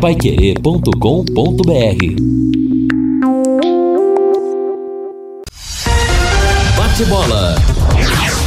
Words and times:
paiquerê.com.br 0.00 0.92
Bate 6.76 7.04
bola. 7.06 7.56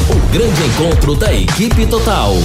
O 0.09 0.33
grande 0.33 0.61
encontro 0.63 1.13
da 1.15 1.33
equipe 1.33 1.85
total. 1.87 2.35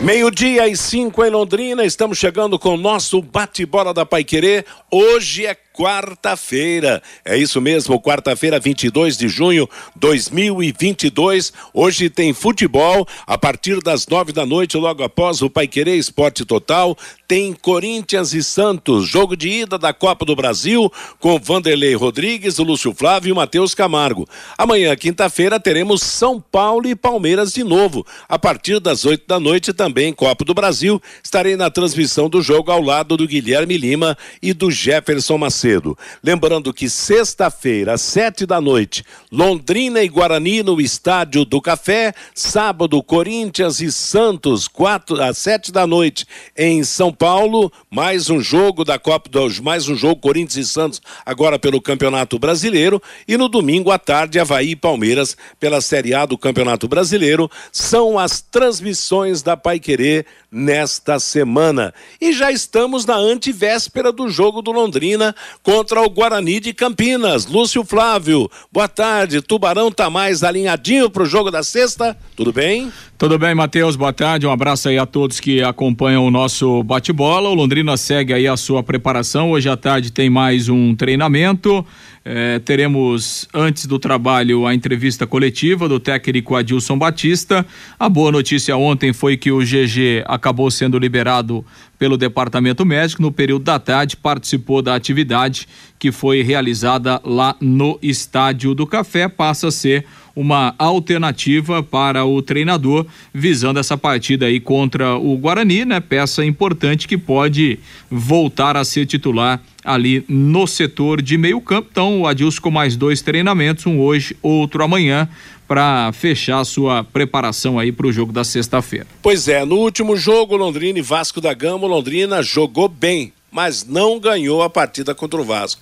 Meio-dia 0.00 0.66
e 0.66 0.76
cinco 0.76 1.22
em 1.24 1.30
Londrina, 1.30 1.84
estamos 1.84 2.16
chegando 2.16 2.58
com 2.58 2.74
o 2.74 2.78
nosso 2.78 3.20
bate-bola 3.20 3.92
da 3.92 4.06
Paiquerê. 4.06 4.64
Hoje 4.90 5.44
é 5.44 5.54
quarta-feira. 5.74 7.02
É 7.24 7.36
isso 7.36 7.60
mesmo, 7.60 8.00
quarta-feira, 8.00 8.60
22 8.60 9.16
de 9.18 9.28
junho 9.28 9.68
2022. 9.96 11.52
Hoje 11.72 12.08
tem 12.08 12.32
futebol 12.32 13.06
a 13.26 13.36
partir 13.36 13.82
das 13.82 14.06
nove 14.06 14.32
da 14.32 14.46
noite, 14.46 14.76
logo 14.76 15.02
após 15.02 15.42
o 15.42 15.50
Pai 15.50 15.66
Querer 15.66 15.96
Esporte 15.96 16.44
Total. 16.44 16.96
Tem 17.26 17.52
Corinthians 17.52 18.32
e 18.32 18.42
Santos, 18.42 19.08
jogo 19.08 19.36
de 19.36 19.48
ida 19.48 19.76
da 19.76 19.92
Copa 19.92 20.24
do 20.24 20.36
Brasil 20.36 20.92
com 21.18 21.38
Vanderlei 21.40 21.94
Rodrigues, 21.94 22.58
Lúcio 22.58 22.94
Flávio 22.94 23.32
e 23.32 23.34
Matheus 23.34 23.74
Camargo. 23.74 24.28
Amanhã, 24.56 24.94
quinta-feira, 24.94 25.58
teremos 25.58 26.02
São 26.02 26.40
Paulo 26.40 26.86
e 26.86 26.94
Palmeiras 26.94 27.52
de 27.52 27.64
novo. 27.64 28.06
A 28.28 28.38
partir 28.38 28.78
das 28.78 29.04
oito 29.04 29.26
da 29.26 29.40
noite, 29.40 29.72
também 29.72 30.12
Copa 30.12 30.44
do 30.44 30.54
Brasil. 30.54 31.02
Estarei 31.22 31.56
na 31.56 31.68
transmissão 31.68 32.28
do 32.28 32.40
jogo 32.40 32.70
ao 32.70 32.80
lado 32.80 33.16
do 33.16 33.26
Guilherme 33.26 33.76
Lima 33.76 34.16
e 34.40 34.52
do 34.52 34.70
Jefferson 34.70 35.36
Macedo 35.36 35.63
cedo. 35.64 35.96
Lembrando 36.22 36.74
que 36.74 36.90
sexta-feira, 36.90 37.94
às 37.94 38.02
sete 38.02 38.44
da 38.44 38.60
noite, 38.60 39.02
Londrina 39.32 40.02
e 40.02 40.08
Guarani 40.08 40.62
no 40.62 40.78
Estádio 40.78 41.42
do 41.42 41.58
Café. 41.58 42.12
Sábado, 42.34 43.02
Corinthians 43.02 43.80
e 43.80 43.90
Santos, 43.90 44.68
quatro 44.68 45.22
às 45.22 45.38
sete 45.38 45.72
da 45.72 45.86
noite, 45.86 46.26
em 46.54 46.84
São 46.84 47.10
Paulo. 47.10 47.72
Mais 47.90 48.28
um 48.28 48.40
jogo 48.40 48.84
da 48.84 48.98
Copa 48.98 49.30
dos, 49.30 49.58
mais 49.58 49.88
um 49.88 49.96
jogo 49.96 50.20
Corinthians 50.20 50.68
e 50.68 50.70
Santos 50.70 51.00
agora 51.24 51.58
pelo 51.58 51.80
Campeonato 51.80 52.38
Brasileiro. 52.38 53.02
E 53.26 53.38
no 53.38 53.48
domingo 53.48 53.90
à 53.90 53.98
tarde, 53.98 54.38
Havaí 54.38 54.72
e 54.72 54.76
Palmeiras 54.76 55.34
pela 55.58 55.80
Série 55.80 56.12
A 56.12 56.26
do 56.26 56.36
Campeonato 56.36 56.86
Brasileiro. 56.86 57.50
São 57.72 58.18
as 58.18 58.42
transmissões 58.42 59.42
da 59.42 59.56
Pai 59.56 59.80
Querer 59.80 60.26
nesta 60.52 61.18
semana. 61.18 61.92
E 62.20 62.32
já 62.32 62.52
estamos 62.52 63.04
na 63.04 63.16
antivéspera 63.16 64.12
do 64.12 64.28
jogo 64.28 64.62
do 64.62 64.70
Londrina 64.70 65.34
contra 65.62 66.02
o 66.02 66.10
Guarani 66.10 66.60
de 66.60 66.72
Campinas. 66.72 67.46
Lúcio 67.46 67.84
Flávio, 67.84 68.50
boa 68.72 68.88
tarde. 68.88 69.40
Tubarão 69.40 69.90
tá 69.90 70.10
mais 70.10 70.42
alinhadinho 70.42 71.08
para 71.08 71.22
o 71.22 71.26
jogo 71.26 71.50
da 71.50 71.62
sexta? 71.62 72.16
Tudo 72.36 72.52
bem? 72.52 72.92
Tudo 73.16 73.38
bem, 73.38 73.54
Matheus? 73.54 73.96
Boa 73.96 74.12
tarde. 74.12 74.46
Um 74.46 74.50
abraço 74.50 74.88
aí 74.88 74.98
a 74.98 75.06
todos 75.06 75.38
que 75.38 75.62
acompanham 75.62 76.26
o 76.26 76.30
nosso 76.30 76.82
bate-bola. 76.82 77.48
O 77.48 77.54
Londrina 77.54 77.96
segue 77.96 78.32
aí 78.32 78.46
a 78.46 78.56
sua 78.56 78.82
preparação. 78.82 79.52
Hoje 79.52 79.68
à 79.68 79.76
tarde 79.76 80.12
tem 80.12 80.28
mais 80.28 80.68
um 80.68 80.94
treinamento. 80.94 81.86
É, 82.26 82.58
teremos, 82.58 83.46
antes 83.52 83.84
do 83.84 83.98
trabalho, 83.98 84.66
a 84.66 84.74
entrevista 84.74 85.26
coletiva 85.26 85.86
do 85.86 86.00
técnico 86.00 86.56
Adilson 86.56 86.96
Batista. 86.96 87.66
A 87.98 88.08
boa 88.08 88.32
notícia 88.32 88.74
ontem 88.78 89.12
foi 89.12 89.36
que 89.36 89.52
o 89.52 89.58
GG 89.58 90.24
acabou 90.24 90.70
sendo 90.70 90.98
liberado 90.98 91.62
pelo 91.98 92.16
departamento 92.16 92.82
médico. 92.82 93.20
No 93.20 93.30
período 93.30 93.64
da 93.64 93.78
tarde, 93.78 94.16
participou 94.16 94.80
da 94.80 94.94
atividade 94.94 95.68
que 95.98 96.10
foi 96.10 96.40
realizada 96.40 97.20
lá 97.22 97.56
no 97.60 97.98
Estádio 98.00 98.74
do 98.74 98.86
Café. 98.86 99.28
Passa 99.28 99.68
a 99.68 99.70
ser 99.70 100.06
uma 100.34 100.74
alternativa 100.78 101.82
para 101.82 102.24
o 102.24 102.42
treinador, 102.42 103.06
visando 103.32 103.78
essa 103.78 103.96
partida 103.96 104.46
aí 104.46 104.58
contra 104.58 105.16
o 105.16 105.36
Guarani, 105.36 105.84
né? 105.84 106.00
Peça 106.00 106.44
importante 106.44 107.06
que 107.06 107.16
pode 107.16 107.78
voltar 108.10 108.76
a 108.76 108.84
ser 108.84 109.06
titular 109.06 109.62
ali 109.84 110.24
no 110.28 110.66
setor 110.66 111.20
de 111.22 111.36
meio 111.36 111.60
campo. 111.60 111.88
Então, 111.90 112.22
o 112.22 112.26
Adilson 112.26 112.60
com 112.60 112.70
mais 112.70 112.96
dois 112.96 113.22
treinamentos, 113.22 113.86
um 113.86 114.00
hoje, 114.00 114.36
outro 114.42 114.82
amanhã, 114.82 115.28
para 115.68 116.12
fechar 116.12 116.60
a 116.60 116.64
sua 116.64 117.04
preparação 117.04 117.78
aí 117.78 117.92
para 117.92 118.06
o 118.06 118.12
jogo 118.12 118.32
da 118.32 118.44
sexta-feira. 118.44 119.06
Pois 119.22 119.48
é, 119.48 119.64
no 119.64 119.76
último 119.76 120.16
jogo, 120.16 120.56
Londrina 120.56 120.98
e 120.98 121.02
Vasco 121.02 121.40
da 121.40 121.54
Gama, 121.54 121.86
Londrina 121.86 122.42
jogou 122.42 122.88
bem, 122.88 123.32
mas 123.50 123.86
não 123.86 124.18
ganhou 124.18 124.62
a 124.62 124.70
partida 124.70 125.14
contra 125.14 125.40
o 125.40 125.44
Vasco. 125.44 125.80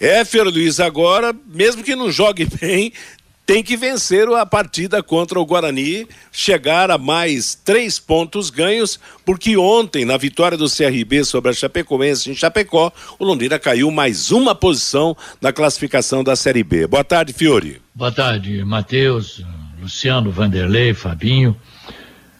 É, 0.00 0.24
Fer 0.24 0.44
Luiz, 0.44 0.80
agora, 0.80 1.34
mesmo 1.46 1.82
que 1.82 1.94
não 1.94 2.10
jogue 2.10 2.46
bem, 2.60 2.92
tem 3.46 3.62
que 3.62 3.76
vencer 3.76 4.26
a 4.28 4.46
partida 4.46 5.02
contra 5.02 5.38
o 5.38 5.44
Guarani, 5.44 6.06
chegar 6.32 6.90
a 6.90 6.96
mais 6.96 7.54
três 7.54 7.98
pontos 7.98 8.48
ganhos, 8.50 8.98
porque 9.24 9.56
ontem, 9.56 10.04
na 10.04 10.16
vitória 10.16 10.56
do 10.56 10.68
CRB 10.68 11.24
sobre 11.24 11.50
a 11.50 11.54
Chapecoense 11.54 12.30
em 12.30 12.34
Chapecó, 12.34 12.92
o 13.18 13.24
Londrina 13.24 13.58
caiu 13.58 13.90
mais 13.90 14.30
uma 14.30 14.54
posição 14.54 15.16
na 15.40 15.52
classificação 15.52 16.24
da 16.24 16.34
Série 16.34 16.64
B. 16.64 16.86
Boa 16.86 17.04
tarde, 17.04 17.32
Fiore. 17.32 17.80
Boa 17.94 18.10
tarde, 18.10 18.64
Matheus, 18.64 19.44
Luciano, 19.80 20.30
Vanderlei, 20.30 20.94
Fabinho. 20.94 21.56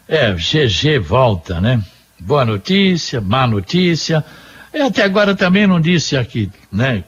É, 0.08 0.32
GG 0.32 0.98
volta, 0.98 1.60
né? 1.60 1.82
Boa 2.18 2.44
notícia, 2.44 3.20
má 3.20 3.46
notícia. 3.46 4.24
E 4.72 4.80
até 4.80 5.02
agora 5.02 5.34
também 5.34 5.66
não 5.66 5.80
disse 5.80 6.16
aqui, 6.16 6.50
né? 6.72 7.04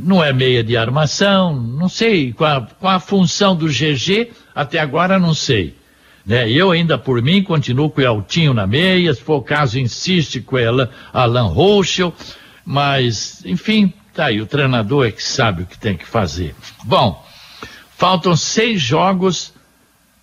Não 0.00 0.22
é 0.22 0.32
meia 0.32 0.64
de 0.64 0.76
armação, 0.76 1.54
não 1.54 1.88
sei 1.88 2.32
qual, 2.32 2.66
qual 2.80 2.94
a 2.94 3.00
função 3.00 3.54
do 3.54 3.66
GG, 3.66 4.32
até 4.54 4.78
agora 4.78 5.18
não 5.18 5.34
sei. 5.34 5.76
Né? 6.24 6.50
Eu 6.50 6.70
ainda 6.70 6.96
por 6.96 7.20
mim 7.20 7.42
continuo 7.42 7.90
com 7.90 8.00
o 8.00 8.04
Eltinho 8.04 8.54
na 8.54 8.66
meia, 8.66 9.12
se 9.12 9.20
for 9.20 9.36
o 9.36 9.42
caso 9.42 9.78
insiste 9.78 10.40
com 10.40 10.56
ela, 10.56 10.90
Alan 11.12 11.48
Rochel, 11.48 12.14
mas 12.64 13.44
enfim, 13.44 13.92
tá 14.14 14.26
aí, 14.26 14.40
o 14.40 14.46
treinador 14.46 15.06
é 15.06 15.10
que 15.10 15.22
sabe 15.22 15.62
o 15.62 15.66
que 15.66 15.78
tem 15.78 15.96
que 15.96 16.06
fazer. 16.06 16.54
Bom, 16.84 17.22
faltam 17.96 18.34
seis 18.34 18.80
jogos 18.80 19.52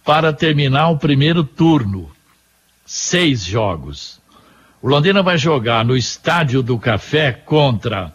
para 0.04 0.34
terminar 0.34 0.90
o 0.90 0.98
primeiro 0.98 1.44
turno. 1.44 2.10
Seis 2.84 3.46
jogos. 3.46 4.20
O 4.82 4.90
Londrina 4.90 5.22
vai 5.22 5.38
jogar 5.38 5.86
no 5.86 5.96
Estádio 5.96 6.64
do 6.64 6.80
Café 6.80 7.32
contra 7.32 8.14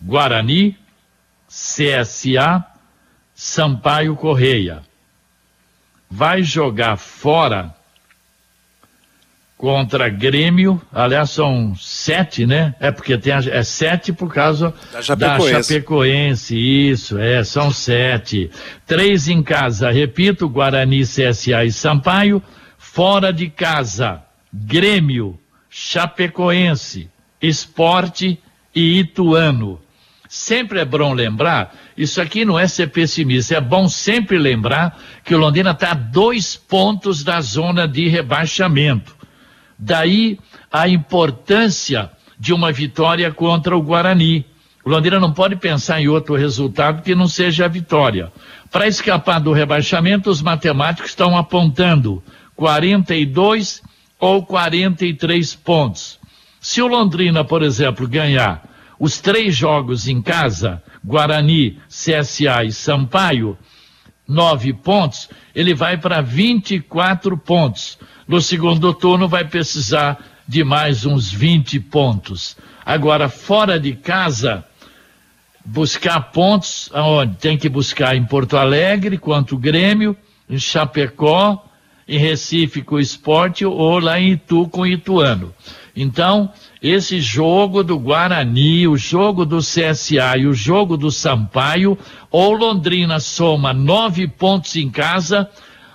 Guarani, 0.00 0.76
CSA, 1.48 2.64
Sampaio 3.34 4.16
Correia. 4.16 4.82
Vai 6.10 6.42
jogar 6.42 6.96
fora 6.96 7.74
contra 9.56 10.08
Grêmio, 10.08 10.80
aliás, 10.92 11.30
são 11.30 11.74
sete, 11.76 12.46
né? 12.46 12.74
É 12.78 12.90
porque 12.90 13.16
tem 13.16 13.32
a, 13.32 13.38
é 13.38 13.62
sete 13.62 14.12
por 14.12 14.32
causa 14.32 14.74
da 14.92 15.02
Chapecoense. 15.02 15.52
da 15.52 15.62
Chapecoense. 15.62 16.56
Isso, 16.56 17.18
é, 17.18 17.42
são 17.42 17.70
sete. 17.70 18.50
Três 18.86 19.28
em 19.28 19.42
casa, 19.42 19.90
repito, 19.90 20.48
Guarani, 20.48 21.02
CSA 21.02 21.64
e 21.64 21.72
Sampaio. 21.72 22.42
Fora 22.76 23.32
de 23.32 23.48
casa, 23.48 24.22
Grêmio, 24.52 25.38
Chapecoense, 25.68 27.10
Esporte 27.40 28.38
e 28.74 29.00
Ituano. 29.00 29.80
Sempre 30.28 30.80
é 30.80 30.84
bom 30.84 31.12
lembrar, 31.12 31.74
isso 31.96 32.20
aqui 32.20 32.44
não 32.44 32.58
é 32.58 32.66
ser 32.66 32.88
pessimista, 32.90 33.54
é 33.54 33.60
bom 33.60 33.88
sempre 33.88 34.38
lembrar 34.38 34.98
que 35.24 35.34
o 35.34 35.38
Londrina 35.38 35.70
está 35.70 35.92
a 35.92 35.94
dois 35.94 36.56
pontos 36.56 37.22
da 37.22 37.40
zona 37.40 37.86
de 37.86 38.08
rebaixamento. 38.08 39.14
Daí 39.78 40.38
a 40.72 40.88
importância 40.88 42.10
de 42.38 42.52
uma 42.52 42.72
vitória 42.72 43.32
contra 43.32 43.76
o 43.76 43.82
Guarani. 43.82 44.44
O 44.84 44.90
Londrina 44.90 45.18
não 45.18 45.32
pode 45.32 45.56
pensar 45.56 46.00
em 46.00 46.08
outro 46.08 46.34
resultado 46.34 47.02
que 47.02 47.14
não 47.14 47.26
seja 47.26 47.64
a 47.64 47.68
vitória. 47.68 48.30
Para 48.70 48.86
escapar 48.86 49.40
do 49.40 49.52
rebaixamento, 49.52 50.30
os 50.30 50.42
matemáticos 50.42 51.10
estão 51.10 51.36
apontando 51.36 52.22
42 52.54 53.82
ou 54.18 54.44
43 54.44 55.54
pontos. 55.56 56.18
Se 56.60 56.82
o 56.82 56.86
Londrina, 56.86 57.44
por 57.44 57.62
exemplo, 57.62 58.06
ganhar 58.08 58.62
os 58.98 59.20
três 59.20 59.54
jogos 59.54 60.08
em 60.08 60.22
casa, 60.22 60.82
Guarani, 61.04 61.78
CSA 61.88 62.64
e 62.64 62.72
Sampaio, 62.72 63.56
nove 64.26 64.72
pontos, 64.72 65.28
ele 65.54 65.74
vai 65.74 65.96
para 65.96 66.20
24 66.20 67.36
pontos. 67.36 67.98
No 68.26 68.40
segundo 68.40 68.92
turno 68.92 69.28
vai 69.28 69.44
precisar 69.44 70.18
de 70.48 70.64
mais 70.64 71.04
uns 71.04 71.30
20 71.30 71.78
pontos. 71.80 72.56
Agora, 72.84 73.28
fora 73.28 73.78
de 73.78 73.94
casa, 73.94 74.64
buscar 75.64 76.20
pontos, 76.32 76.88
aonde? 76.92 77.36
Tem 77.36 77.58
que 77.58 77.68
buscar 77.68 78.16
em 78.16 78.24
Porto 78.24 78.56
Alegre, 78.56 79.18
quanto 79.18 79.56
o 79.56 79.58
Grêmio, 79.58 80.16
em 80.48 80.58
Chapecó, 80.58 81.64
em 82.08 82.18
Recife 82.18 82.82
com 82.82 82.94
o 82.94 83.00
Esporte 83.00 83.64
ou 83.64 83.98
lá 83.98 84.20
em 84.20 84.32
Itu 84.32 84.68
com 84.68 84.82
o 84.82 84.86
Ituano. 84.86 85.52
Então, 85.96 86.50
esse 86.82 87.20
jogo 87.22 87.82
do 87.82 87.98
Guarani, 87.98 88.86
o 88.86 88.98
jogo 88.98 89.46
do 89.46 89.58
CSA 89.58 90.36
e 90.36 90.46
o 90.46 90.52
jogo 90.52 90.94
do 90.94 91.10
Sampaio, 91.10 91.96
ou 92.30 92.52
Londrina 92.52 93.18
soma 93.18 93.72
nove 93.72 94.28
pontos 94.28 94.76
em 94.76 94.90
casa, 94.90 95.48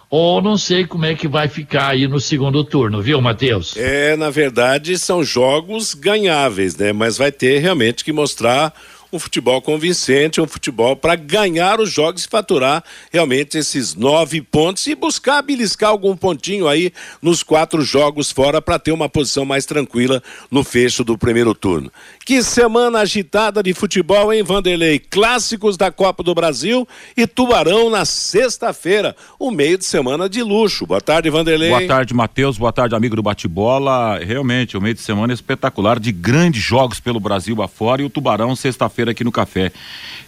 ou 0.10 0.42
não 0.42 0.58
sei 0.58 0.86
como 0.86 1.06
é 1.06 1.14
que 1.14 1.28
vai 1.28 1.48
ficar 1.48 1.90
aí 1.90 2.08
no 2.08 2.20
segundo 2.20 2.64
turno, 2.64 3.00
viu, 3.02 3.22
Matheus? 3.22 3.78
É, 3.78 4.18
na 4.18 4.32
verdade, 4.32 4.98
são 4.98 5.24
jogos 5.24 5.94
ganháveis, 5.94 6.76
né? 6.76 6.92
Mas 6.92 7.18
vai 7.18 7.32
ter 7.32 7.60
realmente 7.60 8.04
que 8.04 8.12
mostrar 8.12 8.74
um 9.12 9.20
futebol 9.20 9.62
convincente, 9.62 10.40
um 10.40 10.48
futebol 10.48 10.96
para 10.96 11.16
ganhar 11.16 11.80
os 11.80 11.92
jogos 11.92 12.24
e 12.24 12.28
faturar 12.28 12.84
realmente 13.12 13.58
esses 13.58 13.94
nove 13.94 14.42
pontos 14.42 14.88
e 14.88 14.96
buscar 14.96 15.42
beliscar 15.42 15.90
algum 15.90 16.16
pontinho 16.16 16.68
aí 16.68 16.94
nos 17.22 17.44
quatro 17.44 17.82
jogos 17.82 18.32
fora 18.32 18.62
para 18.62 18.80
ter 18.80 18.92
uma 18.92 19.10
posição 19.10 19.44
mais 19.44 19.66
tranquila 19.66 20.24
no 20.50 20.64
fecho 20.64 21.04
do 21.04 21.18
primeiro 21.18 21.54
turno. 21.54 21.92
Que 22.26 22.42
semana 22.42 23.00
agitada 23.00 23.62
de 23.62 23.74
futebol, 23.74 24.32
hein, 24.32 24.44
Vanderlei? 24.44 25.00
Clássicos 25.00 25.76
da 25.76 25.92
Copa 25.92 26.24
do 26.24 26.34
Brasil 26.34 26.88
e 27.18 27.28
Tubarão 27.28 27.90
na 27.90 28.06
sexta-feira, 28.06 29.16
o 29.38 29.52
meio 29.52 29.78
de 29.78 29.86
semana 29.86 30.30
de 30.30 30.42
luxo. 30.42 30.86
Boa 30.86 31.02
tarde, 31.02 31.30
Vanderlei. 31.30 31.70
Boa 31.70 31.88
tarde, 31.88 32.14
Matheus. 32.14 32.58
Boa 32.58 32.72
tarde, 32.72 32.96
amigo 32.96 33.16
do 33.16 33.24
bate-bola. 33.24 34.20
Realmente, 34.20 34.78
o 34.78 34.82
meio 34.82 34.96
de 34.96 35.02
semana 35.02 35.34
espetacular 35.34 36.00
de 36.00 36.12
grandes 36.12 36.62
jogos 36.62 37.00
pelo 37.00 37.20
Brasil 37.20 37.62
afora 37.62 38.02
e 38.02 38.06
o 38.06 38.10
Tubarão 38.10 38.56
sexta-feira 38.56 39.01
feira 39.02 39.12
aqui 39.12 39.24
no 39.24 39.32
Café. 39.32 39.72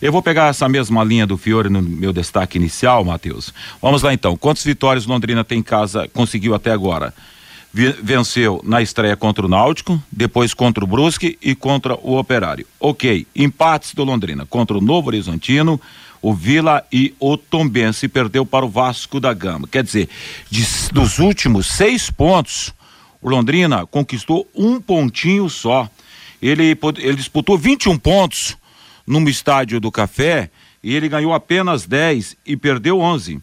Eu 0.02 0.12
vou 0.12 0.22
pegar 0.22 0.48
essa 0.48 0.68
mesma 0.68 1.04
linha 1.04 1.28
do 1.28 1.38
Fiore 1.38 1.70
no 1.70 1.82
meu 1.82 2.12
destaque 2.12 2.58
inicial, 2.58 3.06
Matheus. 3.06 3.54
Vamos 3.80 4.02
lá 4.02 4.14
então. 4.14 4.36
Quantas 4.36 4.64
vitórias 4.64 5.06
Londrina 5.06 5.44
tem 5.44 5.60
em 5.60 5.64
casa, 5.64 6.10
conseguiu 6.12 6.56
até 6.56 6.72
agora? 6.72 7.14
Venceu 7.72 8.62
na 8.64 8.82
estreia 8.82 9.16
contra 9.16 9.46
o 9.46 9.50
Náutico, 9.50 10.02
depois 10.12 10.54
contra 10.54 10.84
o 10.84 10.88
Brusque 10.88 11.38
e 11.42 11.56
contra 11.56 11.96
o 11.96 12.18
Operário. 12.18 12.66
Ok, 12.80 13.28
empates 13.36 13.94
do 13.94 14.04
Londrina 14.04 14.46
contra 14.46 14.78
o 14.78 14.82
Novo 14.82 15.08
Horizontino, 15.08 15.80
o 16.22 16.34
Vila 16.34 16.84
e 16.92 17.14
o 17.20 17.36
Tombense 17.36 18.08
perdeu 18.08 18.46
para 18.46 18.66
o 18.66 18.70
Vasco 18.70 19.20
da 19.20 19.34
Gama. 19.34 19.68
Quer 19.68 19.84
dizer, 19.84 20.10
de, 20.50 20.66
dos 20.92 21.20
últimos 21.20 21.68
seis 21.68 22.10
pontos, 22.10 22.74
o 23.22 23.30
Londrina 23.30 23.86
conquistou 23.86 24.48
um 24.56 24.80
pontinho 24.80 25.50
só. 25.50 25.90
Ele, 26.42 26.78
ele 26.98 27.16
disputou 27.16 27.58
21 27.58 27.98
pontos 27.98 28.58
num 29.06 29.28
estádio 29.28 29.80
do 29.80 29.92
Café 29.92 30.50
e 30.84 30.96
ele 30.96 31.08
ganhou 31.08 31.34
apenas 31.34 31.86
10 31.86 32.36
e 32.46 32.58
perdeu 32.58 33.00
11. 33.00 33.42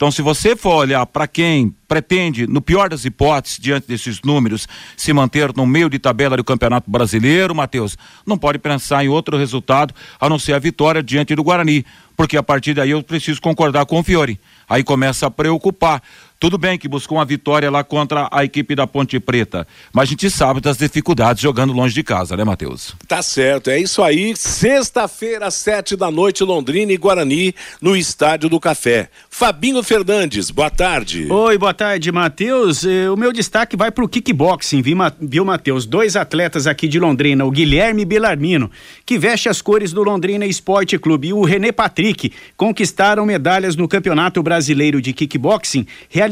Então, 0.00 0.10
se 0.10 0.22
você 0.22 0.56
for 0.56 0.76
olhar 0.76 1.04
para 1.04 1.28
quem 1.28 1.74
pretende, 1.86 2.46
no 2.46 2.62
pior 2.62 2.88
das 2.88 3.04
hipóteses, 3.04 3.58
diante 3.58 3.86
desses 3.86 4.22
números, 4.22 4.66
se 4.96 5.12
manter 5.12 5.54
no 5.54 5.66
meio 5.66 5.90
de 5.90 5.98
tabela 5.98 6.38
do 6.38 6.42
Campeonato 6.42 6.90
Brasileiro, 6.90 7.54
Matheus, 7.54 7.98
não 8.24 8.38
pode 8.38 8.58
pensar 8.58 9.04
em 9.04 9.08
outro 9.08 9.36
resultado 9.36 9.92
a 10.18 10.26
não 10.26 10.38
ser 10.38 10.54
a 10.54 10.58
vitória 10.58 11.02
diante 11.02 11.34
do 11.34 11.44
Guarani, 11.44 11.84
porque 12.16 12.38
a 12.38 12.42
partir 12.42 12.72
daí 12.72 12.92
eu 12.92 13.02
preciso 13.02 13.42
concordar 13.42 13.84
com 13.84 14.00
o 14.00 14.02
Fiore. 14.02 14.40
Aí 14.66 14.82
começa 14.82 15.26
a 15.26 15.30
preocupar. 15.30 16.02
Tudo 16.40 16.56
bem 16.56 16.78
que 16.78 16.88
buscou 16.88 17.18
uma 17.18 17.24
vitória 17.26 17.70
lá 17.70 17.84
contra 17.84 18.26
a 18.32 18.42
equipe 18.42 18.74
da 18.74 18.86
Ponte 18.86 19.20
Preta, 19.20 19.68
mas 19.92 20.04
a 20.04 20.06
gente 20.06 20.30
sabe 20.30 20.58
das 20.58 20.78
dificuldades 20.78 21.42
jogando 21.42 21.70
longe 21.70 21.92
de 21.92 22.02
casa, 22.02 22.34
né, 22.34 22.42
Matheus? 22.44 22.96
Tá 23.06 23.20
certo, 23.20 23.68
é 23.68 23.78
isso 23.78 24.02
aí. 24.02 24.34
Sexta-feira, 24.34 25.50
sete 25.50 25.94
da 25.96 26.10
noite, 26.10 26.42
Londrina 26.42 26.94
e 26.94 26.96
Guarani, 26.96 27.54
no 27.78 27.94
Estádio 27.94 28.48
do 28.48 28.58
Café. 28.58 29.10
Fabinho 29.28 29.82
Fernandes, 29.82 30.50
boa 30.50 30.70
tarde. 30.70 31.30
Oi, 31.30 31.58
boa 31.58 31.74
tarde, 31.74 32.10
Matheus. 32.10 32.86
Eh, 32.86 33.10
o 33.10 33.18
meu 33.18 33.34
destaque 33.34 33.76
vai 33.76 33.90
pro 33.90 34.08
kickboxing, 34.08 34.80
viu, 34.80 35.44
Matheus? 35.44 35.84
Dois 35.84 36.16
atletas 36.16 36.66
aqui 36.66 36.88
de 36.88 36.98
Londrina, 36.98 37.44
o 37.44 37.50
Guilherme 37.50 38.06
Belarmino, 38.06 38.70
que 39.04 39.18
veste 39.18 39.50
as 39.50 39.60
cores 39.60 39.92
do 39.92 40.02
Londrina 40.02 40.46
Esporte 40.46 40.98
Clube, 40.98 41.28
e 41.28 41.32
o 41.34 41.44
René 41.44 41.70
Patrick, 41.70 42.32
conquistaram 42.56 43.26
medalhas 43.26 43.76
no 43.76 43.86
Campeonato 43.86 44.42
Brasileiro 44.42 45.02
de 45.02 45.12
Kickboxing, 45.12 45.86
realizado 46.08 46.29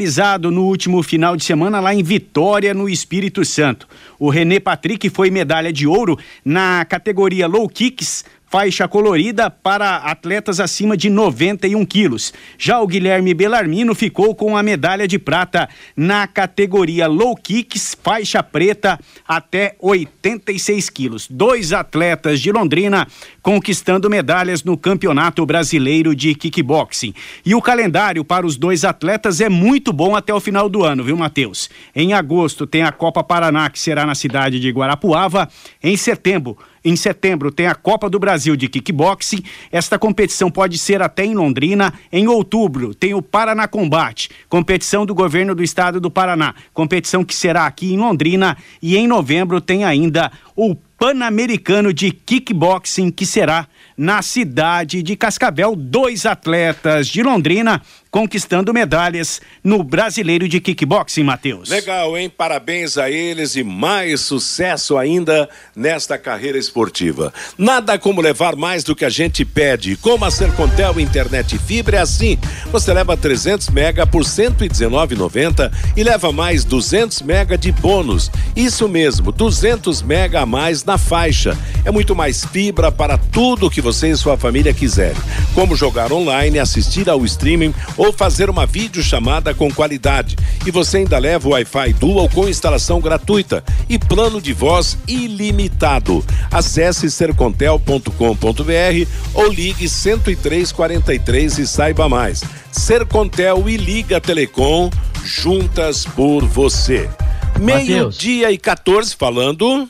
no 0.50 0.64
último 0.64 1.02
final 1.02 1.36
de 1.36 1.44
semana 1.44 1.80
lá 1.80 1.94
em 1.94 2.02
Vitória, 2.02 2.72
no 2.72 2.88
Espírito 2.88 3.44
Santo. 3.44 3.88
O 4.18 4.30
René 4.30 4.60
Patrick 4.60 5.08
foi 5.10 5.30
medalha 5.30 5.72
de 5.72 5.86
ouro 5.86 6.18
na 6.44 6.84
categoria 6.84 7.46
Low 7.46 7.68
Kicks, 7.68 8.24
faixa 8.50 8.88
colorida 8.88 9.50
para 9.50 9.96
atletas 9.96 10.58
acima 10.58 10.96
de 10.96 11.10
91 11.10 11.84
quilos. 11.84 12.32
Já 12.56 12.80
o 12.80 12.86
Guilherme 12.86 13.34
Belarmino 13.34 13.94
ficou 13.94 14.34
com 14.34 14.56
a 14.56 14.62
medalha 14.62 15.06
de 15.06 15.18
prata 15.18 15.68
na 15.96 16.26
categoria 16.26 17.06
Low 17.06 17.36
Kicks, 17.36 17.96
faixa 18.02 18.42
preta 18.42 18.98
até 19.26 19.76
86 19.80 20.90
quilos. 20.90 21.28
Dois 21.28 21.72
atletas 21.72 22.40
de 22.40 22.50
Londrina 22.50 23.06
conquistando 23.42 24.10
medalhas 24.10 24.62
no 24.62 24.76
Campeonato 24.76 25.44
Brasileiro 25.44 26.14
de 26.14 26.34
Kickboxing. 26.34 27.14
E 27.44 27.54
o 27.54 27.62
calendário 27.62 28.24
para 28.24 28.46
os 28.46 28.56
dois 28.56 28.84
atletas 28.84 29.40
é 29.40 29.48
muito 29.48 29.92
bom 29.92 30.16
até 30.16 30.32
o 30.32 30.40
final 30.40 30.68
do 30.68 30.84
ano, 30.84 31.04
viu, 31.04 31.16
Matheus? 31.16 31.68
Em 31.94 32.12
agosto 32.12 32.66
tem 32.66 32.82
a 32.82 32.92
Copa 32.92 33.22
Paraná, 33.22 33.68
que 33.70 33.78
será 33.78 34.06
na 34.06 34.14
cidade 34.14 34.60
de 34.60 34.70
Guarapuava. 34.70 35.48
Em 35.82 35.96
setembro, 35.96 36.58
em 36.84 36.96
setembro 36.96 37.50
tem 37.50 37.66
a 37.66 37.74
Copa 37.74 38.08
do 38.08 38.18
Brasil 38.18 38.56
de 38.56 38.68
Kickboxing. 38.68 39.42
Esta 39.70 39.98
competição 39.98 40.50
pode 40.50 40.78
ser 40.78 41.02
até 41.02 41.24
em 41.24 41.34
Londrina. 41.34 41.92
Em 42.12 42.28
outubro 42.28 42.94
tem 42.94 43.14
o 43.14 43.22
Paraná 43.22 43.66
Combate, 43.66 44.30
competição 44.48 45.04
do 45.04 45.14
governo 45.14 45.54
do 45.54 45.62
estado 45.62 46.00
do 46.00 46.10
Paraná, 46.10 46.54
competição 46.72 47.24
que 47.24 47.34
será 47.34 47.66
aqui 47.66 47.92
em 47.92 47.96
Londrina. 47.96 48.56
E 48.80 48.96
em 48.96 49.06
novembro 49.06 49.60
tem 49.60 49.84
ainda 49.84 50.30
o 50.56 50.74
Pan-Americano 50.74 51.92
de 51.92 52.10
Kickboxing, 52.10 53.10
que 53.10 53.24
será 53.24 53.68
na 53.96 54.20
cidade 54.20 55.00
de 55.02 55.14
Cascavel. 55.14 55.76
Dois 55.76 56.26
atletas 56.26 57.06
de 57.06 57.22
Londrina 57.22 57.80
conquistando 58.10 58.72
medalhas 58.72 59.40
no 59.62 59.82
Brasileiro 59.82 60.48
de 60.48 60.60
Kickboxing, 60.60 61.22
Matheus. 61.22 61.68
Legal, 61.68 62.16
hein? 62.16 62.30
Parabéns 62.30 62.96
a 62.96 63.10
eles 63.10 63.56
e 63.56 63.62
mais 63.62 64.20
sucesso 64.20 64.96
ainda 64.96 65.48
nesta 65.74 66.16
carreira 66.16 66.58
esportiva. 66.58 67.32
Nada 67.56 67.98
como 67.98 68.20
levar 68.20 68.56
mais 68.56 68.82
do 68.82 68.96
que 68.96 69.04
a 69.04 69.10
gente 69.10 69.44
pede. 69.44 69.96
Como 69.96 70.24
a 70.24 70.30
Sercontel 70.30 70.98
Internet 70.98 71.58
Fibra 71.58 71.98
é 71.98 72.00
assim. 72.00 72.38
Você 72.72 72.92
leva 72.92 73.16
300 73.16 73.68
mega 73.70 74.06
por 74.06 74.22
119,90 74.22 75.70
e 75.96 76.02
leva 76.02 76.32
mais 76.32 76.64
200 76.64 77.22
mega 77.22 77.58
de 77.58 77.72
bônus. 77.72 78.30
Isso 78.56 78.88
mesmo, 78.88 79.32
200 79.32 80.02
mega 80.02 80.40
a 80.40 80.46
mais 80.46 80.84
na 80.84 80.96
faixa. 80.96 81.56
É 81.84 81.90
muito 81.90 82.14
mais 82.14 82.44
fibra 82.44 82.90
para 82.90 83.18
tudo 83.18 83.70
que 83.70 83.80
você 83.80 84.10
e 84.10 84.16
sua 84.16 84.36
família 84.36 84.72
quiserem. 84.72 85.20
Como 85.54 85.76
jogar 85.76 86.12
online, 86.12 86.58
assistir 86.58 87.08
ao 87.08 87.24
streaming 87.24 87.74
ou 87.98 88.12
fazer 88.12 88.48
uma 88.48 88.64
videochamada 88.64 89.52
com 89.52 89.70
qualidade. 89.70 90.36
E 90.64 90.70
você 90.70 90.98
ainda 90.98 91.18
leva 91.18 91.48
o 91.48 91.50
Wi-Fi 91.50 91.92
Dual 91.94 92.28
com 92.30 92.48
instalação 92.48 93.00
gratuita 93.00 93.62
e 93.88 93.98
plano 93.98 94.40
de 94.40 94.54
voz 94.54 94.96
ilimitado. 95.06 96.24
Acesse 96.50 97.10
sercontel.com.br 97.10 99.10
ou 99.34 99.52
ligue 99.52 99.88
10343 99.88 101.58
e 101.58 101.66
saiba 101.66 102.08
mais. 102.08 102.42
Sercontel 102.70 103.68
e 103.68 103.76
Liga 103.76 104.20
Telecom 104.20 104.88
juntas 105.24 106.04
por 106.04 106.44
você. 106.44 107.10
Meio-dia 107.58 108.52
e 108.52 108.58
14 108.58 109.16
falando. 109.16 109.88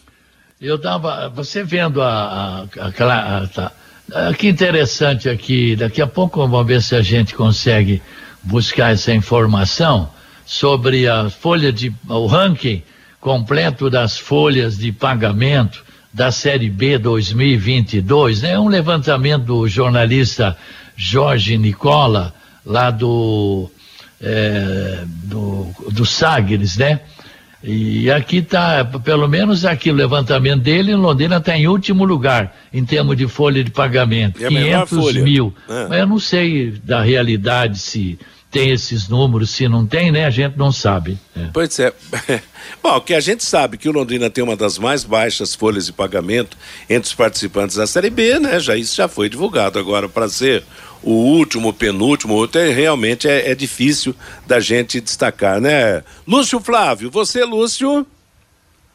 Eu 0.61 0.81
tava, 0.81 1.29
você 1.29 1.63
vendo 1.63 2.03
a, 2.03 2.67
a, 2.81 2.87
aquela, 2.89 3.43
a, 3.43 3.47
tá, 3.47 3.73
ah, 4.13 4.33
que 4.33 4.49
interessante 4.49 5.29
aqui. 5.29 5.77
Daqui 5.77 6.01
a 6.01 6.07
pouco 6.07 6.41
vamos 6.47 6.67
ver 6.67 6.83
se 6.83 6.95
a 6.95 7.03
gente 7.03 7.35
consegue 7.35 8.01
buscar 8.43 8.93
essa 8.93 9.13
informação 9.13 10.11
sobre 10.47 11.07
a 11.07 11.29
folha 11.29 11.73
de 11.73 11.93
o 12.09 12.27
ranking 12.27 12.83
completo 13.21 13.91
das 13.91 14.17
folhas 14.17 14.79
de 14.79 14.93
pagamento 14.93 15.85
da 16.13 16.33
série 16.33 16.71
B 16.71 16.97
2022. 16.99 18.45
É 18.45 18.53
né? 18.53 18.59
um 18.59 18.69
levantamento 18.69 19.45
do 19.45 19.69
jornalista 19.69 20.57
Jorge 20.97 21.59
Nicola 21.59 22.33
lá 22.65 22.91
do 22.91 23.71
é, 24.21 25.05
do, 25.07 25.67
do 25.93 26.05
Sagres, 26.05 26.77
né? 26.77 27.01
E 27.63 28.09
aqui 28.11 28.37
está, 28.39 28.85
pelo 28.85 29.27
menos 29.27 29.65
aqui 29.65 29.91
o 29.91 29.95
levantamento 29.95 30.63
dele, 30.63 30.95
Londrina 30.95 31.39
está 31.39 31.57
em 31.57 31.67
último 31.67 32.05
lugar 32.05 32.55
em 32.73 32.85
termos 32.85 33.17
de 33.17 33.27
folha 33.27 33.65
de 33.65 33.71
pagamento, 33.71 34.45
é 34.45 34.49
500 34.49 35.15
mil. 35.17 35.53
É. 35.69 35.89
Mas 35.89 35.99
eu 35.99 36.07
não 36.07 36.19
sei 36.21 36.71
da 36.85 37.03
realidade 37.03 37.79
se 37.79 38.19
tem 38.51 38.71
esses 38.71 39.09
números, 39.09 39.51
se 39.51 39.69
não 39.69 39.87
tem, 39.87 40.11
né? 40.11 40.25
A 40.25 40.31
gente 40.31 40.57
não 40.57 40.73
sabe. 40.73 41.19
É. 41.37 41.49
Pois 41.53 41.79
é. 41.79 41.93
Bom, 42.83 42.97
o 42.97 43.01
que 43.01 43.15
a 43.15 43.21
gente 43.21 43.45
sabe 43.45 43.77
que 43.77 43.89
o 43.89 43.93
Londrina 43.93 44.31
tem 44.31 44.43
uma 44.43 44.57
das 44.57 44.79
mais 44.79 45.05
baixas 45.05 45.55
folhas 45.55 45.87
de 45.87 45.93
pagamento 45.93 46.57
entre 46.89 47.09
os 47.09 47.15
participantes 47.15 47.77
da 47.77 47.87
Série 47.87 48.11
B, 48.11 48.39
né? 48.39 48.59
Já 48.59 48.75
isso 48.75 48.97
já 48.97 49.07
foi 49.07 49.29
divulgado 49.29 49.79
agora 49.79 50.09
para 50.09 50.29
ser 50.29 50.65
o 51.03 51.13
último, 51.13 51.69
o 51.69 51.73
penúltimo, 51.73 52.35
outro 52.35 52.61
é, 52.61 52.73
realmente 52.73 53.29
é, 53.29 53.51
é 53.51 53.55
difícil 53.55 54.15
da 54.47 54.61
gente 54.61 55.01
destacar, 55.01 55.61
né? 55.61 56.03
Lúcio 56.27 56.59
Flávio, 56.61 57.11
você, 57.11 57.45
Lúcio. 57.45 58.07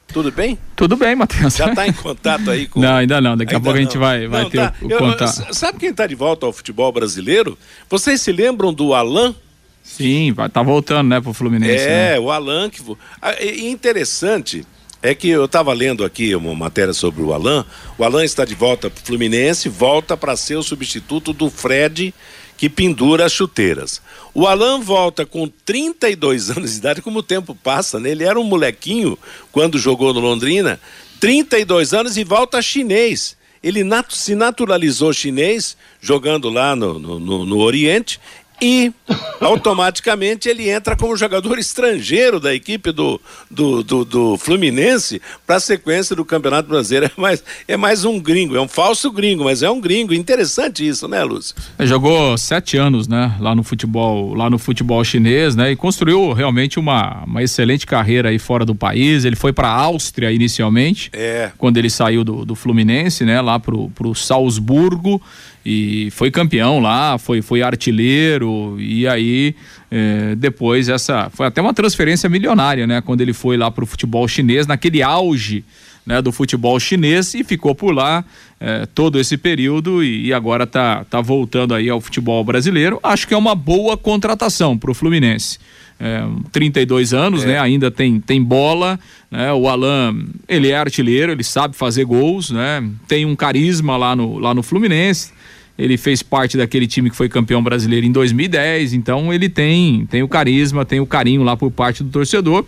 Tudo 0.07 0.31
bem? 0.31 0.57
Tudo 0.75 0.95
bem, 0.95 1.15
Matheus. 1.15 1.55
Já 1.55 1.69
está 1.69 1.88
em 1.88 1.93
contato 1.93 2.50
aí 2.50 2.67
com. 2.67 2.79
Não, 2.81 2.95
ainda 2.95 3.22
não. 3.22 3.38
Daqui 3.38 3.55
ainda 3.55 3.57
a 3.57 3.63
pouco 3.63 3.79
não. 3.79 3.81
a 3.81 3.83
gente 3.83 3.98
vai, 3.98 4.27
vai 4.27 4.43
não, 4.43 4.50
ter 4.50 4.57
tá. 4.57 4.74
o, 4.81 4.86
o 4.86 4.98
contato. 4.98 5.53
Sabe 5.55 5.79
quem 5.79 5.89
está 5.89 6.05
de 6.05 6.13
volta 6.13 6.45
ao 6.45 6.53
futebol 6.53 6.91
brasileiro? 6.91 7.57
Vocês 7.89 8.22
se 8.22 8.31
lembram 8.31 8.74
do 8.74 8.93
Alain? 8.93 9.36
Sim, 9.84 10.32
vai 10.32 10.50
tá 10.50 10.63
voltando, 10.63 11.10
né, 11.10 11.20
pro 11.20 11.34
Fluminense. 11.34 11.84
É, 11.84 12.13
né? 12.13 12.20
o 12.20 12.32
Alan 12.32 12.70
que. 12.70 12.82
Ah, 13.22 13.36
interessante 13.44 14.66
é 15.02 15.13
que 15.13 15.28
eu 15.28 15.44
estava 15.44 15.74
lendo 15.74 16.06
aqui 16.06 16.34
uma 16.34 16.56
matéria 16.56 16.94
sobre 16.94 17.22
o 17.22 17.34
Alan. 17.34 17.66
O 17.98 18.06
Alan 18.06 18.24
está 18.24 18.46
de 18.46 18.56
volta 18.56 18.90
para 18.90 19.02
o 19.02 19.06
Fluminense, 19.06 19.68
volta 19.68 20.16
para 20.16 20.38
ser 20.38 20.56
o 20.56 20.63
substituto 20.63 21.34
do 21.34 21.50
Fred 21.50 22.13
que 22.58 22.70
pendura 22.70 23.25
as 23.25 23.34
chuteiras. 23.34 24.02
O 24.34 24.48
Alan 24.48 24.80
volta 24.80 25.25
com 25.25 25.50
32 25.66 26.50
anos 26.56 26.72
de 26.72 26.78
idade, 26.78 27.02
como 27.02 27.20
o 27.20 27.24
tempo 27.24 27.54
passa, 27.54 28.00
né? 28.00 28.12
Ele 28.12 28.24
era 28.24 28.40
um 28.40 28.44
molequinho 28.46 29.20
quando 29.52 29.78
jogou 29.78 30.13
no 30.13 30.22
Londrina, 30.22 30.80
32 31.20 31.94
anos 31.94 32.16
e 32.16 32.24
volta 32.24 32.62
chinês. 32.62 33.36
Ele 33.62 33.84
nat 33.84 34.13
se 34.13 34.36
naturalizou 34.36 35.13
chinês, 35.13 35.78
jogando 36.02 36.50
lá 36.50 36.75
no, 36.75 37.00
no, 37.00 37.20
no, 37.20 37.46
no 37.46 37.58
Oriente, 37.60 38.20
e 38.62 38.93
automaticamente 39.41 40.48
ele 40.48 40.69
entra 40.69 40.95
como 40.95 41.17
jogador 41.17 41.60
estrangeiro 41.60 42.39
da 42.39 42.53
equipe 42.53 42.91
do, 42.91 43.19
do, 43.50 43.83
do, 43.83 44.05
do 44.05 44.38
Fluminense 44.38 45.22
para 45.45 45.57
a 45.57 45.60
sequência 45.60 46.15
do 46.15 46.24
Campeonato 46.24 46.69
Brasileiro. 46.69 47.03
É 47.13 47.22
mais, 47.22 47.43
é 47.67 47.77
mais 47.77 48.05
um 48.05 48.19
gringo, 48.19 48.55
é 48.55 48.62
um 48.62 48.67
falso 48.67 49.12
gringo, 49.12 49.43
mas 49.43 49.62
é 49.62 49.69
um 49.69 49.79
gringo. 49.79 50.13
Interessante 50.13 50.88
isso, 50.88 51.07
né, 51.07 51.24
Lúcio? 51.24 51.55
Ele 51.77 51.88
jogou 51.88 52.38
sete 52.38 52.77
anos, 52.77 53.07
né, 53.07 53.36
lá 53.39 53.53
no 53.53 53.63
futebol, 53.63 54.33
lá 54.33 54.50
no 54.50 54.57
futebol 54.57 55.03
chinês, 55.03 55.55
né, 55.55 55.72
e 55.72 55.75
construiu 55.75 56.33
realmente 56.33 56.79
uma, 56.79 57.24
uma 57.25 57.43
excelente 57.43 57.86
carreira 57.86 58.29
aí 58.29 58.39
fora 58.39 58.65
do 58.65 58.75
país. 58.75 59.25
Ele 59.25 59.36
foi 59.36 59.53
para 59.53 59.67
a 59.67 59.75
Áustria 59.75 60.31
inicialmente, 60.31 61.10
é. 61.13 61.51
quando 61.57 61.77
ele 61.77 61.89
saiu 61.89 62.24
do, 62.24 62.45
do 62.45 62.55
Fluminense, 62.55 63.24
né, 63.24 63.39
lá 63.41 63.60
pro, 63.60 63.89
pro 63.91 64.13
Salzburgo 64.15 65.22
e 65.65 66.10
foi 66.12 66.29
campeão 66.29 66.79
lá, 66.79 67.17
foi, 67.17 67.41
foi 67.41 67.62
artilheiro 67.62 68.75
e 68.79 69.08
aí 69.08 69.55
é, 69.89 70.36
depois 70.36 70.89
essa 70.89 71.29
foi 71.29 71.48
até 71.48 71.62
uma 71.62 71.74
transferência 71.74 72.29
milionária, 72.29 72.86
né? 72.86 73.01
Quando 73.01 73.22
ele 73.22 73.34
foi 73.34 73.55
lá 73.55 73.72
para 73.72 73.84
o 73.84 73.88
futebol 73.88 74.27
chinês 74.27 74.67
naquele 74.67 75.01
auge 75.01 75.63
né, 76.05 76.22
do 76.22 76.32
futebol 76.32 76.77
chinês 76.79 77.34
e 77.34 77.43
ficou 77.43 77.74
por 77.74 77.93
lá 77.93 78.25
é, 78.60 78.86
todo 78.86 79.20
esse 79.20 79.38
período 79.38 80.03
e, 80.03 80.27
e, 80.27 80.34
agora 80.34 80.67
tá, 80.67 81.05
tá 81.05 81.22
voltando 81.22 81.74
aí 81.74 81.89
ao 81.89 82.01
futebol 82.01 82.43
brasileiro. 82.43 83.00
Acho 83.01 83.27
que 83.27 83.34
é 83.34 83.38
uma 83.38 83.55
boa 83.55 83.96
contratação 83.96 84.77
para 84.77 84.91
o 84.91 84.93
Fluminense. 84.93 85.60
É, 86.00 86.22
32 86.51 87.13
anos, 87.13 87.43
é. 87.43 87.48
né? 87.48 87.60
Ainda 87.60 87.89
tem, 87.89 88.20
tem 88.20 88.43
bola, 88.43 89.00
né? 89.32 89.53
O 89.53 89.70
Alan, 89.70 90.25
ele 90.48 90.70
é 90.70 90.75
artilheiro, 90.75 91.32
ele 91.32 91.43
sabe 91.43 91.75
fazer 91.75 92.03
gols, 92.03 92.51
né? 92.51 92.84
Tem 93.08 93.25
um 93.25 93.36
carisma 93.36 93.96
lá 93.96 94.13
no, 94.15 94.38
lá 94.38 94.53
no 94.53 94.62
Fluminense 94.62 95.32
ele 95.77 95.98
fez 95.98 96.22
parte 96.22 96.58
daquele 96.58 96.86
time 96.86 97.10
que 97.10 97.15
foi 97.15 97.27
campeão 97.27 97.63
brasileiro 97.63 98.06
em 98.06 98.12
2010, 98.12 98.94
então 98.94 99.34
ele 99.34 99.50
tem, 99.50 100.06
tem 100.06 100.22
o 100.22 100.27
carisma, 100.27 100.86
tem 100.86 101.00
o 101.00 101.06
carinho 101.06 101.44
lá 101.44 101.58
por 101.58 101.72
parte 101.72 102.03
do 102.03 102.10
torcedor. 102.10 102.65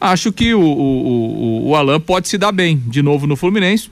Acho 0.00 0.32
que 0.32 0.52
o, 0.52 0.60
o, 0.60 1.64
o, 1.64 1.68
o 1.68 1.76
Alan 1.76 2.00
pode 2.00 2.28
se 2.28 2.36
dar 2.36 2.52
bem 2.52 2.82
de 2.86 3.02
novo 3.02 3.26
no 3.26 3.36
Fluminense. 3.36 3.90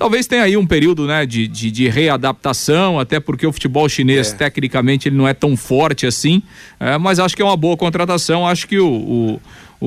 Talvez 0.00 0.26
tenha 0.26 0.44
aí 0.44 0.56
um 0.56 0.66
período 0.66 1.06
né, 1.06 1.26
de, 1.26 1.46
de, 1.46 1.70
de 1.70 1.86
readaptação, 1.86 2.98
até 2.98 3.20
porque 3.20 3.46
o 3.46 3.52
futebol 3.52 3.86
chinês, 3.86 4.32
é. 4.32 4.34
tecnicamente, 4.34 5.08
ele 5.08 5.16
não 5.16 5.28
é 5.28 5.34
tão 5.34 5.54
forte 5.58 6.06
assim, 6.06 6.42
é, 6.80 6.96
mas 6.96 7.18
acho 7.18 7.36
que 7.36 7.42
é 7.42 7.44
uma 7.44 7.56
boa 7.56 7.76
contratação. 7.76 8.46
Acho 8.46 8.66
que 8.66 8.78
o, 8.78 8.88
o 8.88 9.40
o, 9.80 9.86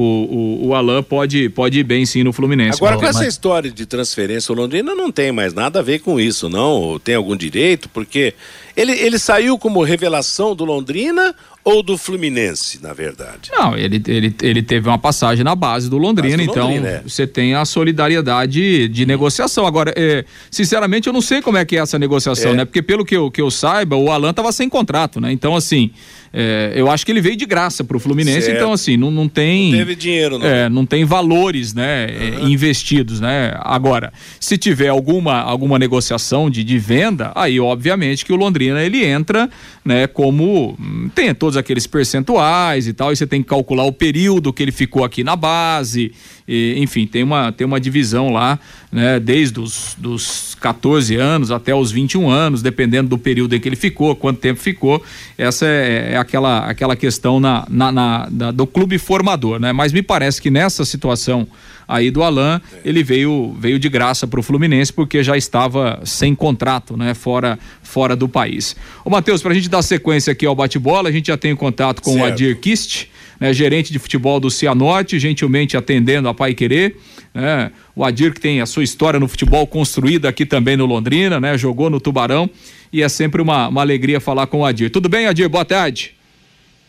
o, 0.64 0.68
o 0.68 0.76
Alain 0.76 1.04
pode, 1.04 1.50
pode 1.50 1.80
ir 1.80 1.84
bem 1.84 2.06
sim 2.06 2.24
no 2.24 2.34
Fluminense. 2.34 2.78
Agora, 2.78 2.98
com 2.98 3.06
essa 3.06 3.28
história 3.28 3.70
de 3.70 3.86
transferência, 3.86 4.52
o 4.52 4.56
Londrina 4.56 4.96
não 4.96 5.12
tem 5.12 5.32
mais 5.32 5.54
nada 5.54 5.80
a 5.80 5.82
ver 5.84 6.00
com 6.00 6.20
isso, 6.20 6.50
não? 6.50 7.00
Tem 7.00 7.14
algum 7.14 7.36
direito? 7.36 7.88
Porque 7.90 8.34
ele, 8.76 8.92
ele 8.94 9.20
saiu 9.20 9.58
como 9.58 9.84
revelação 9.84 10.56
do 10.56 10.66
Londrina 10.66 11.36
ou 11.64 11.82
do 11.82 11.98
Fluminense, 11.98 12.82
na 12.82 12.94
verdade? 12.94 13.50
Não, 13.52 13.78
ele, 13.78 14.02
ele, 14.08 14.36
ele 14.42 14.62
teve 14.62 14.90
uma 14.90 14.98
passagem 14.98 15.46
na 15.46 15.56
base 15.56 15.90
do 15.90 15.98
Londrina, 15.98 16.36
base 16.36 16.46
do 16.46 16.52
então 16.52 16.68
Londrina, 16.68 16.90
é. 16.90 17.02
você 17.02 17.26
tem 17.26 17.56
a 17.56 17.64
solidariedade 17.64 18.90
de 18.90 19.06
negociação. 19.06 19.66
Agora, 19.66 19.94
é, 19.96 20.26
sinceramente, 20.52 21.08
eu 21.08 21.14
não 21.14 21.22
sei 21.22 21.42
como 21.42 21.58
é 21.58 21.64
que 21.64 21.78
é 21.78 21.80
essa 21.80 21.98
negociação, 21.98 22.52
é. 22.52 22.56
né? 22.56 22.66
Porque 22.66 22.82
pelo 22.82 23.06
que 23.06 23.16
eu, 23.16 23.32
que 23.32 23.42
eu 23.42 23.50
saiba, 23.50 23.96
o 23.96 24.12
Alan 24.12 24.32
estava 24.32 24.52
sem 24.52 24.68
contrato, 24.68 25.22
né? 25.22 25.32
Então, 25.32 25.56
assim, 25.56 25.92
é, 26.36 26.74
eu 26.76 26.90
acho 26.90 27.06
que 27.06 27.12
ele 27.12 27.22
veio 27.22 27.36
de 27.36 27.46
graça 27.46 27.84
para 27.84 27.96
o 27.96 28.00
Fluminense, 28.00 28.42
certo. 28.42 28.58
então, 28.58 28.74
assim, 28.74 28.98
não, 28.98 29.12
não 29.12 29.30
tem. 29.30 29.72
Não 29.72 29.78
teve 29.78 29.96
dinheiro, 29.96 30.40
não. 30.40 30.48
É, 30.48 30.68
não 30.68 30.84
tem 30.84 31.06
valores, 31.06 31.76
né? 31.76 32.08
Uhum. 32.40 32.50
investidos, 32.50 33.20
né? 33.20 33.54
Agora, 33.60 34.12
se 34.40 34.58
tiver 34.58 34.88
alguma, 34.88 35.40
alguma 35.42 35.78
negociação 35.78 36.50
de, 36.50 36.64
de 36.64 36.80
venda, 36.80 37.32
aí, 37.36 37.60
obviamente, 37.60 38.26
que 38.26 38.34
o 38.34 38.36
Londrina 38.36 38.82
ele 38.82 39.06
entra, 39.06 39.48
né? 39.86 40.08
Como 40.08 40.76
hum, 40.80 41.10
tem 41.14 41.34
todos 41.36 41.53
aqueles 41.58 41.88
percentuais 41.88 42.88
e 42.88 42.94
tal, 42.94 43.12
e 43.12 43.16
você 43.16 43.28
tem 43.28 43.42
que 43.42 43.50
calcular 43.50 43.84
o 43.84 43.92
período 43.92 44.52
que 44.54 44.62
ele 44.62 44.72
ficou 44.72 45.04
aqui 45.04 45.24
na 45.24 45.36
base, 45.36 46.12
e, 46.48 46.76
enfim, 46.78 47.08
tem 47.08 47.24
uma, 47.24 47.52
tem 47.52 47.66
uma 47.66 47.80
divisão 47.80 48.30
lá, 48.30 48.60
né? 48.92 49.20
Desde 49.20 49.60
os 49.60 49.96
dos 49.98 50.56
14 50.60 51.16
anos 51.16 51.52
até 51.52 51.74
os 51.74 51.92
21 51.92 52.30
anos, 52.30 52.62
dependendo 52.62 53.10
do 53.10 53.18
período 53.18 53.56
em 53.56 53.60
que 53.60 53.68
ele 53.68 53.76
ficou, 53.76 54.16
quanto 54.16 54.40
tempo 54.40 54.60
ficou, 54.60 55.04
essa 55.38 55.66
é, 55.66 56.14
é 56.14 56.18
aquela, 56.18 56.66
aquela 56.66 56.96
questão 56.96 57.40
na, 57.40 57.66
na, 57.70 57.92
na, 57.92 58.28
na, 58.30 58.52
do 58.52 58.68
clube 58.68 58.98
formador, 58.98 59.60
né? 59.60 59.72
Mas 59.72 59.92
me 59.92 60.02
parece 60.02 60.42
que 60.42 60.50
nessa 60.50 60.86
situação 60.86 61.48
aí 61.88 62.10
do 62.10 62.24
Alain, 62.24 62.62
ele 62.84 63.04
veio, 63.04 63.56
veio 63.60 63.78
de 63.80 63.90
graça 63.90 64.26
para 64.28 64.40
o 64.40 64.44
Fluminense 64.44 64.92
porque 64.92 65.24
já 65.24 65.38
estava 65.38 66.02
sem 66.06 66.34
contrato, 66.36 66.98
né? 66.98 67.14
Fora, 67.14 67.58
fora 67.82 68.16
do 68.16 68.28
país. 68.28 68.76
Ô 69.04 69.10
Matheus, 69.10 69.42
para 69.42 69.52
a 69.52 69.56
gente 69.56 69.70
dar 69.70 69.82
sequência 69.82 70.32
aqui 70.32 70.46
ao 70.46 70.56
bate-bola, 70.56 71.10
a 71.10 71.12
gente 71.12 71.28
já 71.28 71.38
tem 71.38 71.56
contato 71.56 72.02
com 72.02 72.14
certo. 72.14 72.24
o 72.24 72.28
Adir 72.28 72.60
Kist, 72.60 73.08
né? 73.40 73.54
gerente 73.54 73.92
de 73.92 74.00
futebol 74.00 74.40
do 74.40 74.50
Cianorte, 74.50 75.20
gentilmente 75.20 75.78
atendendo 75.78 76.28
a 76.28 76.34
Pai 76.34 76.54
Querer. 76.54 76.98
Né? 77.34 77.72
O 77.96 78.04
Adir 78.04 78.34
que 78.34 78.40
tem 78.40 78.62
a 78.62 78.66
sua 78.66 78.84
história 78.84 79.20
no 79.20 79.28
futebol 79.28 79.66
construída 79.66 80.30
aqui 80.30 80.46
também 80.46 80.78
no 80.78 80.86
Londrina, 80.86 81.40
né? 81.40 81.58
Jogou 81.58 81.90
no 81.90 82.00
Tubarão 82.00 82.50
e 82.92 83.02
é 83.02 83.10
sempre 83.10 83.42
uma, 83.42 83.68
uma 83.68 83.82
alegria 83.82 84.20
falar 84.20 84.48
com 84.48 84.60
o 84.60 84.66
Adir. 84.66 84.90
Tudo 84.92 85.10
bem, 85.10 85.26
Adir? 85.26 85.50
Boa 85.50 85.66
tarde. 85.66 86.16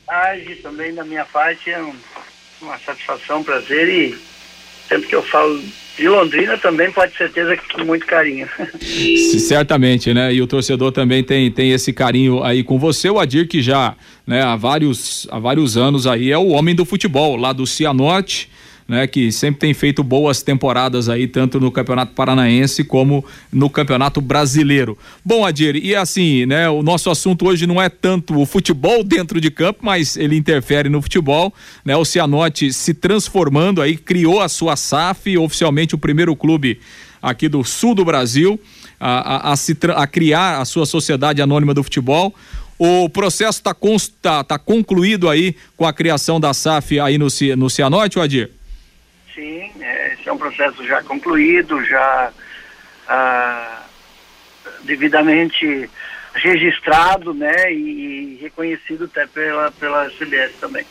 Tarde, 0.07 0.57
também 0.57 0.95
da 0.95 1.03
minha 1.03 1.25
parte 1.25 1.71
é 1.71 1.83
um, 1.83 1.95
uma 2.61 2.79
satisfação, 2.79 3.41
um 3.41 3.45
prazer 3.45 3.89
e 3.89 4.34
sempre 4.89 5.09
que 5.09 5.15
eu 5.15 5.23
falo 5.23 5.61
de 5.97 6.09
Londrina 6.09 6.59
também 6.59 6.91
pode 6.91 7.17
certeza 7.17 7.57
que 7.57 7.73
com 7.73 7.85
muito 7.85 8.05
carinho. 8.05 8.49
Certamente, 9.39 10.13
né? 10.13 10.35
E 10.35 10.43
o 10.43 10.47
torcedor 10.47 10.91
também 10.91 11.23
tem, 11.23 11.51
tem 11.51 11.71
esse 11.71 11.93
carinho 11.93 12.43
aí 12.43 12.65
com 12.65 12.79
você. 12.79 13.09
O 13.09 13.21
Adir, 13.21 13.47
que 13.47 13.63
já 13.63 13.95
né, 14.27 14.43
há, 14.43 14.57
vários, 14.57 15.29
há 15.31 15.39
vários 15.39 15.77
anos 15.77 16.07
aí 16.07 16.33
é 16.33 16.39
o 16.39 16.49
homem 16.49 16.75
do 16.75 16.85
futebol, 16.85 17.37
lá 17.37 17.53
do 17.53 17.67
Cianorte 17.67 18.49
né, 18.87 19.07
que 19.07 19.33
sempre 19.33 19.61
tem 19.61 19.75
feito 19.75 20.05
boas 20.05 20.43
temporadas 20.43 21.09
aí, 21.09 21.27
tanto 21.27 21.59
no 21.59 21.71
Campeonato 21.71 22.13
Paranaense 22.13 22.85
como 22.85 23.25
no 23.53 23.71
Campeonato 23.71 24.21
Brasileiro. 24.21 24.97
Bom, 25.25 25.45
Adir, 25.45 25.77
e 25.77 25.95
assim, 25.95 26.45
né, 26.47 26.69
o 26.69 26.83
nosso 26.83 27.11
assunto 27.11 27.47
hoje 27.47 27.67
não 27.67 27.81
é 27.81 27.89
tanto 27.89 28.39
o 28.39 28.45
futebol 28.45 29.03
dentro 29.03 29.41
de 29.41 29.51
campo, 29.51 29.81
mas 29.83 30.17
ele 30.17 30.37
interfere 30.37 30.89
no 30.89 31.01
futebol, 31.01 31.53
né? 31.85 31.97
O 31.97 32.05
Cianorte 32.05 32.73
se 32.73 32.93
transformando 32.93 33.81
aí, 33.81 33.97
criou 33.97 34.41
a 34.41 34.49
sua 34.49 34.77
SAF, 34.77 35.37
oficialmente 35.39 35.95
o 35.95 35.99
primeiro 35.99 36.37
clube 36.37 36.79
aqui 37.23 37.49
do 37.49 37.65
sul 37.65 37.95
do 37.95 38.05
Brasil 38.05 38.61
a, 39.01 39.51
a, 39.51 39.53
a, 39.53 39.57
se, 39.57 39.77
a 39.95 40.07
criar 40.07 40.61
a 40.61 40.65
sua 40.65 40.87
sociedade 40.87 41.41
anônima 41.41 41.73
do 41.73 41.83
futebol. 41.83 42.35
O 42.79 43.09
processo 43.09 43.61
está 43.61 43.75
tá, 44.21 44.45
tá 44.45 44.59
concluído 44.59 45.29
aí 45.29 45.55
com 45.77 45.87
a 45.87 45.93
criação 45.93 46.41
da 46.41 46.53
SAF 46.53 46.99
aí 46.99 47.17
no, 47.17 47.29
no 47.57 47.71
Cianorte, 47.71 48.19
Adir? 48.19 48.51
Sim, 49.35 49.71
é, 49.81 50.15
esse 50.15 50.29
é 50.29 50.33
um 50.33 50.39
processo 50.39 50.87
já 50.87 51.03
concluído, 51.03 51.85
já 51.85 52.33
ah, 53.09 53.83
devidamente 54.85 55.91
registrado, 56.35 57.35
né, 57.35 57.73
e, 57.73 58.37
e, 58.37 58.39
reconhecido 58.41 59.05
até 59.05 59.27
pela, 59.27 59.71
pela 59.73 60.11
CBS 60.11 60.53
também. 60.61 60.85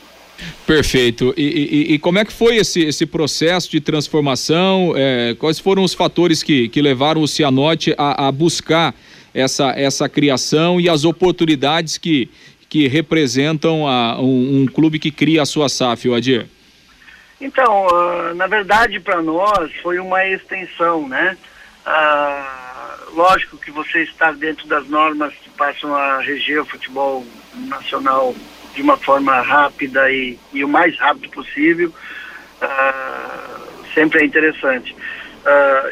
Perfeito. 0.65 1.33
E, 1.37 1.43
e, 1.43 1.93
e, 1.93 1.99
como 1.99 2.19
é 2.19 2.25
que 2.25 2.33
foi 2.33 2.57
esse, 2.57 2.81
esse 2.81 3.05
processo 3.05 3.69
de 3.69 3.79
transformação? 3.79 4.93
É, 4.95 5.35
quais 5.37 5.59
foram 5.59 5.83
os 5.83 5.93
fatores 5.93 6.41
que, 6.41 6.69
que 6.69 6.81
levaram 6.81 7.21
o 7.21 7.27
Cianorte 7.27 7.93
a, 7.97 8.27
a 8.27 8.31
buscar 8.31 8.95
essa, 9.33 9.71
essa 9.71 10.09
criação 10.09 10.79
e 10.79 10.89
as 10.89 11.05
oportunidades 11.05 11.97
que, 11.97 12.29
que 12.69 12.87
representam 12.87 13.87
a, 13.87 14.19
um, 14.21 14.61
um 14.61 14.65
clube 14.65 14.97
que 14.99 15.11
cria 15.11 15.41
a 15.41 15.45
sua 15.45 15.69
SAF, 15.69 16.11
Adir? 16.13 16.47
Então, 17.43 17.87
uh, 17.87 18.33
na 18.35 18.47
verdade, 18.47 19.01
para 19.01 19.21
nós 19.21 19.69
foi 19.81 19.99
uma 19.99 20.25
extensão, 20.25 21.09
né? 21.09 21.37
Uh, 21.85 23.15
lógico 23.15 23.57
que 23.57 23.69
você 23.69 24.03
está 24.03 24.31
dentro 24.31 24.65
das 24.65 24.87
normas 24.87 25.33
que 25.33 25.49
passam 25.49 25.93
a 25.93 26.19
reger 26.21 26.61
o 26.61 26.65
futebol 26.65 27.27
nacional 27.67 28.33
de 28.73 28.81
uma 28.81 28.95
forma 28.95 29.41
rápida 29.41 30.09
e, 30.09 30.39
e 30.53 30.63
o 30.63 30.69
mais 30.69 30.97
rápido 30.97 31.29
possível, 31.31 31.89
uh, 32.61 33.93
sempre 33.93 34.21
é 34.21 34.25
interessante. 34.25 34.95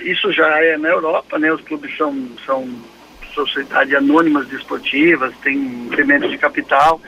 isso 0.03 0.31
já 0.31 0.47
é 0.63 0.77
na 0.77 0.87
Europa, 0.87 1.37
né? 1.37 1.51
Os 1.51 1.61
clubes 1.63 1.97
são, 1.97 2.29
são 2.45 2.65
sociedades 3.33 3.93
anônimas 3.93 4.47
desportivas, 4.47 5.35
tem 5.43 5.57
incremento 5.57 6.29
de 6.29 6.37
capital, 6.37 7.01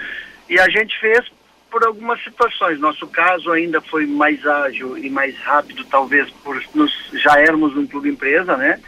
e 0.49 0.59
a 0.59 0.67
gente 0.69 0.99
fez 0.99 1.31
por 1.73 1.83
algumas 1.83 2.23
situações. 2.23 2.79
Nosso 2.79 3.07
caso 3.07 3.51
ainda 3.51 3.81
foi 3.81 4.05
mais 4.05 4.45
ágil 4.45 4.95
e 4.95 5.09
mais 5.09 5.35
rápido, 5.39 5.83
talvez 5.85 6.29
por 6.43 6.61
nos, 6.75 6.93
já 7.13 7.39
éramos 7.39 7.75
um 7.75 7.87
clube 7.87 8.09
empresa, 8.09 8.55
né? 8.55 8.79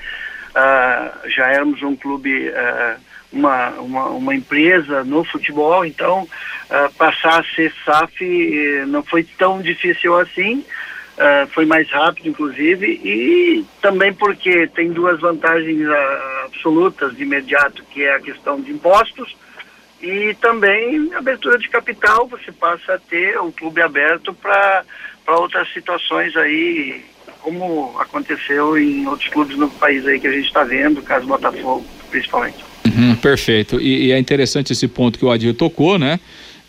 Uh, 0.52 1.30
já 1.30 1.48
éramos 1.48 1.82
um 1.82 1.96
clube, 1.96 2.48
uh, 2.48 3.00
uma, 3.34 3.70
uma, 3.72 4.06
uma, 4.10 4.36
empresa 4.36 5.04
no 5.04 5.24
futebol, 5.24 5.84
então 5.84 6.22
uh, 6.22 6.94
passar 6.94 7.42
a 7.42 7.56
ser 7.56 7.74
SAF 7.84 8.24
eh, 8.24 8.86
não 8.86 9.04
foi 9.04 9.24
tão 9.24 9.62
difícil 9.62 10.18
assim. 10.20 10.64
Uh, 11.18 11.48
foi 11.54 11.66
mais 11.66 11.90
rápido, 11.90 12.28
inclusive, 12.28 12.86
e 13.04 13.66
também 13.82 14.14
porque 14.14 14.68
tem 14.68 14.92
duas 14.92 15.20
vantagens 15.20 15.88
uh, 15.88 16.46
absolutas 16.46 17.16
de 17.16 17.24
imediato, 17.24 17.84
que 17.86 18.04
é 18.04 18.16
a 18.16 18.20
questão 18.20 18.62
de 18.62 18.72
impostos 18.72 19.36
e 20.06 20.36
também 20.36 21.12
abertura 21.16 21.58
de 21.58 21.68
capital, 21.68 22.28
você 22.28 22.52
passa 22.52 22.94
a 22.94 23.00
ter 23.00 23.40
um 23.42 23.52
clube 23.52 23.82
aberto 23.82 24.36
para 24.36 24.84
outras 25.28 25.68
situações 25.74 26.36
aí, 26.38 27.02
como 27.42 27.96
aconteceu 28.00 28.78
em 28.78 29.08
outros 29.08 29.30
clubes 29.30 29.58
no 29.58 29.68
país 29.68 30.06
aí 30.06 30.20
que 30.20 30.28
a 30.28 30.32
gente 30.32 30.46
está 30.46 30.64
vendo, 30.64 31.02
caso 31.02 31.26
Botafogo, 31.26 31.84
principalmente. 32.12 32.64
Uhum, 32.86 33.16
perfeito. 33.16 33.82
E, 33.82 34.06
e, 34.08 34.12
é 34.12 34.20
interessante 34.20 34.74
esse 34.74 34.88
ponto 34.88 35.18
que 35.18 35.26
o 35.26 35.32
Adir 35.32 35.56
tocou, 35.56 35.98
né? 35.98 36.20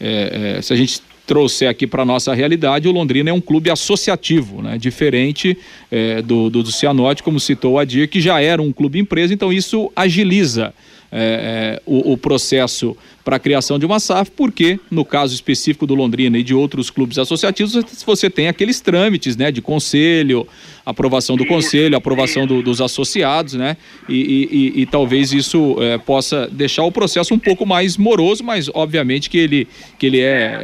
É, 0.00 0.56
é, 0.56 0.62
se 0.62 0.72
a 0.72 0.76
gente 0.76 1.02
trouxer 1.26 1.68
aqui 1.68 1.86
para 1.86 2.06
nossa 2.06 2.32
realidade, 2.32 2.88
o 2.88 2.92
Londrina 2.92 3.28
é 3.28 3.32
um 3.34 3.40
clube 3.40 3.68
associativo, 3.68 4.62
né? 4.62 4.78
Diferente 4.78 5.58
é, 5.90 6.22
do, 6.22 6.48
do, 6.48 6.62
do 6.62 6.72
Cianorte, 6.72 7.22
como 7.22 7.38
citou 7.38 7.74
o 7.74 7.78
Adir, 7.78 8.08
que 8.08 8.18
já 8.18 8.40
era 8.40 8.62
um 8.62 8.72
clube 8.72 8.98
empresa, 8.98 9.34
então 9.34 9.52
isso 9.52 9.92
agiliza 9.94 10.72
é, 11.10 11.78
é, 11.78 11.82
o, 11.86 12.12
o, 12.12 12.18
processo 12.18 12.96
para 13.24 13.36
a 13.36 13.38
criação 13.38 13.78
de 13.78 13.86
uma 13.86 13.98
SAF, 13.98 14.30
porque 14.30 14.78
no 14.90 15.04
caso 15.04 15.34
específico 15.34 15.86
do 15.86 15.94
Londrina 15.94 16.38
e 16.38 16.42
de 16.42 16.54
outros 16.54 16.90
clubes 16.90 17.18
associativos, 17.18 17.74
você 18.04 18.30
tem 18.30 18.48
aqueles 18.48 18.80
trâmites, 18.80 19.36
né, 19.36 19.50
de 19.50 19.60
conselho, 19.60 20.46
aprovação 20.84 21.36
do 21.36 21.44
conselho, 21.46 21.96
aprovação 21.96 22.46
do, 22.46 22.62
dos 22.62 22.80
associados, 22.80 23.54
né, 23.54 23.76
e, 24.08 24.72
e, 24.76 24.82
e 24.82 24.86
talvez 24.86 25.32
isso 25.32 25.76
é, 25.80 25.98
possa 25.98 26.48
deixar 26.48 26.84
o 26.84 26.92
processo 26.92 27.34
um 27.34 27.38
pouco 27.38 27.66
mais 27.66 27.96
moroso, 27.96 28.44
mas 28.44 28.68
obviamente 28.72 29.30
que 29.30 29.38
ele, 29.38 29.68
que 29.98 30.06
ele 30.06 30.20
é, 30.20 30.58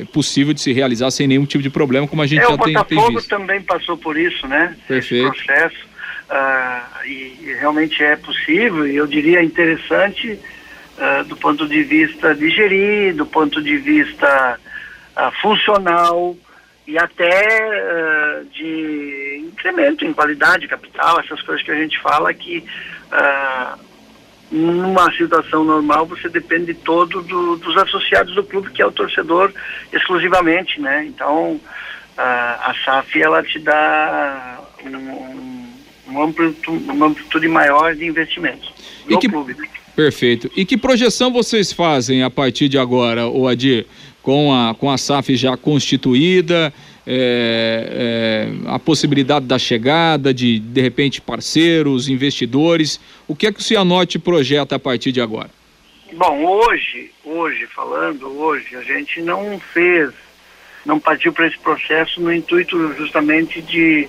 é 0.00 0.04
possível 0.12 0.54
de 0.54 0.60
se 0.60 0.72
realizar 0.72 1.10
sem 1.10 1.26
nenhum 1.26 1.44
tipo 1.44 1.62
de 1.62 1.70
problema, 1.70 2.06
como 2.06 2.22
a 2.22 2.26
gente 2.26 2.42
é, 2.42 2.48
já 2.48 2.58
tem, 2.58 2.74
tem 2.84 2.98
visto. 2.98 3.18
O 3.18 3.28
também 3.28 3.60
passou 3.60 3.96
por 3.96 4.18
isso, 4.18 4.46
né? 4.46 4.76
Perfeito. 4.86 5.26
Esse 5.34 5.44
processo 5.44 5.89
uh, 6.30 7.06
e, 7.06 7.56
realmente 7.58 8.02
é 8.02 8.16
possível 8.16 8.86
e 8.86 8.96
eu 8.96 9.06
diria 9.06 9.42
interessante 9.42 10.38
uh, 10.96 11.24
do 11.24 11.36
ponto 11.36 11.66
de 11.66 11.82
vista 11.82 12.34
de 12.34 12.48
gerir, 12.50 13.14
do 13.14 13.26
ponto 13.26 13.60
de 13.60 13.76
vista 13.76 14.58
uh, 15.16 15.40
funcional 15.42 16.36
e 16.86 16.98
até 16.98 18.42
de 18.50 19.44
incremento 19.46 20.04
em 20.04 20.12
qualidade 20.12 20.66
capital, 20.66 21.20
essas 21.20 21.40
coisas 21.42 21.64
que 21.64 21.70
a 21.70 21.76
gente 21.76 22.00
fala 22.00 22.34
que 22.34 22.64
numa 24.50 25.12
situação 25.12 25.62
normal 25.62 26.06
você 26.06 26.28
depende 26.28 26.74
todo 26.74 27.22
do, 27.22 27.56
dos 27.58 27.76
associados 27.76 28.34
do 28.34 28.42
clube 28.42 28.70
que 28.70 28.82
é 28.82 28.86
o 28.86 28.90
torcedor 28.90 29.52
exclusivamente, 29.92 30.80
né? 30.80 31.04
Então 31.04 31.60
a 32.16 32.74
SAF 32.84 33.22
ela 33.22 33.40
te 33.44 33.60
dá 33.60 34.58
um, 34.84 35.49
uma 36.10 36.24
amplitude, 36.24 36.90
uma 36.90 37.06
amplitude 37.06 37.48
maior 37.48 37.94
de 37.94 38.06
investimentos 38.06 38.72
no 39.08 39.18
que, 39.18 39.28
clube. 39.28 39.56
Perfeito. 39.94 40.50
E 40.56 40.64
que 40.64 40.76
projeção 40.76 41.32
vocês 41.32 41.72
fazem 41.72 42.22
a 42.22 42.30
partir 42.30 42.68
de 42.68 42.78
agora, 42.78 43.26
o 43.26 43.46
Adir, 43.46 43.86
com 44.22 44.52
a, 44.52 44.74
com 44.74 44.90
a 44.90 44.98
SAF 44.98 45.34
já 45.36 45.56
constituída, 45.56 46.72
é, 47.06 48.48
é, 48.66 48.68
a 48.68 48.78
possibilidade 48.78 49.46
da 49.46 49.58
chegada 49.58 50.32
de, 50.32 50.58
de 50.58 50.80
repente, 50.80 51.20
parceiros, 51.20 52.08
investidores? 52.08 53.00
O 53.26 53.34
que 53.34 53.46
é 53.46 53.52
que 53.52 53.60
o 53.60 53.62
Cianorte 53.62 54.18
projeta 54.18 54.76
a 54.76 54.78
partir 54.78 55.12
de 55.12 55.20
agora? 55.20 55.50
Bom, 56.12 56.44
hoje, 56.44 57.10
hoje, 57.24 57.66
falando 57.66 58.26
hoje, 58.38 58.76
a 58.76 58.82
gente 58.82 59.22
não 59.22 59.60
fez, 59.72 60.10
não 60.84 60.98
partiu 60.98 61.32
para 61.32 61.46
esse 61.46 61.58
processo 61.58 62.20
no 62.20 62.32
intuito 62.32 62.92
justamente 62.94 63.62
de 63.62 64.08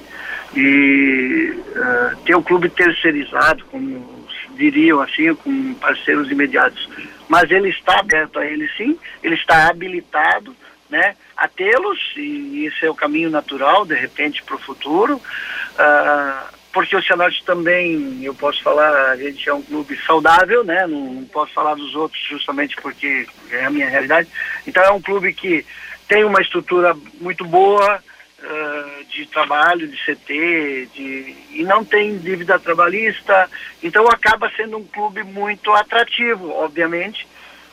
e 0.56 1.54
uh, 1.76 2.16
ter 2.26 2.36
o 2.36 2.44
clube 2.44 2.70
terceirizado, 2.70 3.64
como 3.66 4.28
diriam 4.56 5.02
assim, 5.02 5.34
com 5.36 5.74
parceiros 5.76 6.30
imediatos. 6.30 6.90
Mas 7.28 7.50
ele 7.50 7.70
está 7.70 8.00
aberto 8.00 8.40
a 8.40 8.46
ele 8.46 8.70
sim, 8.78 8.98
ele 9.24 9.36
está 9.36 9.70
habilitado 9.70 10.56
né, 10.90 11.16
a 11.38 11.48
tê-los, 11.48 12.00
e 12.18 12.66
isso 12.66 12.86
é 12.86 12.90
o 12.90 12.96
caminho 12.96 13.30
natural, 13.30 13.86
de 13.86 13.96
repente, 13.96 14.44
para 14.44 14.56
o 14.56 14.60
futuro. 14.60 15.16
Uh, 15.16 16.62
porque 16.74 16.96
o 16.96 17.02
Cianorte 17.02 17.44
também, 17.44 18.24
eu 18.24 18.34
posso 18.34 18.62
falar, 18.64 19.12
a 19.12 19.18
gente 19.18 19.48
é 19.48 19.54
um 19.54 19.62
clube 19.62 19.98
saudável, 20.06 20.64
né? 20.64 20.88
Não, 20.88 21.14
não, 21.14 21.26
posso 21.26 21.54
falar 21.54 21.76
dos 21.76 21.96
outros 21.96 22.22
justamente 22.24 22.76
porque 22.82 23.26
é 23.52 23.66
a 23.66 23.70
minha 23.70 23.90
realidade. 23.90 24.30
Então 24.66 24.82
é 24.84 24.92
um 24.92 25.02
clube 25.02 25.34
que 25.34 25.66
tem 26.08 26.24
uma 26.24 26.42
estrutura 26.42 26.96
muito 27.20 27.44
boa, 27.46 28.02
uh, 28.44 29.06
de 29.06 29.26
trabalho, 29.28 29.88
de 29.88 29.98
CT, 29.98 30.90
de, 30.94 31.36
e 31.52 31.64
não 31.64 31.84
tem 31.84 32.18
dívida 32.18 32.60
trabalhista, 32.60 33.50
então 33.82 34.08
acaba 34.08 34.52
sendo 34.56 34.78
um 34.78 34.84
clube 34.84 35.24
muito 35.24 35.72
atrativo, 35.72 36.50
obviamente. 36.52 37.28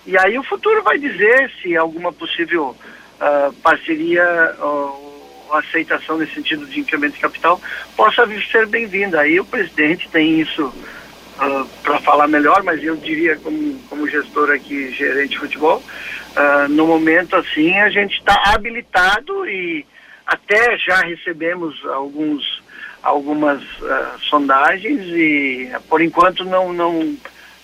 E 0.07 0.17
aí 0.19 0.39
o 0.39 0.43
futuro 0.43 0.83
vai 0.83 0.99
dizer 0.99 1.51
se 1.61 1.77
alguma 1.77 2.13
possível 2.13 2.77
uh, 3.21 3.53
parceria 3.63 4.55
ou 4.61 5.09
aceitação 5.53 6.19
nesse 6.19 6.35
sentido 6.35 6.67
de 6.67 6.81
incremento 6.81 7.15
de 7.15 7.21
capital 7.21 7.61
possa 7.97 8.27
vir 8.27 8.43
ser 8.47 8.67
bem-vinda. 8.67 9.21
Aí 9.21 9.41
o 9.41 9.45
presidente 9.45 10.09
tem 10.09 10.41
isso 10.41 10.67
uh, 10.67 11.69
para 11.83 12.01
falar 12.01 12.29
melhor, 12.29 12.63
mas 12.63 12.83
eu 12.83 12.97
diria 12.97 13.37
como, 13.37 13.79
como 13.89 14.09
gestor 14.09 14.51
aqui, 14.51 14.93
gerente 14.93 15.31
de 15.31 15.39
futebol, 15.39 15.83
uh, 15.83 16.69
no 16.69 16.87
momento 16.87 17.37
assim 17.37 17.79
a 17.79 17.89
gente 17.89 18.19
está 18.19 18.55
habilitado 18.55 19.47
e 19.49 19.87
até 20.29 20.77
já 20.77 21.01
recebemos 21.01 21.75
alguns, 21.87 22.63
algumas 23.03 23.63
uh, 23.63 24.19
sondagens 24.29 25.01
e 25.01 25.71
por 25.89 26.03
enquanto 26.03 26.45
não, 26.45 26.71
não, 26.71 27.17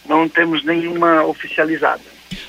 não 0.06 0.26
temos 0.26 0.64
nenhuma 0.64 1.22
oficializada. 1.24 2.00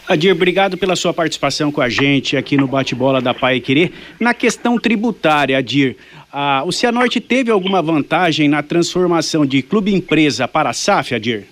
Adir, 0.08 0.32
obrigado 0.32 0.78
pela 0.78 0.96
sua 0.96 1.14
participação 1.14 1.70
com 1.70 1.82
a 1.82 1.90
gente 1.90 2.38
aqui 2.38 2.56
no 2.56 2.66
Bate-Bola 2.66 3.22
da 3.22 3.34
Pai 3.34 3.60
Querer. 3.60 3.92
Na 4.20 4.34
questão 4.34 4.80
tributária, 4.80 5.58
Adir, 5.58 5.98
ah, 6.32 6.64
o 6.66 6.72
Cianorte 6.72 7.20
teve 7.20 7.52
alguma 7.52 7.82
vantagem 7.82 8.48
na 8.48 8.64
transformação 8.64 9.46
de 9.46 9.62
clube 9.62 9.94
empresa 9.94 10.48
para 10.48 10.70
a 10.70 10.74
SAF, 10.74 11.14
Adir? 11.14 11.46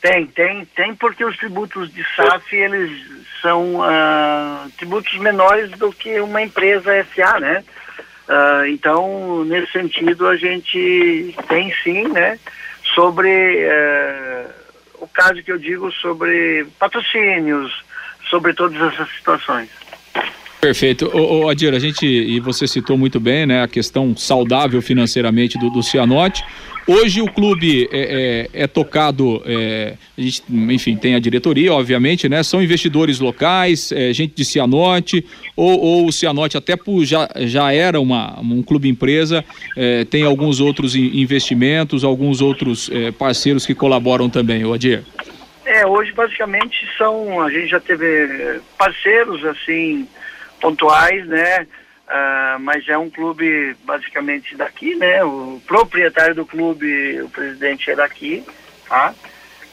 Tem, 0.00 0.26
tem, 0.26 0.64
tem, 0.76 0.94
porque 0.94 1.24
os 1.24 1.36
tributos 1.36 1.92
de 1.92 2.02
SAF, 2.14 2.56
eles 2.56 3.17
são 3.40 3.76
uh, 3.76 4.70
tributos 4.76 5.16
menores 5.18 5.70
do 5.72 5.92
que 5.92 6.20
uma 6.20 6.42
empresa 6.42 7.06
SA, 7.14 7.40
né? 7.40 7.64
Uh, 8.28 8.66
então, 8.66 9.44
nesse 9.44 9.72
sentido, 9.72 10.26
a 10.26 10.36
gente 10.36 11.34
tem 11.48 11.72
sim, 11.82 12.08
né? 12.08 12.38
Sobre 12.94 13.28
uh, 13.66 14.50
o 15.00 15.08
caso 15.08 15.42
que 15.42 15.52
eu 15.52 15.58
digo 15.58 15.90
sobre 15.92 16.66
patrocínios, 16.78 17.72
sobre 18.28 18.52
todas 18.52 18.80
essas 18.92 19.08
situações. 19.10 19.68
Perfeito. 20.60 21.08
Ô, 21.14 21.44
ô, 21.44 21.48
Adir, 21.48 21.72
a 21.72 21.78
gente, 21.78 22.04
e 22.04 22.40
você 22.40 22.66
citou 22.66 22.98
muito 22.98 23.20
bem, 23.20 23.46
né, 23.46 23.62
a 23.62 23.68
questão 23.68 24.16
saudável 24.16 24.82
financeiramente 24.82 25.56
do, 25.58 25.70
do 25.70 25.82
Cianorte. 25.82 26.44
Hoje 26.90 27.20
o 27.20 27.30
clube 27.30 27.86
é, 27.92 28.48
é, 28.54 28.62
é 28.62 28.66
tocado, 28.66 29.42
é, 29.44 29.92
gente, 30.16 30.42
enfim, 30.48 30.96
tem 30.96 31.14
a 31.14 31.18
diretoria, 31.18 31.70
obviamente, 31.74 32.30
né? 32.30 32.42
São 32.42 32.62
investidores 32.62 33.20
locais, 33.20 33.92
é, 33.92 34.10
gente 34.10 34.34
de 34.34 34.42
Cianorte, 34.42 35.22
ou, 35.54 35.78
ou 35.78 36.06
o 36.06 36.12
Cianorte 36.12 36.56
até 36.56 36.76
por, 36.76 37.04
já, 37.04 37.28
já 37.40 37.70
era 37.74 38.00
uma, 38.00 38.40
um 38.40 38.62
clube 38.62 38.88
empresa, 38.88 39.44
é, 39.76 40.06
tem 40.06 40.24
alguns 40.24 40.60
outros 40.60 40.96
investimentos, 40.96 42.04
alguns 42.04 42.40
outros 42.40 42.88
é, 42.90 43.12
parceiros 43.12 43.66
que 43.66 43.74
colaboram 43.74 44.30
também, 44.30 44.64
o. 44.64 45.04
É, 45.66 45.86
hoje 45.86 46.10
basicamente 46.12 46.88
são, 46.96 47.38
a 47.42 47.50
gente 47.50 47.68
já 47.68 47.80
teve 47.80 48.62
parceiros 48.78 49.44
assim 49.44 50.08
pontuais, 50.58 51.26
né? 51.26 51.66
Uh, 52.08 52.58
mas 52.60 52.88
é 52.88 52.96
um 52.96 53.10
clube 53.10 53.76
basicamente 53.84 54.56
daqui, 54.56 54.94
né? 54.94 55.22
O 55.22 55.60
proprietário 55.66 56.34
do 56.34 56.46
clube, 56.46 57.20
o 57.20 57.28
presidente 57.28 57.90
é 57.90 57.96
daqui, 57.96 58.42
tá? 58.88 59.14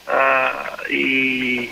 Uh, 0.05 0.91
e, 0.91 1.69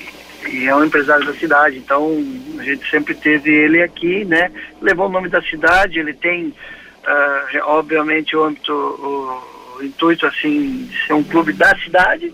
e, 0.47 0.65
é 0.65 0.73
um 0.73 0.85
empresário 0.85 1.25
da 1.25 1.33
cidade, 1.33 1.77
então 1.77 2.17
a 2.57 2.63
gente 2.63 2.89
sempre 2.89 3.13
teve 3.13 3.51
ele 3.51 3.83
aqui, 3.83 4.23
né? 4.23 4.49
Levou 4.81 5.07
o 5.07 5.11
nome 5.11 5.27
da 5.27 5.41
cidade, 5.41 5.99
ele 5.99 6.13
tem, 6.13 6.47
uh, 6.47 7.59
obviamente, 7.63 8.33
o, 8.33 8.43
âmbito, 8.45 8.71
o, 8.71 9.79
o, 9.79 9.83
intuito 9.83 10.25
assim 10.25 10.85
de 10.85 11.05
ser 11.05 11.13
um 11.13 11.23
clube 11.25 11.51
da 11.51 11.77
cidade, 11.77 12.33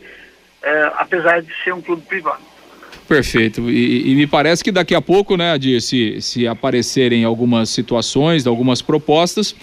eh, 0.62 0.92
apesar 0.98 1.42
de 1.42 1.52
ser 1.64 1.74
um 1.74 1.82
clube 1.82 2.04
privado. 2.06 2.44
Perfeito. 3.10 3.68
E, 3.72 4.12
e, 4.12 4.14
me 4.14 4.28
parece 4.28 4.64
que 4.64 4.72
daqui 4.72 4.94
a 4.94 5.02
pouco, 5.02 5.36
né, 5.36 5.52
Adir, 5.52 5.82
se, 5.82 6.22
se 6.22 6.48
aparecerem 6.48 7.24
algumas 7.24 7.72
situações, 7.72 8.46
algumas 8.46 8.84
propostas, 8.84 9.56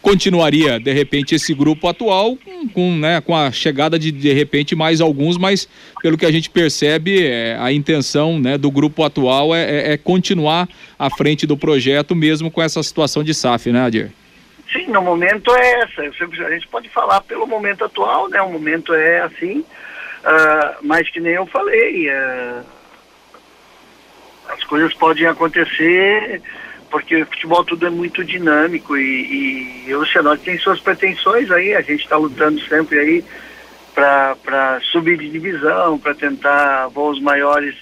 continuaria 0.00 0.78
de 0.78 0.92
repente 0.92 1.34
esse 1.34 1.52
grupo 1.52 1.88
atual 1.88 2.36
com, 2.36 2.68
com, 2.68 2.96
né, 2.96 3.20
com 3.20 3.36
a 3.36 3.50
chegada 3.50 3.98
de 3.98 4.12
de 4.12 4.32
repente 4.32 4.76
mais 4.76 5.00
alguns, 5.00 5.36
mas 5.36 5.68
pelo 6.00 6.16
que 6.16 6.24
a 6.24 6.30
gente 6.30 6.48
percebe 6.48 7.26
é, 7.26 7.56
a 7.58 7.72
intenção 7.72 8.38
né, 8.38 8.56
do 8.56 8.70
grupo 8.70 9.02
atual 9.02 9.52
é, 9.52 9.62
é, 9.62 9.92
é, 9.94 9.96
continuar 9.96 10.68
à 10.96 11.10
frente 11.10 11.44
do 11.44 11.56
projeto 11.56 12.14
mesmo 12.14 12.52
com 12.52 12.62
essa 12.62 12.80
situação 12.84 13.24
de 13.24 13.34
SAF, 13.34 13.72
né, 13.72 13.82
Adir? 13.82 14.12
Sim, 14.72 14.86
no 14.86 15.02
momento 15.02 15.52
é 15.56 15.82
essa. 15.82 16.02
A 16.02 16.50
gente 16.52 16.68
pode 16.68 16.88
falar 16.88 17.20
pelo 17.22 17.48
momento 17.48 17.84
atual, 17.84 18.28
né? 18.28 18.40
O 18.40 18.50
momento 18.50 18.94
é 18.94 19.20
assim, 19.20 19.58
uh, 19.58 20.76
mas 20.82 21.10
que 21.10 21.20
nem 21.20 21.34
eu 21.34 21.44
falei, 21.46 22.08
uh, 22.08 22.64
as 24.52 24.64
coisas 24.64 24.92
podem 24.94 25.26
acontecer 25.26 26.42
porque 26.90 27.22
o 27.22 27.26
futebol 27.26 27.64
tudo 27.64 27.86
é 27.86 27.90
muito 27.90 28.22
dinâmico 28.22 28.96
e, 28.98 29.86
e 29.86 29.94
o 29.94 30.04
Cianorte 30.04 30.44
tem 30.44 30.58
suas 30.58 30.78
pretensões 30.78 31.50
aí, 31.50 31.74
a 31.74 31.80
gente 31.80 32.02
está 32.02 32.18
lutando 32.18 32.60
sempre 32.66 32.98
aí 32.98 33.24
para 33.94 34.78
subir 34.92 35.16
de 35.16 35.30
divisão, 35.30 35.98
para 35.98 36.14
tentar 36.14 36.88
voos 36.88 37.18
maiores 37.20 37.74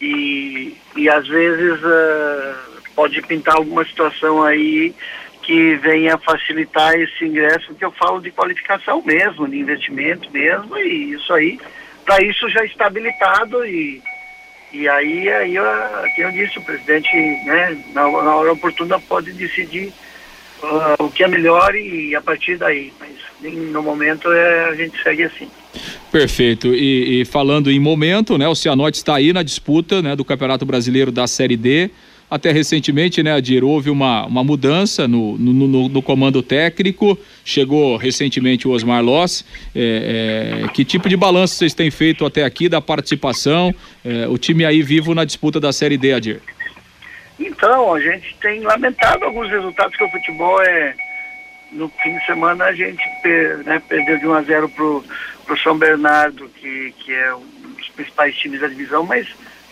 e, 0.00 0.76
e 0.96 1.08
às 1.08 1.26
vezes 1.26 1.82
uh, 1.82 2.82
pode 2.94 3.20
pintar 3.22 3.56
alguma 3.56 3.84
situação 3.84 4.44
aí 4.44 4.94
que 5.42 5.74
venha 5.76 6.16
facilitar 6.18 6.94
esse 6.94 7.24
ingresso, 7.24 7.74
que 7.74 7.84
eu 7.84 7.92
falo 7.92 8.20
de 8.20 8.30
qualificação 8.30 9.02
mesmo, 9.04 9.48
de 9.48 9.58
investimento 9.58 10.30
mesmo, 10.30 10.76
e 10.78 11.12
isso 11.12 11.32
aí, 11.32 11.58
para 12.04 12.24
isso 12.24 12.48
já 12.48 12.64
está 12.64 12.86
habilitado 12.86 13.64
e 13.64 14.02
e 14.80 14.88
aí, 14.88 15.28
aí 15.28 15.54
eu, 15.54 15.64
eu 16.18 16.32
disse, 16.32 16.58
o 16.58 16.62
presidente, 16.62 17.14
né, 17.46 17.78
na, 17.94 18.02
na 18.02 18.36
hora 18.36 18.52
oportuna 18.52 19.00
pode 19.00 19.32
decidir 19.32 19.92
uh, 20.62 21.04
o 21.04 21.10
que 21.10 21.24
é 21.24 21.28
melhor 21.28 21.74
e, 21.74 22.14
a 22.14 22.20
partir 22.20 22.58
daí. 22.58 22.92
Mas 23.00 23.10
no 23.72 23.82
momento 23.82 24.30
é, 24.30 24.68
a 24.68 24.74
gente 24.74 25.02
segue 25.02 25.24
assim. 25.24 25.48
Perfeito. 26.12 26.74
E, 26.74 27.20
e, 27.20 27.24
falando 27.24 27.70
em 27.70 27.80
momento, 27.80 28.36
né, 28.36 28.46
o 28.46 28.54
Cianorte 28.54 28.98
está 28.98 29.16
aí 29.16 29.32
na 29.32 29.42
disputa 29.42 30.02
né, 30.02 30.14
do 30.14 30.24
Campeonato 30.24 30.66
Brasileiro 30.66 31.10
da 31.10 31.26
Série 31.26 31.56
D. 31.56 31.90
Até 32.28 32.50
recentemente, 32.50 33.22
né, 33.22 33.32
Adir, 33.32 33.62
houve 33.62 33.88
uma, 33.88 34.26
uma 34.26 34.42
mudança 34.42 35.06
no, 35.06 35.38
no, 35.38 35.52
no, 35.52 35.88
no 35.88 36.02
comando 36.02 36.42
técnico. 36.42 37.16
Chegou 37.44 37.96
recentemente 37.96 38.66
o 38.66 38.72
Osmar 38.72 39.02
Loss. 39.02 39.44
É, 39.74 40.64
é, 40.64 40.68
que 40.68 40.84
tipo 40.84 41.08
de 41.08 41.16
balanço 41.16 41.54
vocês 41.54 41.72
têm 41.72 41.88
feito 41.88 42.26
até 42.26 42.44
aqui 42.44 42.68
da 42.68 42.80
participação? 42.80 43.72
É, 44.04 44.26
o 44.26 44.36
time 44.36 44.64
aí 44.64 44.82
vivo 44.82 45.14
na 45.14 45.24
disputa 45.24 45.60
da 45.60 45.72
Série 45.72 45.96
D, 45.96 46.12
Adir. 46.12 46.42
Então, 47.38 47.94
a 47.94 48.00
gente 48.00 48.34
tem 48.40 48.60
lamentado 48.60 49.24
alguns 49.24 49.48
resultados 49.48 49.96
que 49.96 50.02
o 50.02 50.10
futebol 50.10 50.60
é. 50.62 50.94
No 51.72 51.88
fim 52.02 52.16
de 52.16 52.24
semana 52.24 52.64
a 52.66 52.72
gente 52.72 53.02
né, 53.64 53.82
perdeu 53.88 54.18
de 54.18 54.26
1 54.26 54.34
a 54.34 54.42
0 54.42 54.68
pro, 54.68 55.04
pro 55.44 55.58
São 55.58 55.76
Bernardo, 55.76 56.48
que, 56.48 56.94
que 56.98 57.12
é 57.12 57.34
um 57.34 57.44
dos 57.76 57.88
principais 57.90 58.36
times 58.36 58.60
da 58.60 58.68
divisão, 58.68 59.04
mas 59.04 59.26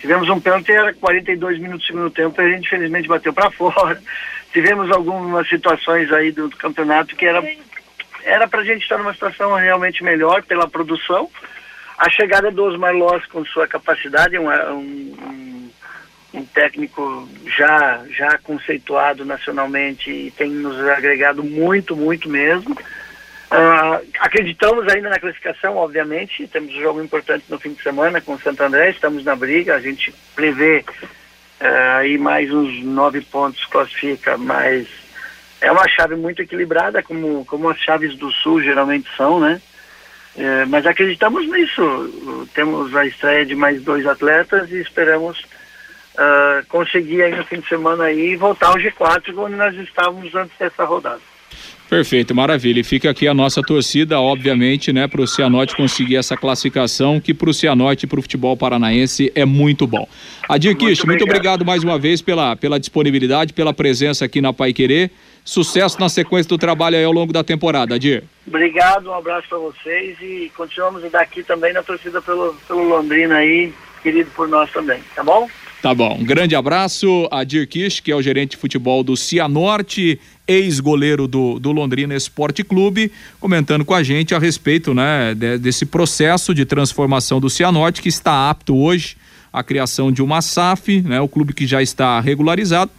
Tivemos 0.05 0.29
um 0.29 0.39
pênalti, 0.39 0.71
era 0.71 0.93
42 0.93 1.59
minutos 1.59 1.87
do 1.87 1.87
segundo 1.87 2.11
tempo, 2.11 2.39
a 2.39 2.47
gente 2.47 2.67
infelizmente 2.67 3.09
bateu 3.09 3.33
para 3.33 3.49
fora. 3.57 3.99
Tivemos 4.53 4.91
algumas 4.91 5.49
situações 5.49 6.13
aí 6.13 6.31
do, 6.31 6.47
do 6.47 6.57
campeonato 6.59 7.17
que 7.17 7.25
era 7.25 7.43
era 8.23 8.47
para 8.47 8.61
a 8.61 8.65
gente 8.65 8.83
estar 8.83 8.99
numa 8.99 9.15
situação 9.15 9.55
realmente 9.55 10.05
melhor 10.05 10.43
pela 10.43 10.69
produção. 10.69 11.31
A 11.97 12.11
chegada 12.11 12.51
do 12.51 12.65
Osmar 12.65 12.95
Loss 12.95 13.25
com 13.29 13.47
sua 13.47 13.67
capacidade, 13.67 14.39
um, 14.39 14.51
um, 14.51 15.71
um 16.35 16.45
técnico 16.45 17.27
já, 17.57 18.05
já 18.11 18.37
conceituado 18.37 19.25
nacionalmente 19.25 20.11
e 20.11 20.31
tem 20.33 20.51
nos 20.51 20.79
agregado 20.87 21.43
muito, 21.43 21.97
muito 21.97 22.29
mesmo. 22.29 22.77
Uh, 23.55 24.05
acreditamos 24.19 24.89
ainda 24.89 25.09
na 25.09 25.19
classificação, 25.21 25.77
obviamente. 25.77 26.49
Temos 26.49 26.75
um 26.75 26.81
jogo 26.81 27.01
importante 27.01 27.45
no 27.49 27.59
fim 27.59 27.73
de 27.73 27.83
semana 27.83 28.21
com 28.21 28.35
o 28.35 28.41
Santo 28.41 28.61
André, 28.63 28.91
estamos 28.91 29.25
na 29.25 29.37
briga. 29.37 29.77
A 29.77 29.81
gente 29.81 30.13
prevê 30.35 30.85
uh, 31.61 31.99
aí 31.99 32.19
mais 32.19 32.53
uns 32.53 32.83
nove 32.85 33.21
pontos 33.21 33.65
classifica, 33.67 34.37
mas 34.37 34.89
é 35.61 35.71
uma 35.71 35.87
chave 35.87 36.17
muito 36.17 36.43
equilibrada, 36.43 37.01
como, 37.01 37.45
como 37.45 37.71
as 37.71 37.79
chaves 37.79 38.17
do 38.17 38.31
Sul 38.33 38.61
geralmente 38.61 39.09
são, 39.17 39.39
né? 39.39 39.63
Uh, 40.35 40.67
mas 40.69 40.85
acreditamos 40.85 41.47
nisso. 41.47 42.49
Temos 42.55 42.95
a 42.97 43.07
estreia 43.07 43.47
de 43.47 43.55
mais 43.55 43.81
dois 43.83 44.05
atletas 44.05 44.69
e 44.73 44.81
esperamos 44.81 45.39
uh, 46.15 46.67
conseguir 46.69 47.23
aí 47.23 47.37
no 47.37 47.45
fim 47.45 47.61
de 47.61 47.69
semana 47.69 48.05
aí 48.05 48.35
voltar 48.35 48.69
ao 48.69 48.79
G4, 48.79 49.33
onde 49.39 49.55
nós 49.55 49.77
estávamos 49.77 50.35
antes 50.35 50.59
dessa 50.59 50.85
rodada. 50.85 51.34
Perfeito, 51.89 52.35
maravilha. 52.35 52.81
E 52.81 52.85
fica 52.85 53.11
aqui 53.11 53.29
a 53.29 53.35
nossa 53.35 53.63
torcida, 53.63 54.19
obviamente, 54.21 54.93
né, 54.93 55.07
para 55.07 55.21
o 55.21 55.27
Cianorte 55.27 55.77
conseguir 55.77 56.17
essa 56.17 56.37
classificação, 56.37 57.21
que 57.21 57.35
para 57.35 57.51
o 57.51 57.55
Cianorte 57.55 58.05
e 58.05 58.09
para 58.09 58.19
o 58.19 58.23
futebol 58.23 58.57
paranaense 58.57 59.31
é 59.35 59.45
muito 59.45 59.87
bom. 59.87 60.09
Adir 60.49 60.75
Kish, 60.77 61.05
muito, 61.05 61.07
muito 61.07 61.25
obrigado 61.25 61.65
mais 61.65 61.85
uma 61.85 61.99
vez 61.99 62.23
pela, 62.23 62.57
pela 62.57 62.81
disponibilidade, 62.81 63.53
pela 63.53 63.73
presença 63.73 64.25
aqui 64.25 64.41
na 64.41 64.53
Pai 64.53 64.73
Querer. 64.73 65.11
Sucesso 65.45 66.01
na 66.01 66.09
sequência 66.09 66.49
do 66.49 66.57
trabalho 66.57 66.97
aí 66.97 67.05
ao 67.05 67.13
longo 67.13 67.33
da 67.33 67.45
temporada, 67.45 67.95
Adir. 67.95 68.25
Obrigado, 68.47 69.11
um 69.11 69.15
abraço 69.15 69.47
para 69.49 69.59
vocês 69.59 70.17
e 70.21 70.51
continuamos 70.57 71.03
daqui 71.11 71.43
também 71.43 71.73
na 71.75 71.83
torcida 71.83 72.21
pelo, 72.23 72.55
pelo 72.67 72.83
Londrina 72.83 73.37
aí, 73.37 73.73
querido 74.03 74.31
por 74.35 74.49
nós 74.49 74.73
também, 74.73 75.01
tá 75.15 75.23
bom? 75.23 75.47
Tá 75.85 75.95
bom. 75.95 76.17
Um 76.19 76.25
grande 76.25 76.57
abraço 76.57 77.29
a 77.31 77.45
Dir 77.45 77.67
Kish, 77.67 78.01
que 78.01 78.11
é 78.11 78.17
o 78.17 78.23
gerente 78.23 78.53
de 78.53 78.57
futebol 78.57 79.05
do 79.05 79.19
Cianorte, 79.19 80.19
ex-goleiro 80.49 81.29
do, 81.29 81.59
do 81.59 81.73
Londrina 81.73 82.15
Esporte 82.15 82.65
Clube, 82.65 83.13
comentando 83.39 83.85
com 83.85 83.93
a 83.93 84.03
gente 84.03 84.35
a 84.35 84.39
respeito 84.39 84.95
né, 84.95 85.35
de, 85.35 85.59
desse 85.59 85.85
processo 85.85 86.55
de 86.55 86.65
transformação 86.65 87.39
do 87.39 87.51
Cianorte, 87.51 88.01
que 88.01 88.09
está 88.09 88.49
apto 88.49 88.75
hoje 88.75 89.19
à 89.53 89.63
criação 89.63 90.11
de 90.11 90.23
uma 90.23 90.41
SAF, 90.41 91.03
né, 91.03 91.21
o 91.21 91.29
clube 91.29 91.53
que 91.53 91.67
já 91.67 91.83
está 91.83 92.19
regularizado. 92.19 92.91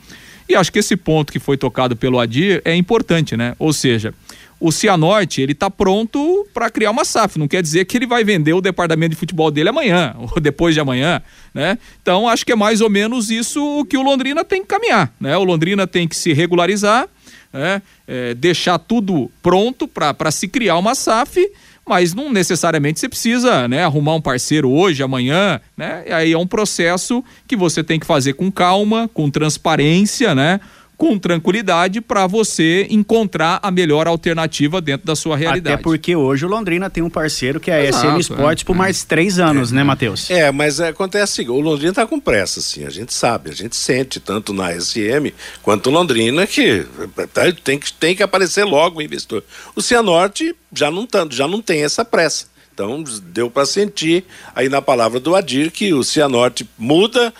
E 0.48 0.54
acho 0.54 0.71
que 0.71 0.78
esse 0.78 0.95
ponto 0.95 1.34
que 1.34 1.39
foi 1.39 1.58
tocado 1.58 1.95
pelo 1.95 2.19
Adir 2.19 2.62
é 2.63 2.76
importante, 2.76 3.36
né? 3.36 3.56
Ou 3.58 3.74
seja, 3.74 4.13
o 4.60 4.72
Cianorte, 4.72 5.41
ele 5.41 5.52
está 5.52 5.70
pronto 5.70 6.48
para 6.54 6.70
criar 6.70 6.91
uma 6.91 7.06
SAF. 7.06 7.38
Não 7.38 7.48
quer 7.48 7.62
dizer 7.62 7.86
que 7.86 7.98
ele 7.98 8.08
vai 8.08 8.24
vender 8.24 8.54
o 8.54 8.62
departamento 8.62 9.12
de 9.12 9.15
futebol 9.15 9.52
dele 9.52 9.70
amanhã 9.70 10.15
ou 10.18 10.39
depois 10.39 10.74
de 10.74 10.80
amanhã, 10.80 11.22
né? 11.54 11.78
Então, 12.02 12.28
acho 12.28 12.46
que 12.46 12.52
é 12.52 12.56
mais 12.56 12.82
ou 12.82 12.89
menos 12.89 13.30
isso 13.30 13.86
que 13.89 13.98
o 13.98 14.02
Londrina 14.02 14.44
tem 14.44 14.62
que 14.62 14.68
caminhar, 14.68 15.13
né? 15.20 15.36
O 15.38 15.44
Londrina 15.44 15.86
tem 15.86 16.08
que 16.08 16.15
se 16.15 16.34
regularizar, 16.34 17.08
né? 17.52 17.82
É, 18.08 18.34
deixar 18.34 18.78
tudo 18.80 19.32
pronto 19.41 19.88
para 19.88 20.32
se 20.32 20.48
criar 20.48 20.78
uma 20.78 20.96
SAF 20.96 21.39
mas 21.88 22.13
não 22.15 22.34
necessariamente 22.34 23.00
você 23.00 23.08
precisa, 23.08 23.68
né, 23.68 23.84
arrumar 23.86 24.15
um 24.15 24.22
parceiro 24.22 24.72
hoje, 24.72 25.04
amanhã, 25.04 25.62
né? 25.78 26.04
E 26.08 26.12
aí 26.12 26.32
é 26.34 26.38
um 26.38 26.48
processo 26.48 27.24
que 27.48 27.56
você 27.56 27.84
tem 27.84 28.00
que 28.00 28.08
fazer 28.08 28.34
com 28.34 28.52
calma, 28.52 29.08
com 29.13 29.30
transparência, 29.30 30.34
né? 30.34 30.60
Com 30.97 31.17
tranquilidade 31.17 32.01
para 32.01 32.27
você 32.27 32.88
encontrar 32.89 33.60
a 33.62 33.69
melhor 33.69 34.08
alternativa 34.08 34.81
dentro 34.81 35.05
da 35.05 35.15
sua 35.15 35.36
realidade. 35.36 35.75
Até 35.75 35.84
porque 35.84 36.15
hoje 36.15 36.45
o 36.45 36.49
Londrina 36.49 36.89
tem 36.89 37.03
um 37.03 37.10
parceiro 37.10 37.60
que 37.60 37.69
é 37.69 37.75
a 37.75 37.86
Exato, 37.86 38.08
SM 38.08 38.19
Sports 38.19 38.63
é, 38.63 38.65
por 38.65 38.75
mais 38.75 39.03
três 39.03 39.39
anos, 39.39 39.71
é, 39.71 39.75
né, 39.75 39.84
Matheus? 39.84 40.29
É, 40.29 40.51
mas 40.51 40.79
acontece 40.79 41.41
assim, 41.41 41.51
o 41.51 41.60
Londrina 41.60 41.91
está 41.91 42.05
com 42.05 42.19
pressa, 42.19 42.60
assim, 42.60 42.86
a 42.86 42.89
gente 42.89 43.13
sabe, 43.13 43.49
a 43.49 43.53
gente 43.53 43.75
sente 43.75 44.19
tanto 44.19 44.53
na 44.53 44.71
SM 44.73 45.34
quanto 45.62 45.89
Londrina 45.89 46.47
que 46.47 46.86
tá, 47.34 47.51
tem 47.63 47.79
que, 47.79 47.91
tem 47.91 48.15
que 48.15 48.23
aparecer 48.23 48.63
logo 48.63 48.99
o 48.99 49.01
investidor. 49.01 49.43
O 49.75 49.81
Cianorte 49.81 50.55
já 50.73 50.89
não, 50.89 51.05
tá, 51.05 51.27
já 51.29 51.47
não 51.47 51.62
tem 51.62 51.84
essa 51.84 52.05
pressa. 52.05 52.55
Então, 52.75 53.01
deu 53.27 53.49
para 53.49 53.65
sentir 53.65 54.25
aí 54.53 54.67
na 54.67 54.81
palavra 54.81 55.17
do 55.17 55.34
Adir 55.34 55.71
que 55.71 55.93
o 55.93 56.03
Cianorte 56.03 56.69
muda, 56.77 57.34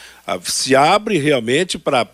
se 0.43 0.75
abre 0.75 1.17
realmente 1.17 1.77
para 1.77 2.07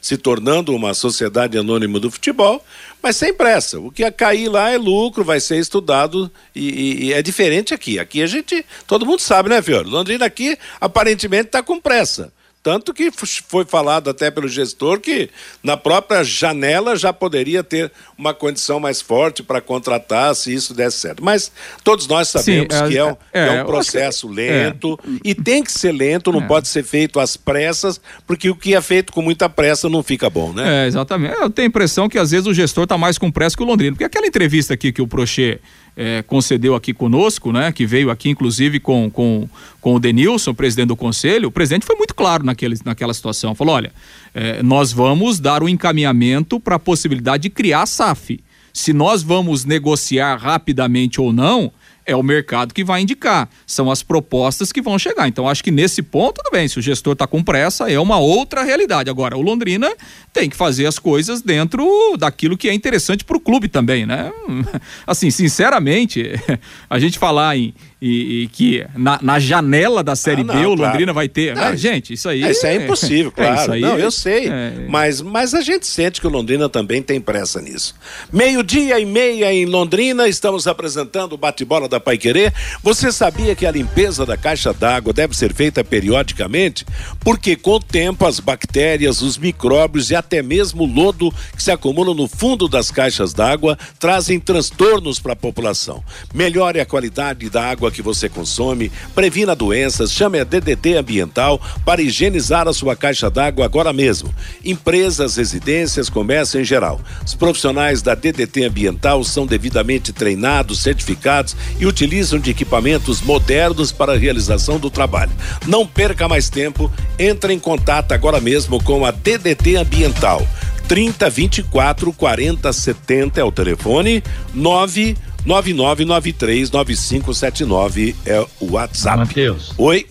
se 0.00 0.16
tornando 0.16 0.74
uma 0.74 0.94
sociedade 0.94 1.58
anônima 1.58 1.98
do 1.98 2.10
futebol, 2.10 2.64
mas 3.02 3.16
sem 3.16 3.32
pressa. 3.34 3.80
O 3.80 3.90
que 3.90 4.02
ia 4.02 4.12
cair 4.12 4.48
lá 4.48 4.70
é 4.70 4.78
lucro, 4.78 5.24
vai 5.24 5.40
ser 5.40 5.58
estudado 5.58 6.30
e, 6.54 6.68
e, 6.68 7.04
e 7.06 7.12
é 7.12 7.22
diferente 7.22 7.74
aqui. 7.74 7.98
Aqui 7.98 8.22
a 8.22 8.26
gente, 8.26 8.64
todo 8.86 9.06
mundo 9.06 9.20
sabe, 9.20 9.48
né, 9.48 9.60
Fiore? 9.60 9.88
Londrina 9.88 10.24
aqui 10.24 10.56
aparentemente 10.80 11.46
está 11.46 11.62
com 11.62 11.80
pressa. 11.80 12.32
Tanto 12.62 12.92
que 12.92 13.10
foi 13.48 13.64
falado 13.64 14.10
até 14.10 14.30
pelo 14.30 14.46
gestor 14.46 15.00
que 15.00 15.30
na 15.62 15.78
própria 15.78 16.22
janela 16.22 16.94
já 16.94 17.10
poderia 17.10 17.64
ter 17.64 17.90
uma 18.18 18.34
condição 18.34 18.78
mais 18.78 19.00
forte 19.00 19.42
para 19.42 19.62
contratar 19.62 20.34
se 20.34 20.52
isso 20.52 20.74
desse 20.74 20.98
certo. 20.98 21.24
Mas 21.24 21.50
todos 21.82 22.06
nós 22.06 22.28
sabemos 22.28 22.74
Sim, 22.74 22.84
é, 22.84 22.88
que 22.88 22.98
é, 22.98 23.04
um, 23.04 23.16
é, 23.32 23.46
é 23.46 23.62
um 23.62 23.66
processo 23.66 24.28
que, 24.28 24.34
lento 24.34 24.98
é. 25.02 25.08
e 25.24 25.34
tem 25.34 25.62
que 25.62 25.72
ser 25.72 25.92
lento, 25.92 26.30
não 26.30 26.42
é. 26.42 26.46
pode 26.46 26.68
ser 26.68 26.84
feito 26.84 27.18
às 27.18 27.34
pressas, 27.34 27.98
porque 28.26 28.50
o 28.50 28.54
que 28.54 28.74
é 28.74 28.80
feito 28.82 29.10
com 29.10 29.22
muita 29.22 29.48
pressa 29.48 29.88
não 29.88 30.02
fica 30.02 30.28
bom, 30.28 30.52
né? 30.52 30.84
É, 30.84 30.86
exatamente. 30.86 31.40
Eu 31.40 31.48
tenho 31.48 31.66
a 31.66 31.70
impressão 31.70 32.10
que 32.10 32.18
às 32.18 32.30
vezes 32.30 32.46
o 32.46 32.52
gestor 32.52 32.84
está 32.84 32.98
mais 32.98 33.16
com 33.16 33.30
pressa 33.30 33.56
que 33.56 33.62
o 33.62 33.66
Londrina. 33.66 33.92
Porque 33.92 34.04
aquela 34.04 34.26
entrevista 34.26 34.74
aqui 34.74 34.92
que 34.92 35.00
o 35.00 35.08
Prochê 35.08 35.60
é, 36.02 36.22
concedeu 36.22 36.74
aqui 36.74 36.94
conosco, 36.94 37.52
né? 37.52 37.70
Que 37.70 37.84
veio 37.84 38.10
aqui, 38.10 38.30
inclusive, 38.30 38.80
com, 38.80 39.10
com, 39.10 39.46
com 39.82 39.94
o 39.94 40.00
Denilson, 40.00 40.54
presidente 40.54 40.88
do 40.88 40.96
conselho, 40.96 41.48
o 41.48 41.52
presidente 41.52 41.84
foi 41.84 41.94
muito 41.94 42.14
claro 42.14 42.42
naquele, 42.42 42.74
naquela 42.86 43.12
situação. 43.12 43.54
Falou: 43.54 43.74
olha, 43.74 43.92
é, 44.34 44.62
nós 44.62 44.92
vamos 44.92 45.38
dar 45.38 45.62
o 45.62 45.66
um 45.66 45.68
encaminhamento 45.68 46.58
para 46.58 46.76
a 46.76 46.78
possibilidade 46.78 47.42
de 47.42 47.50
criar 47.50 47.82
a 47.82 47.86
SAF. 47.86 48.40
Se 48.72 48.94
nós 48.94 49.22
vamos 49.22 49.66
negociar 49.66 50.36
rapidamente 50.36 51.20
ou 51.20 51.34
não, 51.34 51.70
é 52.10 52.16
o 52.16 52.22
mercado 52.22 52.74
que 52.74 52.82
vai 52.82 53.02
indicar, 53.02 53.48
são 53.64 53.88
as 53.88 54.02
propostas 54.02 54.72
que 54.72 54.82
vão 54.82 54.98
chegar. 54.98 55.28
Então, 55.28 55.48
acho 55.48 55.62
que 55.62 55.70
nesse 55.70 56.02
ponto, 56.02 56.42
tudo 56.42 56.52
bem, 56.52 56.66
se 56.66 56.78
o 56.78 56.82
gestor 56.82 57.12
está 57.12 57.24
com 57.26 57.42
pressa, 57.42 57.90
é 57.90 58.00
uma 58.00 58.18
outra 58.18 58.64
realidade. 58.64 59.08
Agora, 59.08 59.36
o 59.36 59.40
Londrina 59.40 59.88
tem 60.32 60.50
que 60.50 60.56
fazer 60.56 60.86
as 60.86 60.98
coisas 60.98 61.40
dentro 61.40 62.16
daquilo 62.18 62.58
que 62.58 62.68
é 62.68 62.74
interessante 62.74 63.24
para 63.24 63.36
o 63.36 63.40
clube 63.40 63.68
também, 63.68 64.04
né? 64.04 64.32
Assim, 65.06 65.30
sinceramente, 65.30 66.24
a 66.90 66.98
gente 66.98 67.16
falar 67.16 67.56
em, 67.56 67.72
e, 68.00 68.42
e 68.42 68.48
que 68.48 68.86
na, 68.96 69.18
na, 69.20 69.38
janela 69.38 70.02
da 70.02 70.16
Série 70.16 70.40
ah, 70.40 70.44
não, 70.44 70.54
B 70.54 70.66
o 70.66 70.68
Londrina 70.70 70.96
claro. 70.96 71.14
vai 71.14 71.28
ter. 71.28 71.54
Não, 71.54 71.62
ah, 71.62 71.76
gente, 71.76 72.14
isso 72.14 72.28
aí. 72.28 72.42
É, 72.42 72.50
isso 72.50 72.66
é 72.66 72.76
impossível, 72.76 73.32
é, 73.36 73.42
claro. 73.52 73.74
É, 73.74 73.78
não, 73.78 73.98
eu 73.98 74.10
sei. 74.10 74.48
É... 74.48 74.86
Mas, 74.88 75.20
mas 75.20 75.52
a 75.52 75.60
gente 75.60 75.86
sente 75.86 76.20
que 76.20 76.26
o 76.26 76.30
Londrina 76.30 76.68
também 76.68 77.02
tem 77.02 77.20
pressa 77.20 77.60
nisso. 77.60 77.94
Meio-dia 78.32 78.98
e 78.98 79.04
meia 79.04 79.52
em 79.52 79.66
Londrina, 79.66 80.26
estamos 80.26 80.66
apresentando 80.66 81.34
o 81.34 81.36
bate-bola 81.36 81.88
da 81.88 82.00
Pai 82.00 82.16
Querer. 82.16 82.54
Você 82.82 83.12
sabia 83.12 83.54
que 83.54 83.66
a 83.66 83.70
limpeza 83.70 84.24
da 84.24 84.36
caixa 84.36 84.72
d'água 84.72 85.12
deve 85.12 85.36
ser 85.36 85.52
feita 85.52 85.84
periodicamente? 85.84 86.86
Porque 87.20 87.54
com 87.54 87.72
o 87.72 87.80
tempo 87.80 88.24
as 88.24 88.40
bactérias, 88.40 89.20
os 89.20 89.36
micróbios 89.36 90.10
e 90.10 90.14
até 90.14 90.42
mesmo 90.42 90.84
o 90.84 90.86
lodo 90.86 91.30
que 91.54 91.62
se 91.62 91.70
acumulam 91.70 92.14
no 92.14 92.26
fundo 92.26 92.66
das 92.66 92.90
caixas 92.90 93.34
d'água 93.34 93.78
trazem 93.98 94.40
transtornos 94.40 95.18
para 95.18 95.34
a 95.34 95.36
população. 95.36 96.02
Melhore 96.32 96.80
a 96.80 96.86
qualidade 96.86 97.50
da 97.50 97.68
água 97.68 97.89
que 97.90 98.02
você 98.02 98.28
consome, 98.28 98.90
previna 99.14 99.54
doenças, 99.54 100.12
chame 100.12 100.38
a 100.38 100.44
DDT 100.44 100.96
Ambiental 100.96 101.60
para 101.84 102.02
higienizar 102.02 102.68
a 102.68 102.72
sua 102.72 102.96
caixa 102.96 103.30
d'água 103.30 103.64
agora 103.64 103.92
mesmo. 103.92 104.34
Empresas, 104.64 105.36
residências, 105.36 106.08
comércio 106.08 106.60
em 106.60 106.64
geral. 106.64 107.00
Os 107.24 107.34
profissionais 107.34 108.02
da 108.02 108.14
DDT 108.14 108.64
Ambiental 108.64 109.22
são 109.24 109.46
devidamente 109.46 110.12
treinados, 110.12 110.80
certificados 110.80 111.56
e 111.78 111.86
utilizam 111.86 112.38
de 112.38 112.50
equipamentos 112.50 113.20
modernos 113.20 113.92
para 113.92 114.12
a 114.12 114.18
realização 114.18 114.78
do 114.78 114.90
trabalho. 114.90 115.32
Não 115.66 115.86
perca 115.86 116.28
mais 116.28 116.48
tempo, 116.48 116.90
entre 117.18 117.52
em 117.52 117.58
contato 117.58 118.12
agora 118.12 118.40
mesmo 118.40 118.82
com 118.82 119.04
a 119.04 119.10
DDT 119.10 119.76
Ambiental. 119.76 120.46
30 120.90 121.30
24 121.30 122.12
40 122.12 122.72
70 122.72 123.40
é 123.40 123.44
o 123.44 123.52
telefone, 123.52 124.24
9 124.52 125.16
99939579 125.46 128.16
é 128.26 128.44
o 128.60 128.72
WhatsApp. 128.72 129.18
Matheus. 129.18 129.72
Oi. 129.78 130.06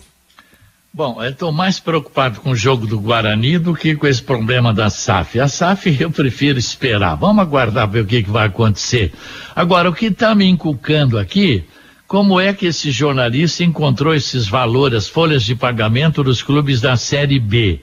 Bom, 0.92 1.22
eu 1.22 1.30
estou 1.30 1.52
mais 1.52 1.78
preocupado 1.78 2.40
com 2.40 2.50
o 2.50 2.56
jogo 2.56 2.84
do 2.84 2.98
Guarani 2.98 3.58
do 3.58 3.74
que 3.74 3.94
com 3.94 4.08
esse 4.08 4.20
problema 4.20 4.74
da 4.74 4.90
SAF. 4.90 5.38
A 5.38 5.46
SAF 5.46 5.94
eu 6.00 6.10
prefiro 6.10 6.58
esperar. 6.58 7.14
Vamos 7.14 7.42
aguardar 7.42 7.88
ver 7.88 8.02
o 8.02 8.06
que, 8.06 8.24
que 8.24 8.30
vai 8.30 8.48
acontecer. 8.48 9.12
Agora, 9.54 9.88
o 9.88 9.94
que 9.94 10.06
está 10.06 10.34
me 10.34 10.46
inculcando 10.46 11.16
aqui, 11.16 11.62
como 12.08 12.40
é 12.40 12.52
que 12.52 12.66
esse 12.66 12.90
jornalista 12.90 13.62
encontrou 13.62 14.12
esses 14.12 14.48
valores, 14.48 14.98
as 14.98 15.08
folhas 15.08 15.44
de 15.44 15.54
pagamento 15.54 16.24
dos 16.24 16.42
clubes 16.42 16.80
da 16.80 16.96
Série 16.96 17.38
B, 17.38 17.78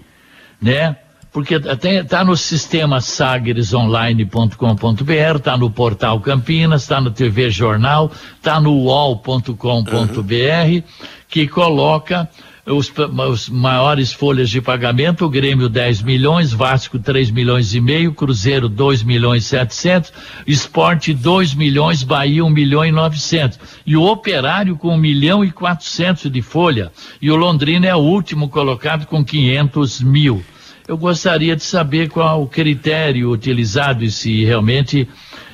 né? 0.61 0.97
Porque 1.31 1.55
está 1.55 2.23
no 2.23 2.35
sistema 2.35 3.01
sagresonline.com.br, 3.01 5.37
está 5.37 5.57
no 5.57 5.69
portal 5.69 6.19
Campinas, 6.19 6.83
está 6.83 6.99
no 6.99 7.11
TV 7.11 7.49
Jornal, 7.49 8.11
está 8.35 8.59
no 8.59 8.73
uol.com.br, 8.83 9.93
uhum. 9.93 10.83
que 11.27 11.47
coloca 11.47 12.29
os, 12.73 12.91
os, 13.29 13.49
maiores 13.49 14.11
folhas 14.11 14.49
de 14.49 14.61
pagamento, 14.61 15.25
o 15.25 15.29
Grêmio 15.29 15.69
10 15.69 16.01
milhões, 16.01 16.51
Vasco 16.51 16.99
3 16.99 17.31
milhões 17.31 17.73
e 17.73 17.79
meio, 17.79 18.13
Cruzeiro 18.13 18.67
2 18.67 19.03
milhões 19.03 19.45
e 19.45 19.47
700, 19.47 20.13
Esporte 20.45 21.13
2 21.13 21.53
milhões, 21.53 22.03
Bahia 22.03 22.43
1 22.43 22.49
milhão 22.49 22.85
e 22.85 22.91
900. 22.91 23.59
E 23.85 23.95
o 23.95 24.03
Operário 24.03 24.75
com 24.75 24.93
1 24.95 24.97
milhão 24.97 25.45
e 25.45 25.51
400 25.51 26.29
de 26.29 26.41
folha. 26.41 26.91
E 27.21 27.31
o 27.31 27.35
Londrina 27.35 27.87
é 27.87 27.95
o 27.95 27.99
último 27.99 28.49
colocado 28.49 29.05
com 29.05 29.23
500 29.23 30.01
mil 30.01 30.43
eu 30.87 30.97
gostaria 30.97 31.55
de 31.55 31.63
saber 31.63 32.09
qual 32.09 32.41
o 32.41 32.47
critério 32.47 33.29
utilizado 33.29 34.03
e 34.03 34.09
se 34.09 34.45
realmente 34.45 35.07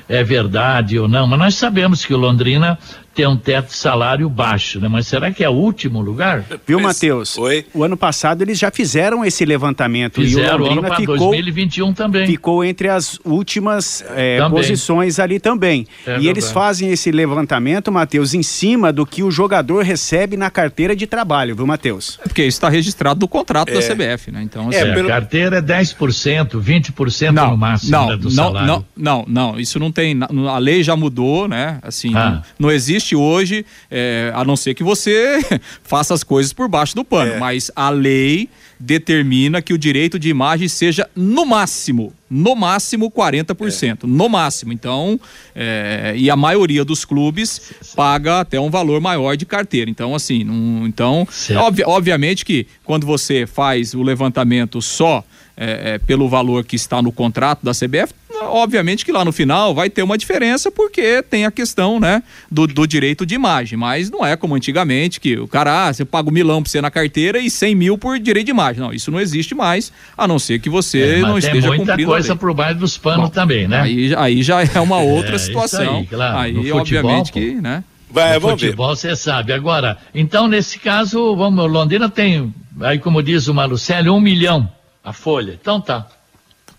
é 0.08 0.24
verdade 0.24 1.00
ou 1.00 1.08
não. 1.08 1.26
Mas 1.26 1.40
nós 1.40 1.56
sabemos 1.56 2.06
que 2.06 2.14
o 2.14 2.18
Londrina 2.18 2.78
tem 3.14 3.28
um 3.28 3.38
teto 3.38 3.68
de 3.68 3.76
salário 3.76 4.28
baixo, 4.30 4.80
né? 4.80 4.88
Mas 4.88 5.08
será 5.08 5.32
que 5.32 5.44
é 5.44 5.50
o 5.50 5.54
último 5.54 6.02
lugar? 6.02 6.44
Viu, 6.66 6.80
Matheus? 6.80 7.38
Oi. 7.38 7.66
O 7.74 7.84
ano 7.84 7.96
passado 7.96 8.42
eles 8.42 8.58
já 8.58 8.72
fizeram 8.72 9.24
esse 9.24 9.46
levantamento 9.46 10.22
fizeram, 10.22 10.50
e 10.50 10.54
o 10.56 10.58
Londrina 10.58 10.88
ano 10.88 10.96
ficou 10.96 11.18
2021 11.18 11.94
também. 11.94 12.26
Ficou 12.26 12.64
entre 12.64 12.90
as 12.90 13.20
últimas 13.24 14.04
é, 14.16 14.40
posições 14.50 15.20
ali 15.20 15.40
também. 15.40 15.86
É 16.06 16.20
e 16.20 16.28
eles 16.28 16.52
fazem 16.52 16.92
esse 16.92 17.12
levantamento, 17.12 17.92
Matheus, 17.92 18.34
em 18.34 18.42
cima 18.42 18.92
do 18.92 19.06
que 19.06 19.22
o 19.22 19.30
jogador 19.30 19.84
recebe 19.84 20.36
na 20.36 20.50
carteira 20.50 20.96
de 20.96 21.06
trabalho, 21.06 21.56
viu, 21.56 21.68
Matheus? 21.68 22.20
É 22.22 22.28
porque 22.28 22.42
isso 22.42 22.58
está 22.58 22.70
registrado 22.70 23.20
no 23.20 23.28
contrato 23.28 23.72
da 23.72 23.80
é. 23.80 23.82
CBF, 23.82 24.32
né? 24.32 24.42
Então, 24.42 24.72
é, 24.72 24.80
assim, 24.80 24.90
é, 24.90 24.94
pelo... 24.94 25.08
a 25.08 25.12
carteira 25.12 25.58
é 25.58 25.62
10%, 25.62 26.62
20% 26.62 27.32
não, 27.32 27.52
no 27.52 27.58
máximo 27.58 27.92
não, 27.92 28.10
né, 28.10 28.18
do 28.18 28.24
não, 28.24 28.32
salário. 28.32 28.68
Não, 28.68 28.86
não, 28.96 29.26
não, 29.28 29.60
isso 29.60 29.78
não 29.78 29.92
tem, 29.92 30.18
a 30.50 30.58
lei 30.58 30.82
já 30.84 30.96
mudou, 30.96 31.48
né? 31.48 31.78
Assim, 31.84 32.16
ah. 32.16 32.44
não, 32.60 32.68
não 32.68 32.72
existe 32.72 33.03
existe 33.04 33.16
hoje, 33.16 33.66
é, 33.92 34.32
a 34.34 34.46
não 34.46 34.56
ser 34.56 34.74
que 34.74 34.84
você 34.84 35.40
faça 35.84 36.14
as 36.14 36.24
coisas 36.24 36.54
por 36.54 36.68
baixo 36.70 36.96
do 36.96 37.04
pano, 37.04 37.34
é. 37.34 37.40
mas 37.40 37.70
a 37.76 37.90
lei 37.90 38.50
determina 38.80 39.62
que 39.62 39.74
o 39.74 39.78
direito 39.78 40.18
de 40.18 40.30
imagem 40.30 40.68
seja 40.68 41.10
no 41.16 41.46
máximo, 41.46 42.14
no 42.30 42.56
máximo 42.56 43.12
40%, 43.12 44.04
é. 44.04 44.08
no 44.08 44.28
máximo. 44.28 44.74
Então, 44.74 45.20
é, 45.56 46.14
e 46.16 46.30
a 46.30 46.36
maioria 46.36 46.84
dos 46.84 47.06
clubes 47.06 47.74
paga 47.96 48.40
até 48.42 48.60
um 48.60 48.70
valor 48.70 49.00
maior 49.00 49.36
de 49.36 49.46
carteira. 49.46 49.90
Então, 49.90 50.16
assim, 50.16 50.44
não, 50.44 50.88
então, 50.88 51.28
obvi 51.58 51.84
obviamente 51.86 52.46
que 52.46 52.66
quando 52.84 53.06
você 53.06 53.46
faz 53.46 53.94
o 53.94 54.02
levantamento 54.02 54.82
só 54.82 55.24
é, 55.56 55.94
é, 55.94 55.98
pelo 56.00 56.28
valor 56.28 56.64
que 56.64 56.76
está 56.76 57.02
no 57.02 57.12
contrato 57.12 57.64
da 57.64 57.72
CBF, 57.72 58.14
obviamente 58.42 59.06
que 59.06 59.12
lá 59.12 59.24
no 59.24 59.32
final 59.32 59.74
vai 59.74 59.90
ter 59.90 60.02
uma 60.02 60.18
diferença 60.18 60.72
porque 60.72 61.22
tem 61.24 61.46
a 61.46 61.52
questão, 61.52 62.00
né, 62.00 62.24
do, 62.52 62.68
do 62.68 62.88
direito 62.88 63.26
de 63.26 63.36
imagem, 63.36 63.78
mas 63.78 64.10
não 64.10 64.26
é 64.26 64.36
como 64.36 64.56
antigamente 64.56 65.20
que 65.20 65.38
o 65.38 65.48
cara, 65.48 65.88
ah, 65.88 65.94
você 65.94 66.04
paga 66.04 66.30
um 66.30 66.34
milão 66.34 66.62
pra 66.62 66.72
você 66.72 66.82
na 66.82 66.92
carteira 66.92 67.40
e 67.40 67.50
cem 67.50 67.76
mil 67.76 67.98
por 67.98 68.20
direito 68.20 68.48
de 68.48 68.52
imagem. 68.52 68.82
Não, 68.82 68.94
isso 68.94 69.12
não 69.12 69.20
existe 69.20 69.54
mais, 69.54 69.92
a 70.18 70.28
não 70.28 70.40
ser 70.40 70.60
que 70.60 70.70
você 70.70 71.18
é, 71.18 71.20
não 71.20 71.38
esteja 71.38 71.68
cumprindo. 71.68 71.86
Tem 71.86 72.06
muita 72.06 72.06
coisa 72.06 72.36
por 72.36 72.54
baixo 72.54 72.80
dos 72.80 72.98
panos 72.98 73.26
Bom, 73.26 73.30
também, 73.30 73.68
né? 73.68 73.82
Aí, 73.82 74.16
aí 74.16 74.44
já 74.44 74.64
é 74.64 74.80
uma 74.80 75.00
outra 75.02 75.36
é, 75.36 75.40
situação. 75.40 75.98
Aí, 75.98 76.06
claro. 76.08 76.38
aí 76.38 76.54
futebol, 76.54 76.80
obviamente 76.80 77.32
pô. 77.32 77.40
que, 77.40 77.54
né? 77.56 77.84
Vai, 78.10 78.36
no 78.36 78.42
vamos 78.42 78.62
futebol, 78.62 78.96
você 78.96 79.16
sabe. 79.16 79.54
Agora, 79.54 79.98
então, 80.14 80.48
nesse 80.48 80.78
caso, 80.78 81.36
vamos, 81.36 81.72
Londrina 81.72 82.10
tem, 82.10 82.54
aí 82.82 83.00
como 83.00 83.24
diz 83.24 83.48
o 83.48 83.54
Malucelli, 83.54 84.10
um 84.10 84.20
milhão 84.20 84.70
a 85.04 85.14
folha. 85.14 85.58
Então 85.60 85.82
tá. 85.82 86.08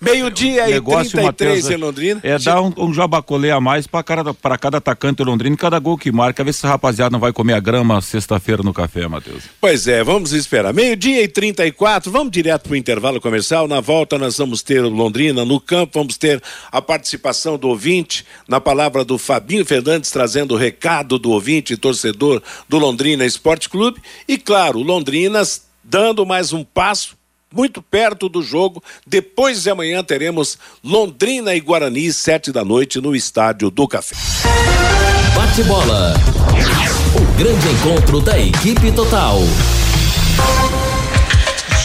Meio-dia 0.05 0.69
e 0.69 0.81
33 0.81 1.15
Mateus, 1.15 1.71
em 1.71 1.77
Londrina. 1.77 2.21
É 2.23 2.39
dar 2.39 2.61
um, 2.61 2.73
um 2.77 2.93
jabacolê 2.93 3.51
a 3.51 3.61
mais 3.61 3.87
para 3.87 4.03
cada, 4.03 4.35
cada 4.59 4.77
atacante 4.77 5.17
do 5.17 5.25
Londrina, 5.25 5.57
cada 5.57 5.79
gol 5.79 5.97
que 5.97 6.13
marca. 6.13 6.45
Ver 6.45 6.53
se 6.53 6.59
esse 6.59 6.67
rapaziada 6.67 7.11
não 7.11 7.19
vai 7.19 7.33
comer 7.33 7.55
a 7.55 7.61
grama 7.61 8.01
sexta-feira 8.03 8.63
no 8.63 8.75
café, 8.75 9.09
Matheus. 9.09 9.45
Pois 9.59 9.89
é, 9.89 10.05
vamos 10.05 10.33
esperar. 10.33 10.75
Meio-dia 10.75 11.23
e 11.23 11.29
34, 11.29 12.13
vamos 12.13 12.31
direto 12.33 12.65
para 12.65 12.73
o 12.73 12.77
intervalo 12.77 13.21
comercial. 13.21 13.67
Na 13.67 13.81
volta 13.81 14.19
nós 14.19 14.37
vamos 14.37 14.63
ter 14.63 14.83
Londrina 14.83 15.43
no 15.45 15.59
campo, 15.59 15.99
vamos 15.99 16.19
ter 16.19 16.43
a 16.71 16.83
participação 16.83 17.57
do 17.57 17.69
ouvinte, 17.69 18.27
na 18.47 18.61
palavra 18.61 19.05
do 19.05 19.17
Fabinho 19.17 19.65
Fernandes, 19.65 20.11
trazendo 20.11 20.55
o 20.55 20.59
recado 20.59 21.19
do 21.19 21.31
ouvinte, 21.31 21.79
torcedor 21.79 22.43
do 22.69 22.79
Londrina 22.79 23.25
Esporte 23.25 23.71
Clube. 23.71 24.03
E 24.29 24.37
claro, 24.37 24.81
Londrina 24.81 25.43
dando 25.83 26.27
mais 26.27 26.53
um 26.53 26.63
passo 26.63 27.17
muito 27.55 27.81
perto 27.81 28.29
do 28.29 28.43
jogo. 28.43 28.83
Depois 29.07 29.63
de 29.63 29.71
amanhã 29.71 30.03
teremos 30.03 30.59
Londrina 30.83 31.55
e 31.55 31.61
Guarani, 31.61 32.13
sete 32.13 32.51
da 32.51 32.65
noite, 32.65 33.01
no 33.01 33.15
Estádio 33.15 33.71
do 33.71 33.87
Café. 33.87 34.17
Bate 35.35 35.63
bola. 35.65 36.15
O 37.17 37.39
grande 37.39 37.69
encontro 37.69 38.21
da 38.21 38.39
equipe 38.39 38.91
total. 38.93 39.39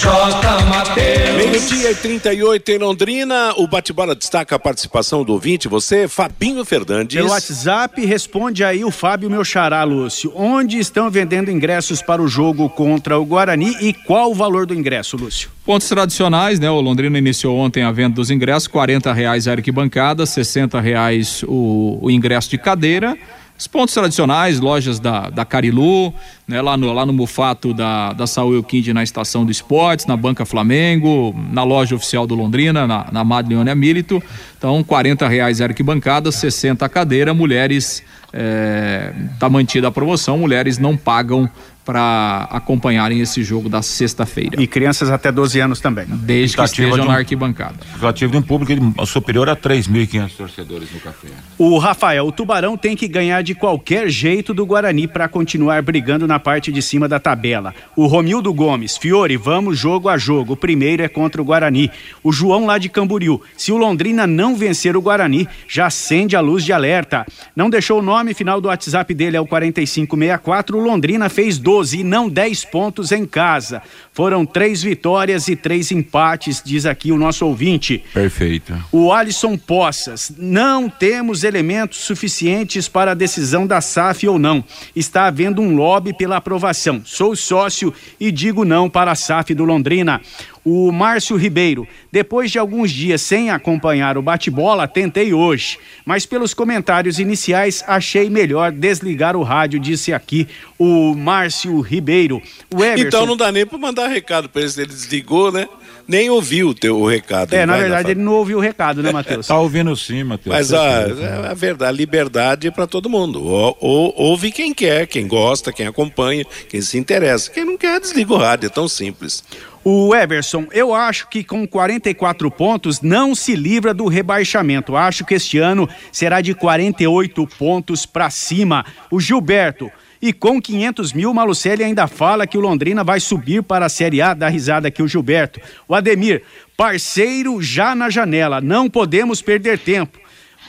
J. 0.10 0.66
Mateus. 0.66 1.36
Meio-dia 1.36 1.92
e 1.92 1.96
38 1.96 2.72
em 2.72 2.78
Londrina. 2.80 3.54
O 3.58 3.68
bate-bola 3.68 4.16
destaca 4.16 4.56
a 4.56 4.60
participação 4.60 5.24
do 5.24 5.34
ouvinte. 5.34 5.68
Você, 5.68 6.08
Fabinho 6.08 6.66
Fernandes. 6.66 7.16
Pelo 7.16 7.30
WhatsApp, 7.30 8.04
responde 8.04 8.64
aí 8.64 8.84
o 8.84 8.90
Fábio 8.90 9.30
Meu 9.30 9.46
Xará, 9.46 9.84
Lúcio. 9.84 10.34
Onde 10.36 10.80
estão 10.80 11.12
vendendo 11.12 11.52
ingressos 11.52 12.02
para 12.02 12.24
o 12.24 12.28
jogo 12.28 12.68
contra 12.70 13.20
o 13.20 13.26
Guarani 13.26 13.78
e 13.82 13.94
qual 13.94 14.32
o 14.32 14.34
valor 14.34 14.66
do 14.66 14.74
ingresso, 14.74 15.16
Lúcio? 15.16 15.52
Pontos 15.64 15.88
tradicionais, 15.88 16.60
né? 16.60 16.72
O 16.72 16.82
Londrina 16.82 17.20
iniciou 17.20 17.56
ontem 17.56 17.84
a 17.84 17.92
venda 17.92 18.16
dos 18.16 18.32
ingressos, 18.32 18.68
quarenta 18.68 19.14
reais 19.14 19.48
a 19.48 19.52
arquibancada, 19.52 20.26
sessenta 20.26 20.82
reais 20.82 21.44
o, 21.48 22.00
o 22.02 22.10
ingresso 22.10 22.50
de 22.50 22.58
cadeira 22.58 23.16
os 23.60 23.68
pontos 23.68 23.94
tradicionais, 23.94 24.62
lojas 24.62 25.02
da, 25.02 25.30
da 25.30 25.44
Carilu, 25.44 26.14
né, 26.48 26.62
lá, 26.62 26.78
no, 26.78 26.94
lá 26.94 27.06
no 27.06 27.12
Mufato 27.12 27.74
da, 27.74 28.14
da 28.14 28.26
Saúl 28.26 28.56
Elquinde 28.56 28.94
na 28.94 29.04
Estação 29.04 29.44
do 29.44 29.52
Esportes, 29.52 30.06
na 30.06 30.16
Banca 30.16 30.46
Flamengo, 30.46 31.36
na 31.52 31.66
loja 31.66 31.94
oficial 31.94 32.26
do 32.26 32.36
Londrina, 32.36 32.88
na, 32.88 33.08
na 33.12 33.22
Madleone 33.26 33.76
Milito. 33.76 34.24
Então, 34.58 34.82
40 34.82 35.28
reais 35.28 35.60
arquibancada, 35.60 36.32
60 36.32 36.88
cadeira, 36.88 37.34
mulheres, 37.34 38.02
é, 38.32 39.12
tá 39.38 39.50
mantida 39.50 39.90
a 39.90 39.92
promoção, 39.92 40.38
mulheres 40.38 40.78
não 40.78 40.96
pagam 40.96 41.50
para 41.90 42.48
acompanharem 42.52 43.20
esse 43.20 43.42
jogo 43.44 43.68
da 43.68 43.82
sexta-feira. 43.82 44.62
E 44.62 44.68
crianças 44.68 45.10
até 45.10 45.32
12 45.32 45.60
anos 45.60 45.80
também. 45.82 46.06
Desde 46.08 46.56
que 46.56 46.62
estejam 46.62 46.94
de 46.94 47.02
um, 47.02 47.06
na 47.06 47.16
arquibancada. 47.16 47.78
Expectativa 47.84 48.32
de 48.32 48.38
um 48.38 48.44
público 48.44 49.08
superior 49.08 49.50
a 49.50 49.56
3.500 49.56 50.32
torcedores 50.38 50.94
no 50.94 51.00
café. 51.00 51.30
O 51.58 51.80
Rafael, 51.80 52.28
o 52.28 52.32
Tubarão 52.32 52.78
tem 52.78 52.96
que 52.96 53.08
ganhar 53.08 53.42
de 53.42 53.56
qualquer 53.56 54.08
jeito 54.08 54.54
do 54.54 54.68
Guarani 54.68 55.08
para 55.08 55.28
continuar 55.28 55.82
brigando 55.82 56.28
na 56.28 56.40
parte 56.40 56.72
de 56.72 56.80
cima 56.80 57.08
da 57.08 57.20
tabela. 57.20 57.74
O 57.96 58.06
Romildo 58.06 58.54
Gomes, 58.54 58.96
Fiore, 58.96 59.36
vamos 59.36 59.76
jogo 59.76 60.10
a 60.10 60.18
jogo. 60.18 60.54
O 60.54 60.58
primeiro 60.58 61.02
é 61.02 61.08
contra 61.08 61.42
o 61.42 61.46
Guarani. 61.46 61.90
O 62.24 62.32
João 62.32 62.68
lá 62.68 62.78
de 62.78 62.88
Camboriú, 62.88 63.42
se 63.58 63.72
o 63.72 63.78
Londrina 63.78 64.28
não 64.28 64.56
vencer 64.56 64.96
o 64.96 65.02
Guarani, 65.02 65.48
já 65.68 65.88
acende 65.88 66.36
a 66.36 66.40
luz 66.40 66.64
de 66.64 66.72
alerta. 66.72 67.26
Não 67.56 67.68
deixou 67.68 67.98
o 67.98 68.04
nome, 68.04 68.36
final 68.36 68.62
do 68.62 68.68
WhatsApp 68.68 69.12
dele 69.12 69.38
é 69.38 69.42
o 69.42 69.48
4564. 69.48 70.78
O 70.78 70.84
Londrina 70.84 71.30
fez 71.30 71.58
12 71.58 71.79
12 71.80 72.00
e 72.00 72.04
não 72.04 72.28
10 72.28 72.66
pontos 72.66 73.12
em 73.12 73.26
casa. 73.26 73.82
Foram 74.12 74.46
três 74.46 74.84
vitórias 74.84 75.48
e 75.48 75.56
três 75.56 75.92
empates, 75.92 76.62
diz 76.64 76.86
aqui 76.86 77.12
o 77.12 77.18
nosso 77.18 77.46
ouvinte. 77.46 78.04
Perfeito. 78.14 78.74
O 78.92 79.14
Alisson 79.14 79.58
Poças, 79.58 80.32
não 80.38 80.90
temos 80.90 81.44
elementos 81.44 82.00
suficientes 82.00 82.90
para 82.90 83.12
a 83.12 83.16
decisão 83.16 83.66
da 83.66 83.80
SAF 83.80 84.28
ou 84.28 84.38
não. 84.38 84.64
Está 84.94 85.28
havendo 85.28 85.62
um 85.62 85.74
lobby 85.74 86.14
pela 86.14 86.38
aprovação. 86.38 87.02
Sou 87.06 87.36
sócio 87.36 87.94
e 88.20 88.32
digo 88.32 88.66
não 88.66 88.90
para 88.90 89.12
a 89.12 89.16
SAF 89.16 89.54
do 89.54 89.64
Londrina. 89.64 90.22
O 90.64 90.92
Márcio 90.92 91.36
Ribeiro, 91.36 91.88
depois 92.12 92.52
de 92.52 92.60
alguns 92.60 92.92
dias 92.92 93.22
sem 93.22 93.50
acompanhar 93.50 94.18
o 94.18 94.22
bate-bola, 94.22 94.88
tentei 94.88 95.34
hoje, 95.34 95.80
mas 96.06 96.26
pelos 96.26 96.54
comentários 96.54 97.20
iniciais 97.20 97.84
achei 97.88 98.30
melhor 98.30 98.72
desligar 98.72 99.36
o 99.36 99.44
rádio, 99.44 99.80
disse 99.80 100.14
aqui 100.14 100.48
o 100.78 101.16
Márcio 101.16 101.80
Ribeiro. 101.82 102.42
O 102.74 102.84
Everson... 102.84 103.08
Então 103.08 103.26
não 103.26 103.38
dá 103.38 103.52
nem 103.52 103.66
para 103.66 103.78
mandar 103.78 104.08
recado 104.08 104.50
para 104.50 104.62
ele, 104.62 104.72
ele 104.78 104.88
desligou, 104.88 105.52
né? 105.52 105.68
Nem 106.10 106.28
ouviu 106.28 106.70
o 106.70 106.74
teu 106.74 107.00
o 107.00 107.08
recado. 107.08 107.54
É, 107.54 107.68
na 107.68 107.78
verdade 107.78 108.12
ele 108.12 108.20
não 108.20 108.34
ouviu 108.34 108.58
o 108.58 108.62
recado, 108.62 109.04
né, 109.04 109.12
Matheus? 109.12 109.46
tá 109.46 109.60
ouvindo 109.60 109.96
sim, 109.96 110.24
Matheus. 110.24 110.56
Mas 110.56 110.74
a, 110.74 111.04
a, 111.52 111.54
verdade, 111.54 111.90
a 111.90 111.92
liberdade 111.92 112.68
é 112.68 112.72
para 112.72 112.88
todo 112.88 113.08
mundo. 113.08 113.46
Ou, 113.46 113.78
ou, 113.80 114.14
ouve 114.18 114.52
quem 114.52 114.74
quer, 114.74 115.06
quem 115.06 115.28
gosta, 115.28 115.72
quem 115.72 115.86
acompanha, 115.86 116.44
quem 116.68 116.82
se 116.82 116.98
interessa. 116.98 117.52
Quem 117.52 117.64
não 117.64 117.78
quer, 117.78 118.00
desliga 118.00 118.34
o 118.34 118.38
rádio, 118.38 118.66
é 118.66 118.70
tão 118.70 118.88
simples. 118.88 119.44
O 119.84 120.14
Everson, 120.16 120.66
eu 120.72 120.96
acho 120.96 121.30
que 121.30 121.44
com 121.44 121.68
44 121.68 122.50
pontos 122.50 123.02
não 123.02 123.36
se 123.36 123.56
livra 123.56 123.94
do 123.94 124.08
rebaixamento. 124.08 124.96
Acho 124.96 125.24
que 125.24 125.36
este 125.36 125.60
ano 125.60 125.88
será 126.12 126.42
de 126.42 126.56
48 126.56 127.48
pontos 127.58 128.06
para 128.06 128.32
cima. 128.32 128.84
O 129.12 129.20
Gilberto, 129.20 129.92
e 130.22 130.34
com 130.34 130.62
500 130.62 131.14
mil, 131.14 131.34
Malucelli 131.34 131.84
ainda 131.84 132.08
fala 132.08 132.46
que 132.46 132.58
o 132.58 132.62
Londrina 132.62 133.04
vai 133.04 133.20
subir 133.20 133.64
para 133.64 133.86
a 133.86 133.90
Série 133.90 134.22
A. 134.22 134.34
Dá 134.34 134.50
risada 134.50 134.90
aqui 134.90 135.02
o 135.02 135.08
Gilberto. 135.08 135.62
O 135.88 135.96
Ademir, 135.96 136.44
parceiro 136.76 137.62
já 137.62 137.96
na 137.96 138.10
janela. 138.10 138.60
Não 138.60 138.90
podemos 138.90 139.42
perder 139.42 139.80
tempo. 139.80 140.20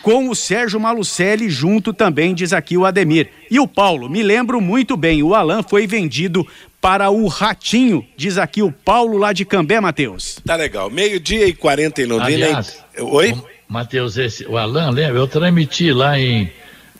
Com 0.02 0.30
o 0.30 0.34
Sérgio 0.34 0.80
Malucelli 0.80 1.50
junto 1.50 1.92
também, 1.92 2.32
diz 2.32 2.52
aqui 2.52 2.76
o 2.76 2.86
Ademir. 2.86 3.28
E 3.50 3.60
o 3.60 3.66
Paulo, 3.66 4.08
me 4.08 4.22
lembro 4.22 4.60
muito 4.60 4.96
bem, 4.96 5.22
o 5.22 5.34
Alan 5.34 5.62
foi 5.62 5.86
vendido 5.86 6.46
para 6.80 7.10
o 7.10 7.26
Ratinho, 7.26 8.06
diz 8.16 8.38
aqui 8.38 8.62
o 8.62 8.72
Paulo 8.72 9.18
lá 9.18 9.34
de 9.34 9.44
Cambé, 9.44 9.78
Matheus. 9.78 10.38
Tá 10.46 10.56
legal. 10.56 10.88
Meio-dia 10.88 11.46
e 11.46 11.52
40 11.52 12.00
em 12.00 12.06
Londrina. 12.06 12.46
Aliás, 12.46 12.82
Oi? 12.98 13.36
Matheus, 13.68 14.16
o 14.48 14.56
Alan, 14.56 14.90
lembra? 14.90 15.18
Eu 15.18 15.26
transmiti 15.26 15.92
lá 15.92 16.18
em 16.18 16.50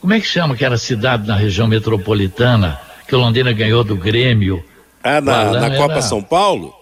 como 0.01 0.13
é 0.13 0.19
que 0.19 0.25
chama 0.25 0.55
aquela 0.55 0.77
cidade 0.77 1.27
na 1.27 1.35
região 1.35 1.67
metropolitana 1.67 2.79
que 3.07 3.15
o 3.15 3.19
Londrina 3.19 3.53
ganhou 3.53 3.83
do 3.83 3.95
Grêmio? 3.95 4.65
Ah, 5.03 5.21
na, 5.21 5.51
na 5.51 5.77
Copa 5.77 5.93
era... 5.93 6.01
São 6.01 6.21
Paulo? 6.23 6.73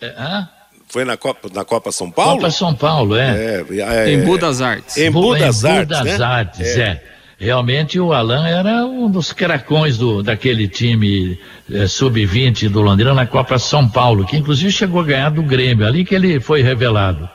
É, 0.00 0.06
hã? 0.16 0.48
Foi 0.88 1.04
na 1.04 1.16
Copa, 1.16 1.48
na 1.52 1.64
Copa 1.64 1.90
São 1.90 2.10
Paulo? 2.10 2.36
Copa 2.36 2.50
São 2.50 2.74
Paulo, 2.74 3.16
é. 3.16 3.64
é, 3.70 3.80
é 3.80 4.12
em 4.12 4.24
Budas 4.24 4.60
Artes. 4.60 4.96
Em 4.96 5.10
Budas 5.10 5.64
Artes. 5.64 5.96
Em 5.96 6.00
Budas 6.00 6.18
né? 6.18 6.24
Artes, 6.24 6.76
é. 6.76 6.80
é. 6.82 7.02
Realmente 7.38 7.98
o 7.98 8.12
Alan 8.12 8.46
era 8.46 8.86
um 8.86 9.10
dos 9.10 9.32
caracões 9.32 9.98
do, 9.98 10.22
daquele 10.22 10.68
time 10.68 11.36
é, 11.72 11.88
sub-20 11.88 12.68
do 12.68 12.80
Londrina 12.80 13.12
na 13.14 13.26
Copa 13.26 13.58
São 13.58 13.88
Paulo, 13.88 14.24
que 14.24 14.36
inclusive 14.36 14.70
chegou 14.70 15.00
a 15.00 15.04
ganhar 15.04 15.30
do 15.30 15.42
Grêmio, 15.42 15.84
ali 15.84 16.04
que 16.04 16.14
ele 16.14 16.38
foi 16.38 16.62
revelado. 16.62 17.28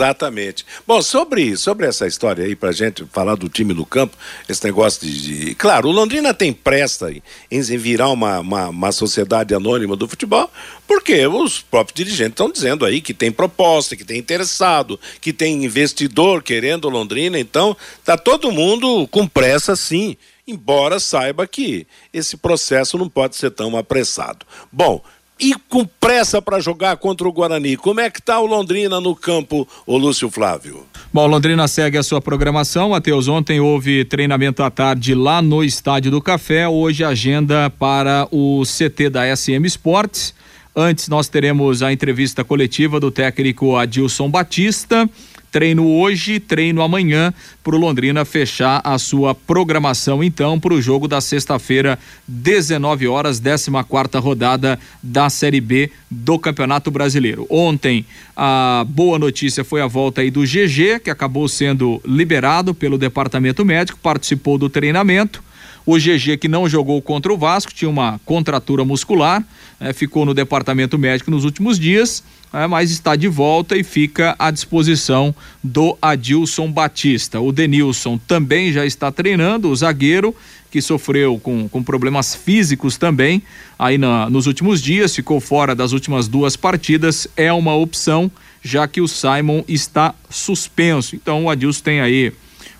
Exatamente. 0.00 0.64
Bom, 0.86 1.02
sobre, 1.02 1.56
sobre 1.56 1.84
essa 1.84 2.06
história 2.06 2.44
aí, 2.44 2.54
pra 2.54 2.70
gente 2.70 3.04
falar 3.12 3.34
do 3.34 3.48
time 3.48 3.74
no 3.74 3.84
campo, 3.84 4.16
esse 4.48 4.64
negócio 4.64 5.04
de. 5.04 5.46
de... 5.46 5.54
Claro, 5.56 5.88
o 5.88 5.92
Londrina 5.92 6.32
tem 6.32 6.52
pressa 6.52 7.10
em, 7.10 7.20
em 7.50 7.60
virar 7.76 8.10
uma, 8.10 8.38
uma, 8.38 8.68
uma, 8.68 8.92
sociedade 8.92 9.52
anônima 9.56 9.96
do 9.96 10.06
futebol, 10.06 10.48
porque 10.86 11.26
os 11.26 11.60
próprios 11.60 11.96
dirigentes 11.96 12.34
estão 12.34 12.48
dizendo 12.48 12.86
aí 12.86 13.00
que 13.00 13.12
tem 13.12 13.32
proposta, 13.32 13.96
que 13.96 14.04
tem 14.04 14.18
interessado, 14.18 15.00
que 15.20 15.32
tem 15.32 15.64
investidor 15.64 16.44
querendo 16.44 16.88
Londrina, 16.88 17.36
então 17.36 17.76
tá 18.04 18.16
todo 18.16 18.52
mundo 18.52 19.08
com 19.08 19.26
pressa 19.26 19.74
sim, 19.74 20.16
embora 20.46 21.00
saiba 21.00 21.44
que 21.44 21.88
esse 22.12 22.36
processo 22.36 22.96
não 22.96 23.08
pode 23.08 23.34
ser 23.34 23.50
tão 23.50 23.76
apressado. 23.76 24.46
Bom 24.70 25.02
e 25.38 25.54
com 25.68 25.84
pressa 25.84 26.42
para 26.42 26.60
jogar 26.60 26.96
contra 26.96 27.28
o 27.28 27.32
Guarani. 27.32 27.76
Como 27.76 28.00
é 28.00 28.10
que 28.10 28.20
está 28.20 28.40
o 28.40 28.46
Londrina 28.46 29.00
no 29.00 29.14
campo, 29.14 29.66
o 29.86 29.96
Lúcio 29.96 30.30
Flávio? 30.30 30.84
Bom, 31.12 31.26
Londrina 31.26 31.66
segue 31.68 31.96
a 31.96 32.02
sua 32.02 32.20
programação. 32.20 32.90
Matheus, 32.90 33.28
ontem 33.28 33.60
houve 33.60 34.04
treinamento 34.04 34.62
à 34.62 34.70
tarde 34.70 35.14
lá 35.14 35.40
no 35.40 35.64
Estádio 35.64 36.10
do 36.10 36.20
Café. 36.20 36.68
Hoje 36.68 37.04
agenda 37.04 37.70
para 37.70 38.28
o 38.30 38.62
CT 38.64 39.10
da 39.10 39.36
SM 39.36 39.64
Esportes. 39.64 40.34
Antes 40.74 41.08
nós 41.08 41.28
teremos 41.28 41.82
a 41.82 41.92
entrevista 41.92 42.44
coletiva 42.44 43.00
do 43.00 43.10
técnico 43.10 43.76
Adilson 43.76 44.30
Batista 44.30 45.08
Treino 45.50 45.86
hoje, 45.86 46.38
treino 46.38 46.82
amanhã 46.82 47.32
para 47.64 47.74
o 47.74 47.78
Londrina 47.78 48.24
fechar 48.24 48.82
a 48.84 48.98
sua 48.98 49.34
programação 49.34 50.22
então 50.22 50.60
para 50.60 50.74
o 50.74 50.82
jogo 50.82 51.08
da 51.08 51.22
sexta-feira, 51.22 51.98
19 52.26 53.08
horas, 53.08 53.40
14 53.40 53.70
quarta 53.88 54.18
rodada 54.18 54.78
da 55.02 55.30
Série 55.30 55.60
B 55.60 55.90
do 56.10 56.38
Campeonato 56.38 56.90
Brasileiro. 56.90 57.46
Ontem 57.48 58.04
a 58.36 58.84
boa 58.86 59.18
notícia 59.18 59.64
foi 59.64 59.80
a 59.80 59.86
volta 59.86 60.20
aí 60.20 60.30
do 60.30 60.42
GG, 60.42 61.00
que 61.02 61.10
acabou 61.10 61.48
sendo 61.48 62.00
liberado 62.04 62.74
pelo 62.74 62.98
departamento 62.98 63.64
médico, 63.64 63.98
participou 64.02 64.58
do 64.58 64.68
treinamento. 64.68 65.42
O 65.86 65.96
GG 65.96 66.36
que 66.38 66.48
não 66.48 66.68
jogou 66.68 67.00
contra 67.00 67.32
o 67.32 67.38
Vasco, 67.38 67.72
tinha 67.72 67.88
uma 67.88 68.20
contratura 68.26 68.84
muscular, 68.84 69.42
né, 69.80 69.94
ficou 69.94 70.26
no 70.26 70.34
departamento 70.34 70.98
médico 70.98 71.30
nos 71.30 71.44
últimos 71.44 71.78
dias 71.78 72.22
é, 72.52 72.66
mas 72.66 72.90
está 72.90 73.14
de 73.14 73.28
volta 73.28 73.76
e 73.76 73.84
fica 73.84 74.34
à 74.38 74.50
disposição 74.50 75.34
do 75.62 75.96
Adilson 76.00 76.70
Batista. 76.70 77.40
O 77.40 77.52
Denilson 77.52 78.18
também 78.18 78.72
já 78.72 78.86
está 78.86 79.12
treinando, 79.12 79.68
o 79.68 79.76
zagueiro 79.76 80.34
que 80.70 80.82
sofreu 80.82 81.38
com, 81.38 81.68
com 81.68 81.82
problemas 81.82 82.34
físicos 82.34 82.96
também 82.96 83.42
aí 83.78 83.96
na, 83.96 84.28
nos 84.28 84.46
últimos 84.46 84.82
dias, 84.82 85.14
ficou 85.14 85.40
fora 85.40 85.74
das 85.74 85.92
últimas 85.92 86.28
duas 86.28 86.56
partidas, 86.56 87.26
é 87.36 87.52
uma 87.52 87.74
opção, 87.74 88.30
já 88.62 88.86
que 88.86 89.00
o 89.00 89.08
Simon 89.08 89.62
está 89.66 90.14
suspenso. 90.28 91.16
Então 91.16 91.44
o 91.44 91.50
Adilson 91.50 91.82
tem 91.82 92.00
aí 92.00 92.32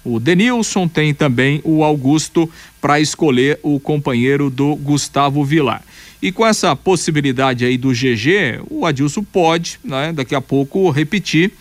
o 0.04 0.18
Denilson, 0.18 0.88
tem 0.88 1.12
também 1.12 1.60
o 1.64 1.84
Augusto 1.84 2.50
para 2.80 3.00
escolher 3.00 3.58
o 3.62 3.78
companheiro 3.78 4.48
do 4.48 4.74
Gustavo 4.76 5.44
Vilar. 5.44 5.82
E 6.20 6.32
com 6.32 6.44
essa 6.44 6.74
possibilidade 6.74 7.64
aí 7.64 7.78
do 7.78 7.90
GG, 7.90 8.60
o 8.68 8.84
Adilson 8.84 9.22
pode, 9.22 9.78
né, 9.84 10.12
daqui 10.12 10.34
a 10.34 10.40
pouco, 10.40 10.90
repetir 10.90 11.52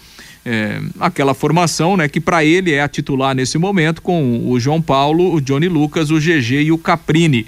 é, 0.43 0.79
aquela 0.99 1.33
formação, 1.33 1.95
né, 1.95 2.07
que 2.07 2.19
para 2.19 2.43
ele 2.43 2.73
é 2.73 2.81
a 2.81 2.87
titular 2.87 3.35
nesse 3.35 3.57
momento, 3.57 4.01
com 4.01 4.49
o 4.49 4.59
João 4.59 4.81
Paulo, 4.81 5.33
o 5.33 5.39
Johnny 5.41 5.67
Lucas, 5.67 6.09
o 6.09 6.19
GG 6.19 6.63
e 6.63 6.71
o 6.71 6.77
Caprini. 6.77 7.45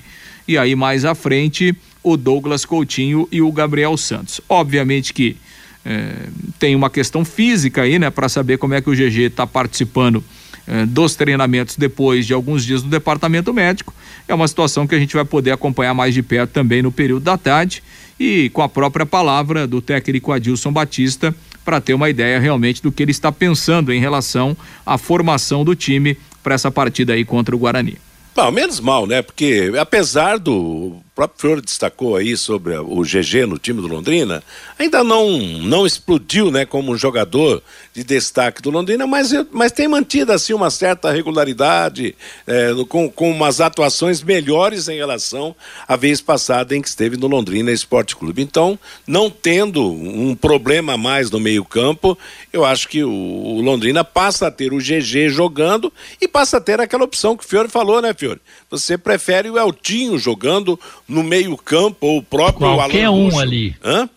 E 0.48 0.58
aí 0.58 0.76
mais 0.76 1.04
à 1.04 1.16
frente, 1.16 1.76
o 2.04 2.16
Douglas 2.16 2.64
Coutinho 2.64 3.28
e 3.32 3.42
o 3.42 3.52
Gabriel 3.52 3.96
Santos. 3.98 4.40
Obviamente 4.48 5.14
que 5.14 5.36
é, 5.84 6.28
tem 6.60 6.76
uma 6.76 6.90
questão 6.90 7.26
física 7.26 7.82
aí, 7.82 7.98
né, 7.98 8.12
para 8.12 8.30
saber 8.30 8.58
como 8.58 8.76
é 8.76 8.82
que 8.82 8.90
o 8.90 8.94
GG 8.94 9.22
está 9.22 9.48
participando 9.48 10.24
é, 10.70 10.86
dos 10.86 11.16
treinamentos 11.16 11.76
depois 11.76 12.28
de 12.28 12.34
alguns 12.34 12.64
dias 12.64 12.84
do 12.84 12.90
departamento 12.90 13.52
médico 13.52 13.94
é 14.28 14.34
uma 14.34 14.48
situação 14.48 14.86
que 14.86 14.94
a 14.94 15.00
gente 15.00 15.16
vai 15.16 15.26
poder 15.26 15.52
acompanhar 15.52 15.96
mais 15.96 16.14
de 16.14 16.22
perto 16.22 16.52
também 16.52 16.84
no 16.84 16.92
período 16.92 17.24
da 17.24 17.38
tarde 17.38 17.82
e 18.20 18.50
com 18.52 18.62
a 18.62 18.70
própria 18.70 19.06
palavra 19.06 19.66
do 19.66 19.82
técnico 19.82 20.32
Adilson 20.32 20.72
Batista 20.72 21.34
para 21.66 21.82
ter 21.82 21.94
uma 21.94 22.10
ideia 22.10 22.40
realmente 22.40 22.82
do 22.82 22.92
que 22.92 23.02
ele 23.02 23.12
está 23.12 23.32
pensando 23.32 23.92
em 23.92 24.00
relação 24.00 24.56
à 24.86 24.98
formação 24.98 25.66
do 25.66 25.76
time 25.76 26.16
para 26.44 26.56
essa 26.56 26.70
partida 26.70 27.14
aí 27.14 27.26
contra 27.26 27.56
o 27.56 27.60
Guarani. 27.60 27.98
Bom, 28.36 28.52
menos 28.52 28.80
mal, 28.80 29.06
né? 29.06 29.22
Porque 29.22 29.72
apesar 29.80 30.38
do 30.38 30.98
próprio 31.20 31.42
Fiore 31.42 31.62
destacou 31.62 32.16
aí 32.16 32.38
sobre 32.38 32.78
o 32.78 33.02
GG 33.02 33.46
no 33.46 33.60
time 33.60 33.82
do 33.82 33.90
Londrina, 33.90 34.42
ainda 34.78 35.04
não, 35.04 35.38
não 35.38 35.86
explodiu 35.86 36.50
né, 36.50 36.66
como 36.66 36.94
um 36.94 36.98
jogador 36.98 37.62
de 37.94 38.06
destaque 38.06 38.62
do 38.62 38.70
Londrina, 38.70 39.06
mas, 39.06 39.32
mas 39.52 39.74
tem 39.74 39.86
mantido 39.86 40.32
assim 40.32 40.54
uma 40.54 40.70
certa 40.70 41.12
regularidade, 41.12 42.16
é, 42.48 42.70
com, 42.88 43.12
com 43.12 43.32
umas 43.32 43.60
atuações 43.60 44.24
melhores 44.24 44.88
em 44.88 44.96
relação 44.96 45.54
à 45.86 45.98
vez 45.98 46.22
passada 46.22 46.74
em 46.74 46.82
que 46.82 46.88
esteve 46.88 47.18
no 47.18 47.28
Londrina 47.28 47.70
Esporte 47.70 48.16
Clube. 48.16 48.42
Então, 48.42 48.80
não 49.06 49.30
tendo 49.30 49.92
um 49.92 50.34
problema 50.34 50.96
mais 50.96 51.30
no 51.30 51.40
meio-campo, 51.40 52.18
eu 52.54 52.64
acho 52.64 52.88
que 52.88 53.04
o, 53.04 53.12
o, 53.12 53.62
Londrina 53.62 54.06
passa 54.06 54.48
a 54.48 54.52
ter 54.52 54.72
o 54.72 54.78
GG 54.78 55.28
jogando 55.28 55.92
e 56.22 56.30
passa 56.30 56.58
a 56.58 56.62
ter 56.62 56.80
aquela 56.80 57.04
opção 57.04 57.36
que 57.36 57.44
o 57.44 57.48
Fiore 57.48 57.68
falou, 57.68 58.02
né, 58.02 58.14
Fiore? 58.14 58.40
Você 58.70 58.98
prefere 58.98 59.50
o 59.50 59.58
Eltinho 59.58 60.18
jogando 60.18 60.80
no 61.10 61.24
meio-campo 61.24 61.98
ou 62.06 62.18
o 62.20 62.24
próprio 62.24 62.76
Qualquer 62.76 63.06
Alan 63.06 63.18
um 63.18 63.40
ali. 63.40 63.76
Hã? 63.84 64.10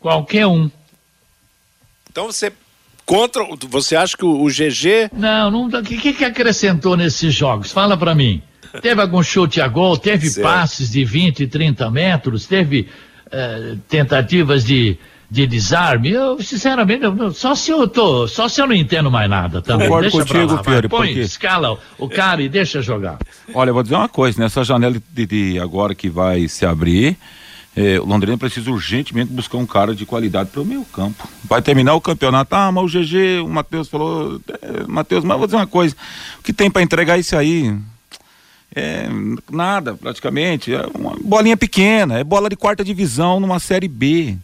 Qualquer 0.00 0.46
um. 0.46 0.70
Então 2.10 2.26
você 2.26 2.52
contra, 3.04 3.44
você 3.68 3.94
acha 3.96 4.16
que 4.16 4.24
o, 4.24 4.42
o 4.42 4.48
GG 4.48 5.10
Não, 5.12 5.50
não, 5.50 5.66
o 5.66 5.82
que, 5.82 6.12
que 6.12 6.24
acrescentou 6.24 6.96
nesses 6.96 7.34
jogos? 7.34 7.70
Fala 7.70 7.96
para 7.96 8.14
mim. 8.14 8.42
Teve 8.80 9.00
algum 9.00 9.22
chute 9.22 9.60
a 9.60 9.68
gol, 9.68 9.96
teve 9.96 10.28
certo. 10.28 10.46
passes 10.46 10.90
de 10.90 11.02
20, 11.04 11.46
30 11.46 11.90
metros, 11.90 12.46
teve 12.46 12.88
uh, 13.26 13.76
tentativas 13.88 14.64
de 14.64 14.98
de 15.30 15.46
desarme, 15.46 16.10
eu 16.10 16.40
sinceramente, 16.42 17.04
só 17.34 17.54
se 17.54 17.70
eu 17.70 17.88
tô, 17.88 18.28
só 18.28 18.48
se 18.48 18.60
eu 18.60 18.66
não 18.66 18.74
entendo 18.74 19.10
mais 19.10 19.28
nada 19.28 19.60
também. 19.60 19.88
Concordo 19.88 20.10
deixa 20.10 20.24
contigo, 20.24 20.54
lá, 20.54 20.64
Fiore, 20.64 20.88
põe, 20.88 21.06
porque... 21.08 21.20
escala 21.20 21.78
o 21.98 22.08
cara 22.08 22.42
e 22.42 22.48
deixa 22.48 22.80
jogar. 22.80 23.18
Olha, 23.52 23.70
eu 23.70 23.74
vou 23.74 23.82
dizer 23.82 23.96
uma 23.96 24.08
coisa, 24.08 24.40
nessa 24.40 24.62
janela 24.62 24.96
de, 25.12 25.26
de 25.26 25.58
agora 25.58 25.94
que 25.94 26.08
vai 26.08 26.46
se 26.46 26.64
abrir, 26.64 27.16
eh, 27.76 27.98
o 27.98 28.04
Londrina 28.04 28.38
precisa 28.38 28.70
urgentemente 28.70 29.32
buscar 29.32 29.58
um 29.58 29.66
cara 29.66 29.94
de 29.94 30.06
qualidade 30.06 30.50
para 30.50 30.62
o 30.62 30.64
meio 30.64 30.84
campo. 30.84 31.28
Vai 31.44 31.60
terminar 31.60 31.94
o 31.94 32.00
campeonato, 32.00 32.54
ah, 32.54 32.70
mas 32.70 32.84
o 32.84 32.86
GG, 32.86 33.40
o 33.44 33.48
Matheus 33.48 33.88
falou, 33.88 34.40
é, 34.62 34.86
Matheus, 34.86 35.24
mas 35.24 35.32
eu 35.32 35.38
vou 35.38 35.46
dizer 35.46 35.56
uma 35.56 35.66
coisa, 35.66 35.96
o 36.38 36.42
que 36.42 36.52
tem 36.52 36.70
para 36.70 36.82
entregar 36.82 37.18
isso 37.18 37.36
aí? 37.36 37.76
É, 38.74 39.08
nada, 39.50 39.94
praticamente. 39.94 40.74
É 40.74 40.86
uma 40.94 41.16
bolinha 41.20 41.56
pequena, 41.56 42.18
é 42.18 42.24
bola 42.24 42.48
de 42.48 42.56
quarta 42.56 42.84
divisão 42.84 43.40
numa 43.40 43.58
série 43.58 43.88
B. 43.88 44.36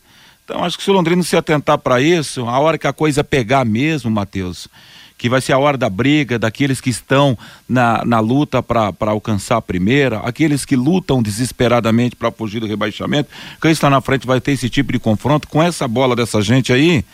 Então 0.45 0.64
acho 0.64 0.76
que 0.76 0.84
se 0.84 0.90
o 0.90 0.95
Londrina 0.95 1.22
se 1.22 1.36
atentar 1.36 1.78
para 1.78 2.01
isso, 2.01 2.47
a 2.49 2.59
hora 2.59 2.76
que 2.76 2.86
a 2.86 2.93
coisa 2.93 3.22
pegar 3.22 3.64
mesmo, 3.64 4.11
Matheus, 4.11 4.68
que 5.16 5.28
vai 5.28 5.40
ser 5.40 5.53
a 5.53 5.59
hora 5.59 5.78
da 5.78 5.88
briga, 5.88 6.36
daqueles 6.36 6.80
que 6.80 6.90
estão 6.90 7.38
na, 7.68 8.05
na 8.05 8.18
luta 8.18 8.61
para 8.61 8.93
alcançar 9.03 9.57
a 9.57 9.62
primeira, 9.62 10.18
aqueles 10.18 10.64
que 10.64 10.74
lutam 10.74 11.22
desesperadamente 11.22 12.16
para 12.16 12.32
fugir 12.32 12.59
do 12.59 12.66
rebaixamento, 12.66 13.30
quem 13.61 13.70
está 13.70 13.88
na 13.88 14.01
frente 14.01 14.26
vai 14.26 14.40
ter 14.40 14.51
esse 14.51 14.68
tipo 14.68 14.93
de 14.93 14.99
confronto 14.99 15.47
com 15.47 15.62
essa 15.62 15.86
bola 15.86 16.16
dessa 16.16 16.43
gente 16.43 16.72
aí. 16.72 17.05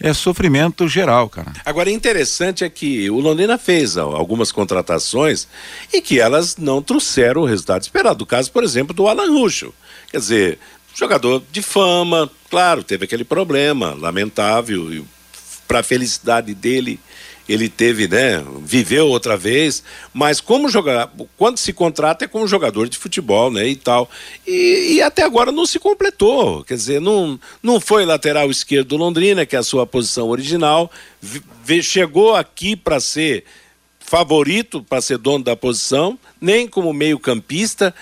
É 0.00 0.14
sofrimento 0.14 0.88
geral, 0.88 1.28
cara. 1.28 1.52
Agora, 1.64 1.90
interessante 1.90 2.62
é 2.62 2.70
que 2.70 3.10
o 3.10 3.18
Londrina 3.18 3.58
fez 3.58 3.98
algumas 3.98 4.52
contratações 4.52 5.48
e 5.92 6.00
que 6.00 6.20
elas 6.20 6.56
não 6.56 6.80
trouxeram 6.80 7.42
o 7.42 7.44
resultado 7.44 7.82
esperado. 7.82 8.22
O 8.22 8.26
caso, 8.26 8.50
por 8.52 8.62
exemplo, 8.62 8.94
do 8.94 9.08
Alan 9.08 9.28
Ruschel. 9.30 9.74
Quer 10.10 10.18
dizer, 10.18 10.58
jogador 10.98 11.42
de 11.52 11.62
fama, 11.62 12.28
claro, 12.50 12.82
teve 12.82 13.04
aquele 13.04 13.22
problema 13.22 13.94
lamentável 13.94 14.92
e 14.92 15.04
para 15.68 15.82
felicidade 15.82 16.52
dele 16.54 16.98
ele 17.48 17.68
teve, 17.68 18.06
né, 18.06 18.44
viveu 18.62 19.06
outra 19.06 19.34
vez, 19.34 19.82
mas 20.12 20.38
como 20.38 20.68
jogar, 20.68 21.10
quando 21.36 21.56
se 21.56 21.72
contrata 21.72 22.26
é 22.26 22.28
como 22.28 22.46
jogador 22.46 22.90
de 22.90 22.98
futebol, 22.98 23.50
né, 23.50 23.66
e 23.66 23.76
tal. 23.76 24.10
E, 24.46 24.96
e, 24.96 25.02
até 25.02 25.22
agora 25.22 25.50
não 25.50 25.64
se 25.64 25.78
completou, 25.78 26.62
quer 26.62 26.74
dizer, 26.74 27.00
não, 27.00 27.40
não 27.62 27.80
foi 27.80 28.04
lateral 28.04 28.50
esquerdo 28.50 28.88
do 28.88 28.96
Londrina, 28.98 29.46
que 29.46 29.56
é 29.56 29.58
a 29.60 29.62
sua 29.62 29.86
posição 29.86 30.28
original, 30.28 30.90
chegou 31.80 32.34
aqui 32.34 32.76
para 32.76 33.00
ser 33.00 33.44
favorito 33.98 34.82
para 34.82 35.02
ser 35.02 35.18
dono 35.18 35.44
da 35.44 35.54
posição, 35.54 36.18
nem 36.40 36.66
como 36.66 36.92
meio-campista, 36.94 37.94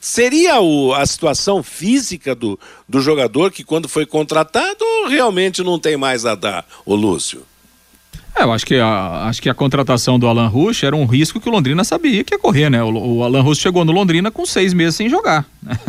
Seria 0.00 0.60
o, 0.60 0.94
a 0.94 1.04
situação 1.04 1.62
física 1.62 2.34
do, 2.34 2.58
do 2.88 3.00
jogador 3.00 3.50
que, 3.50 3.64
quando 3.64 3.88
foi 3.88 4.06
contratado, 4.06 4.84
realmente 5.08 5.62
não 5.62 5.78
tem 5.78 5.96
mais 5.96 6.24
a 6.24 6.34
dar, 6.34 6.64
o 6.86 6.94
Lúcio? 6.94 7.42
É, 8.36 8.44
eu 8.44 8.52
acho 8.52 8.64
que, 8.64 8.76
a, 8.76 9.24
acho 9.24 9.42
que 9.42 9.48
a 9.48 9.54
contratação 9.54 10.18
do 10.18 10.28
Alan 10.28 10.46
Rush 10.46 10.84
era 10.84 10.94
um 10.94 11.04
risco 11.04 11.40
que 11.40 11.48
o 11.48 11.52
Londrina 11.52 11.82
sabia 11.82 12.22
que 12.22 12.34
ia 12.34 12.38
correr, 12.38 12.70
né? 12.70 12.82
O, 12.82 13.16
o 13.16 13.24
Alan 13.24 13.42
Rush 13.42 13.58
chegou 13.58 13.84
no 13.84 13.90
Londrina 13.90 14.30
com 14.30 14.46
seis 14.46 14.72
meses 14.72 14.94
sem 14.94 15.08
jogar. 15.08 15.44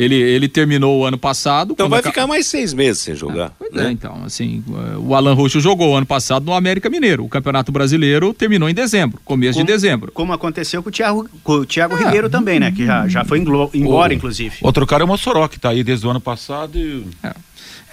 Ele, 0.00 0.14
ele 0.14 0.48
terminou 0.48 1.00
o 1.00 1.04
ano 1.04 1.18
passado. 1.18 1.74
Então 1.74 1.86
vai 1.86 2.02
ficar 2.02 2.26
mais 2.26 2.46
seis 2.46 2.72
meses 2.72 3.02
sem 3.02 3.14
jogar. 3.14 3.52
É, 3.60 3.76
né? 3.76 3.88
é, 3.88 3.90
então, 3.90 4.24
assim, 4.24 4.64
o 4.96 5.14
Alan 5.14 5.34
Roxo 5.34 5.60
jogou 5.60 5.94
ano 5.94 6.06
passado 6.06 6.46
no 6.46 6.54
América 6.54 6.88
Mineiro. 6.88 7.22
O 7.22 7.28
Campeonato 7.28 7.70
Brasileiro 7.70 8.32
terminou 8.32 8.66
em 8.70 8.72
dezembro, 8.72 9.20
começo 9.26 9.58
como, 9.58 9.66
de 9.66 9.70
dezembro. 9.70 10.10
Como 10.12 10.32
aconteceu 10.32 10.82
com 10.82 10.88
o 10.88 10.92
Thiago, 10.92 11.28
com 11.44 11.52
o 11.52 11.66
Thiago 11.66 11.98
é. 11.98 12.04
Ribeiro 12.04 12.30
também, 12.30 12.58
né? 12.58 12.72
Que 12.72 12.86
já, 12.86 13.06
já 13.08 13.26
foi 13.26 13.40
embora, 13.74 14.10
o, 14.10 14.16
inclusive. 14.16 14.56
Outro 14.62 14.86
cara 14.86 15.02
é 15.02 15.04
o 15.04 15.08
Mossoró, 15.08 15.46
que 15.46 15.60
tá 15.60 15.68
aí 15.68 15.84
desde 15.84 16.06
o 16.06 16.10
ano 16.10 16.20
passado 16.20 16.78
e... 16.78 17.04
É, 17.22 17.34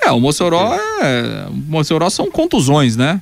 é 0.05 0.12
o 0.12 0.22
Mossoró 0.22 0.78
é... 1.01 1.47
O 1.49 1.53
Mossoró 1.53 2.10
são 2.10 2.32
contusões, 2.32 2.95
né? 2.95 3.22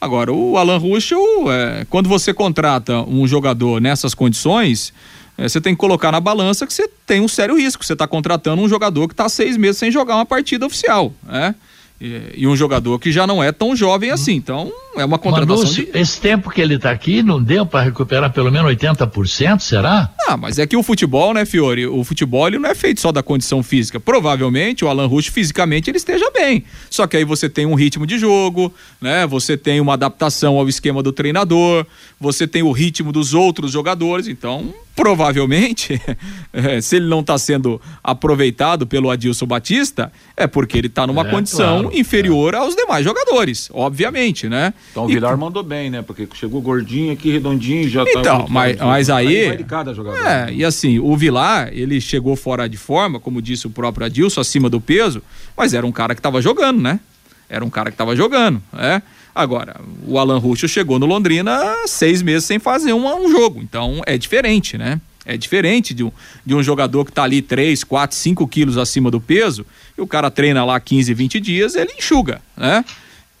Agora, 0.00 0.32
o 0.32 0.58
Alan 0.58 0.78
Ruschel, 0.78 1.20
é, 1.52 1.86
quando 1.88 2.08
você 2.08 2.34
contrata 2.34 3.00
um 3.08 3.28
jogador 3.28 3.80
nessas 3.80 4.12
condições, 4.12 4.92
é, 5.36 5.48
você 5.48 5.60
tem 5.60 5.74
que 5.74 5.80
colocar 5.80 6.12
na 6.12 6.20
balança 6.20 6.66
que 6.66 6.72
você 6.72 6.88
tem 7.06 7.20
um 7.20 7.28
sério 7.28 7.56
risco. 7.56 7.84
Você 7.84 7.92
está 7.92 8.06
contratando 8.06 8.62
um 8.62 8.68
jogador 8.68 9.08
que 9.08 9.14
está 9.14 9.28
seis 9.28 9.56
meses 9.56 9.78
sem 9.78 9.90
jogar 9.90 10.16
uma 10.16 10.26
partida 10.26 10.64
oficial, 10.64 11.12
né? 11.22 11.54
E, 12.00 12.32
e, 12.38 12.46
um 12.46 12.56
jogador 12.56 12.98
que 12.98 13.12
já 13.12 13.24
não 13.24 13.42
é 13.42 13.52
tão 13.52 13.74
jovem 13.74 14.10
assim. 14.10 14.34
Então, 14.34 14.70
é 14.96 15.04
uma 15.04 15.16
contratação. 15.16 15.56
Manúcio, 15.56 15.86
de... 15.86 15.96
esse 15.96 16.20
tempo 16.20 16.50
que 16.50 16.60
ele 16.60 16.74
está 16.74 16.90
aqui 16.90 17.22
não 17.22 17.40
deu 17.40 17.64
para 17.64 17.82
recuperar 17.82 18.32
pelo 18.32 18.50
menos 18.50 18.70
80%, 18.72 19.60
será? 19.60 20.10
Ah, 20.26 20.36
mas 20.36 20.58
é 20.58 20.66
que 20.66 20.76
o 20.76 20.82
futebol, 20.82 21.32
né, 21.32 21.44
Fiore? 21.44 21.86
O 21.86 22.02
futebol 22.02 22.48
ele 22.48 22.58
não 22.58 22.68
é 22.68 22.74
feito 22.74 23.00
só 23.00 23.12
da 23.12 23.22
condição 23.22 23.62
física. 23.62 24.00
Provavelmente 24.00 24.84
o 24.84 24.88
Alan 24.88 25.06
Rush 25.06 25.28
fisicamente 25.28 25.88
ele 25.88 25.96
esteja 25.96 26.28
bem. 26.32 26.64
Só 26.90 27.06
que 27.06 27.16
aí 27.16 27.24
você 27.24 27.48
tem 27.48 27.64
um 27.64 27.74
ritmo 27.74 28.06
de 28.06 28.18
jogo, 28.18 28.74
né? 29.00 29.24
Você 29.28 29.56
tem 29.56 29.80
uma 29.80 29.94
adaptação 29.94 30.58
ao 30.58 30.68
esquema 30.68 31.00
do 31.00 31.12
treinador, 31.12 31.86
você 32.20 32.46
tem 32.46 32.62
o 32.64 32.72
ritmo 32.72 33.12
dos 33.12 33.34
outros 33.34 33.70
jogadores. 33.70 34.26
Então, 34.26 34.74
provavelmente, 34.94 36.00
é, 36.52 36.80
se 36.80 36.96
ele 36.96 37.06
não 37.06 37.20
está 37.20 37.36
sendo 37.36 37.80
aproveitado 38.02 38.86
pelo 38.86 39.10
Adilson 39.10 39.46
Batista, 39.46 40.12
é 40.36 40.46
porque 40.46 40.78
ele 40.78 40.86
está 40.86 41.06
numa 41.06 41.22
é, 41.26 41.30
condição 41.30 41.82
claro, 41.82 41.98
inferior 41.98 42.54
é. 42.54 42.58
aos 42.58 42.74
demais 42.76 43.04
jogadores, 43.04 43.68
obviamente, 43.72 44.48
né? 44.48 44.72
Então 44.90 45.04
o 45.04 45.08
Vilar 45.08 45.36
mandou 45.36 45.62
bem, 45.62 45.90
né? 45.90 46.02
Porque 46.02 46.28
chegou 46.34 46.60
gordinho 46.60 47.12
aqui, 47.12 47.30
redondinho, 47.30 47.88
já 47.88 48.04
tá 48.04 48.10
Então, 48.16 48.46
mas, 48.48 48.76
mas 48.78 49.10
aí. 49.10 49.48
aí 49.48 49.66
é, 50.24 50.52
e 50.52 50.64
assim, 50.64 50.98
o 50.98 51.16
Vilar, 51.16 51.70
ele 51.72 52.00
chegou 52.00 52.36
fora 52.36 52.68
de 52.68 52.76
forma, 52.76 53.18
como 53.18 53.42
disse 53.42 53.66
o 53.66 53.70
próprio 53.70 54.06
Adilson, 54.06 54.40
acima 54.40 54.70
do 54.70 54.80
peso, 54.80 55.22
mas 55.56 55.74
era 55.74 55.86
um 55.86 55.92
cara 55.92 56.14
que 56.14 56.20
estava 56.20 56.40
jogando, 56.40 56.80
né? 56.80 57.00
Era 57.48 57.64
um 57.64 57.70
cara 57.70 57.90
que 57.90 57.94
estava 57.94 58.16
jogando, 58.16 58.62
né? 58.72 59.02
Agora, 59.34 59.80
o 60.06 60.18
Alan 60.18 60.38
Ruschel 60.38 60.68
chegou 60.68 60.98
no 60.98 61.06
Londrina 61.06 61.74
seis 61.86 62.22
meses 62.22 62.44
sem 62.44 62.58
fazer 62.58 62.92
um, 62.92 63.06
um 63.06 63.30
jogo. 63.30 63.60
Então 63.60 64.00
é 64.06 64.16
diferente, 64.16 64.78
né? 64.78 65.00
É 65.26 65.36
diferente 65.36 65.94
de 65.94 66.04
um, 66.04 66.12
de 66.44 66.54
um 66.54 66.62
jogador 66.62 67.04
que 67.04 67.10
está 67.10 67.24
ali 67.24 67.40
3, 67.40 67.82
4, 67.82 68.16
5 68.16 68.46
quilos 68.46 68.76
acima 68.76 69.10
do 69.10 69.20
peso 69.20 69.64
e 69.96 70.00
o 70.00 70.06
cara 70.06 70.30
treina 70.30 70.64
lá 70.64 70.78
15, 70.78 71.14
20 71.14 71.40
dias, 71.40 71.74
ele 71.74 71.92
enxuga, 71.98 72.42
né? 72.56 72.84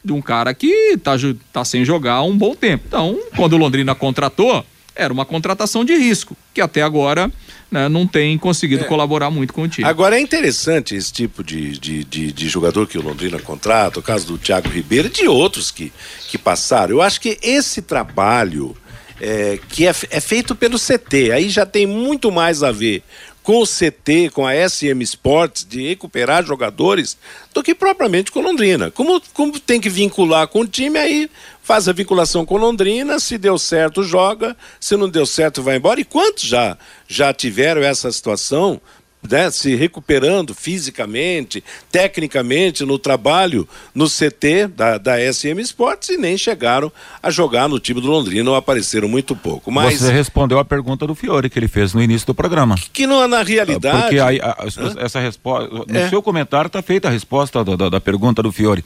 De 0.02 0.12
um 0.12 0.20
cara 0.20 0.52
que 0.54 0.66
está 0.94 1.12
tá 1.52 1.64
sem 1.64 1.84
jogar 1.84 2.14
há 2.14 2.22
um 2.22 2.36
bom 2.36 2.54
tempo. 2.54 2.84
Então, 2.88 3.18
quando 3.36 3.52
o 3.52 3.56
Londrina 3.56 3.94
contratou, 3.94 4.64
era 4.96 5.12
uma 5.12 5.24
contratação 5.24 5.84
de 5.84 5.94
risco, 5.94 6.36
que 6.52 6.60
até 6.60 6.82
agora 6.82 7.30
né, 7.74 7.88
não 7.88 8.06
tem 8.06 8.38
conseguido 8.38 8.84
é. 8.84 8.86
colaborar 8.86 9.30
muito 9.30 9.52
com 9.52 9.62
o 9.62 9.68
time. 9.68 9.86
Agora 9.86 10.16
é 10.16 10.20
interessante 10.20 10.94
esse 10.94 11.12
tipo 11.12 11.42
de, 11.42 11.76
de, 11.76 12.04
de, 12.04 12.32
de, 12.32 12.48
jogador 12.48 12.86
que 12.86 12.96
o 12.96 13.02
Londrina 13.02 13.40
contrata, 13.40 13.98
o 13.98 14.02
caso 14.02 14.26
do 14.28 14.38
Thiago 14.38 14.68
Ribeiro 14.68 15.08
e 15.08 15.10
de 15.10 15.26
outros 15.26 15.72
que, 15.72 15.92
que 16.28 16.38
passaram. 16.38 16.92
Eu 16.94 17.02
acho 17.02 17.20
que 17.20 17.36
esse 17.42 17.82
trabalho 17.82 18.76
é, 19.20 19.58
que 19.68 19.88
é, 19.88 19.90
é 20.10 20.20
feito 20.20 20.54
pelo 20.54 20.78
CT, 20.78 21.32
aí 21.32 21.48
já 21.48 21.66
tem 21.66 21.84
muito 21.84 22.30
mais 22.30 22.62
a 22.62 22.70
ver 22.70 23.02
com 23.42 23.60
o 23.60 23.66
CT, 23.66 24.30
com 24.32 24.46
a 24.46 24.54
SM 24.54 25.02
Sports, 25.02 25.66
de 25.68 25.88
recuperar 25.88 26.46
jogadores, 26.46 27.18
do 27.52 27.62
que 27.62 27.74
propriamente 27.74 28.32
com 28.32 28.40
Londrina. 28.40 28.90
Como, 28.90 29.20
como 29.34 29.60
tem 29.60 29.80
que 29.80 29.90
vincular 29.90 30.48
com 30.48 30.60
o 30.60 30.66
time, 30.66 30.98
aí 30.98 31.30
faz 31.64 31.88
a 31.88 31.92
vinculação 31.92 32.44
com 32.44 32.58
Londrina, 32.58 33.18
se 33.18 33.38
deu 33.38 33.58
certo, 33.58 34.04
joga, 34.04 34.54
se 34.78 34.96
não 34.96 35.08
deu 35.08 35.24
certo, 35.24 35.62
vai 35.62 35.78
embora. 35.78 35.98
E 35.98 36.04
quantos 36.04 36.44
já, 36.44 36.76
já 37.08 37.32
tiveram 37.32 37.82
essa 37.82 38.12
situação? 38.12 38.80
né, 39.28 39.50
se 39.50 39.74
recuperando 39.74 40.54
fisicamente, 40.54 41.64
tecnicamente 41.90 42.84
no 42.84 42.98
trabalho 42.98 43.66
no 43.94 44.06
CT 44.06 44.68
da, 44.68 44.98
da 44.98 45.32
SM 45.32 45.58
Sports 45.60 46.10
e 46.10 46.16
nem 46.16 46.36
chegaram 46.36 46.92
a 47.22 47.30
jogar 47.30 47.68
no 47.68 47.80
time 47.80 48.00
do 48.00 48.08
Londrina 48.08 48.50
ou 48.50 48.56
apareceram 48.56 49.08
muito 49.08 49.34
pouco. 49.34 49.72
Mas 49.72 50.00
você 50.00 50.12
respondeu 50.12 50.58
a 50.58 50.64
pergunta 50.64 51.06
do 51.06 51.14
Fiore 51.14 51.48
que 51.48 51.58
ele 51.58 51.68
fez 51.68 51.94
no 51.94 52.02
início 52.02 52.26
do 52.26 52.34
programa. 52.34 52.74
Que 52.92 53.06
não 53.06 53.22
é 53.22 53.26
na 53.26 53.42
realidade. 53.42 54.02
Porque 54.02 54.18
aí, 54.18 54.40
a, 54.40 54.50
a, 54.50 55.02
essa 55.02 55.20
resposta 55.20 55.70
no 55.88 55.98
é. 55.98 56.08
seu 56.08 56.22
comentário 56.22 56.66
está 56.66 56.82
feita 56.82 57.08
a 57.08 57.10
resposta 57.10 57.64
da, 57.64 57.76
da, 57.76 57.88
da 57.88 58.00
pergunta 58.00 58.42
do 58.42 58.52
Fiore. 58.52 58.84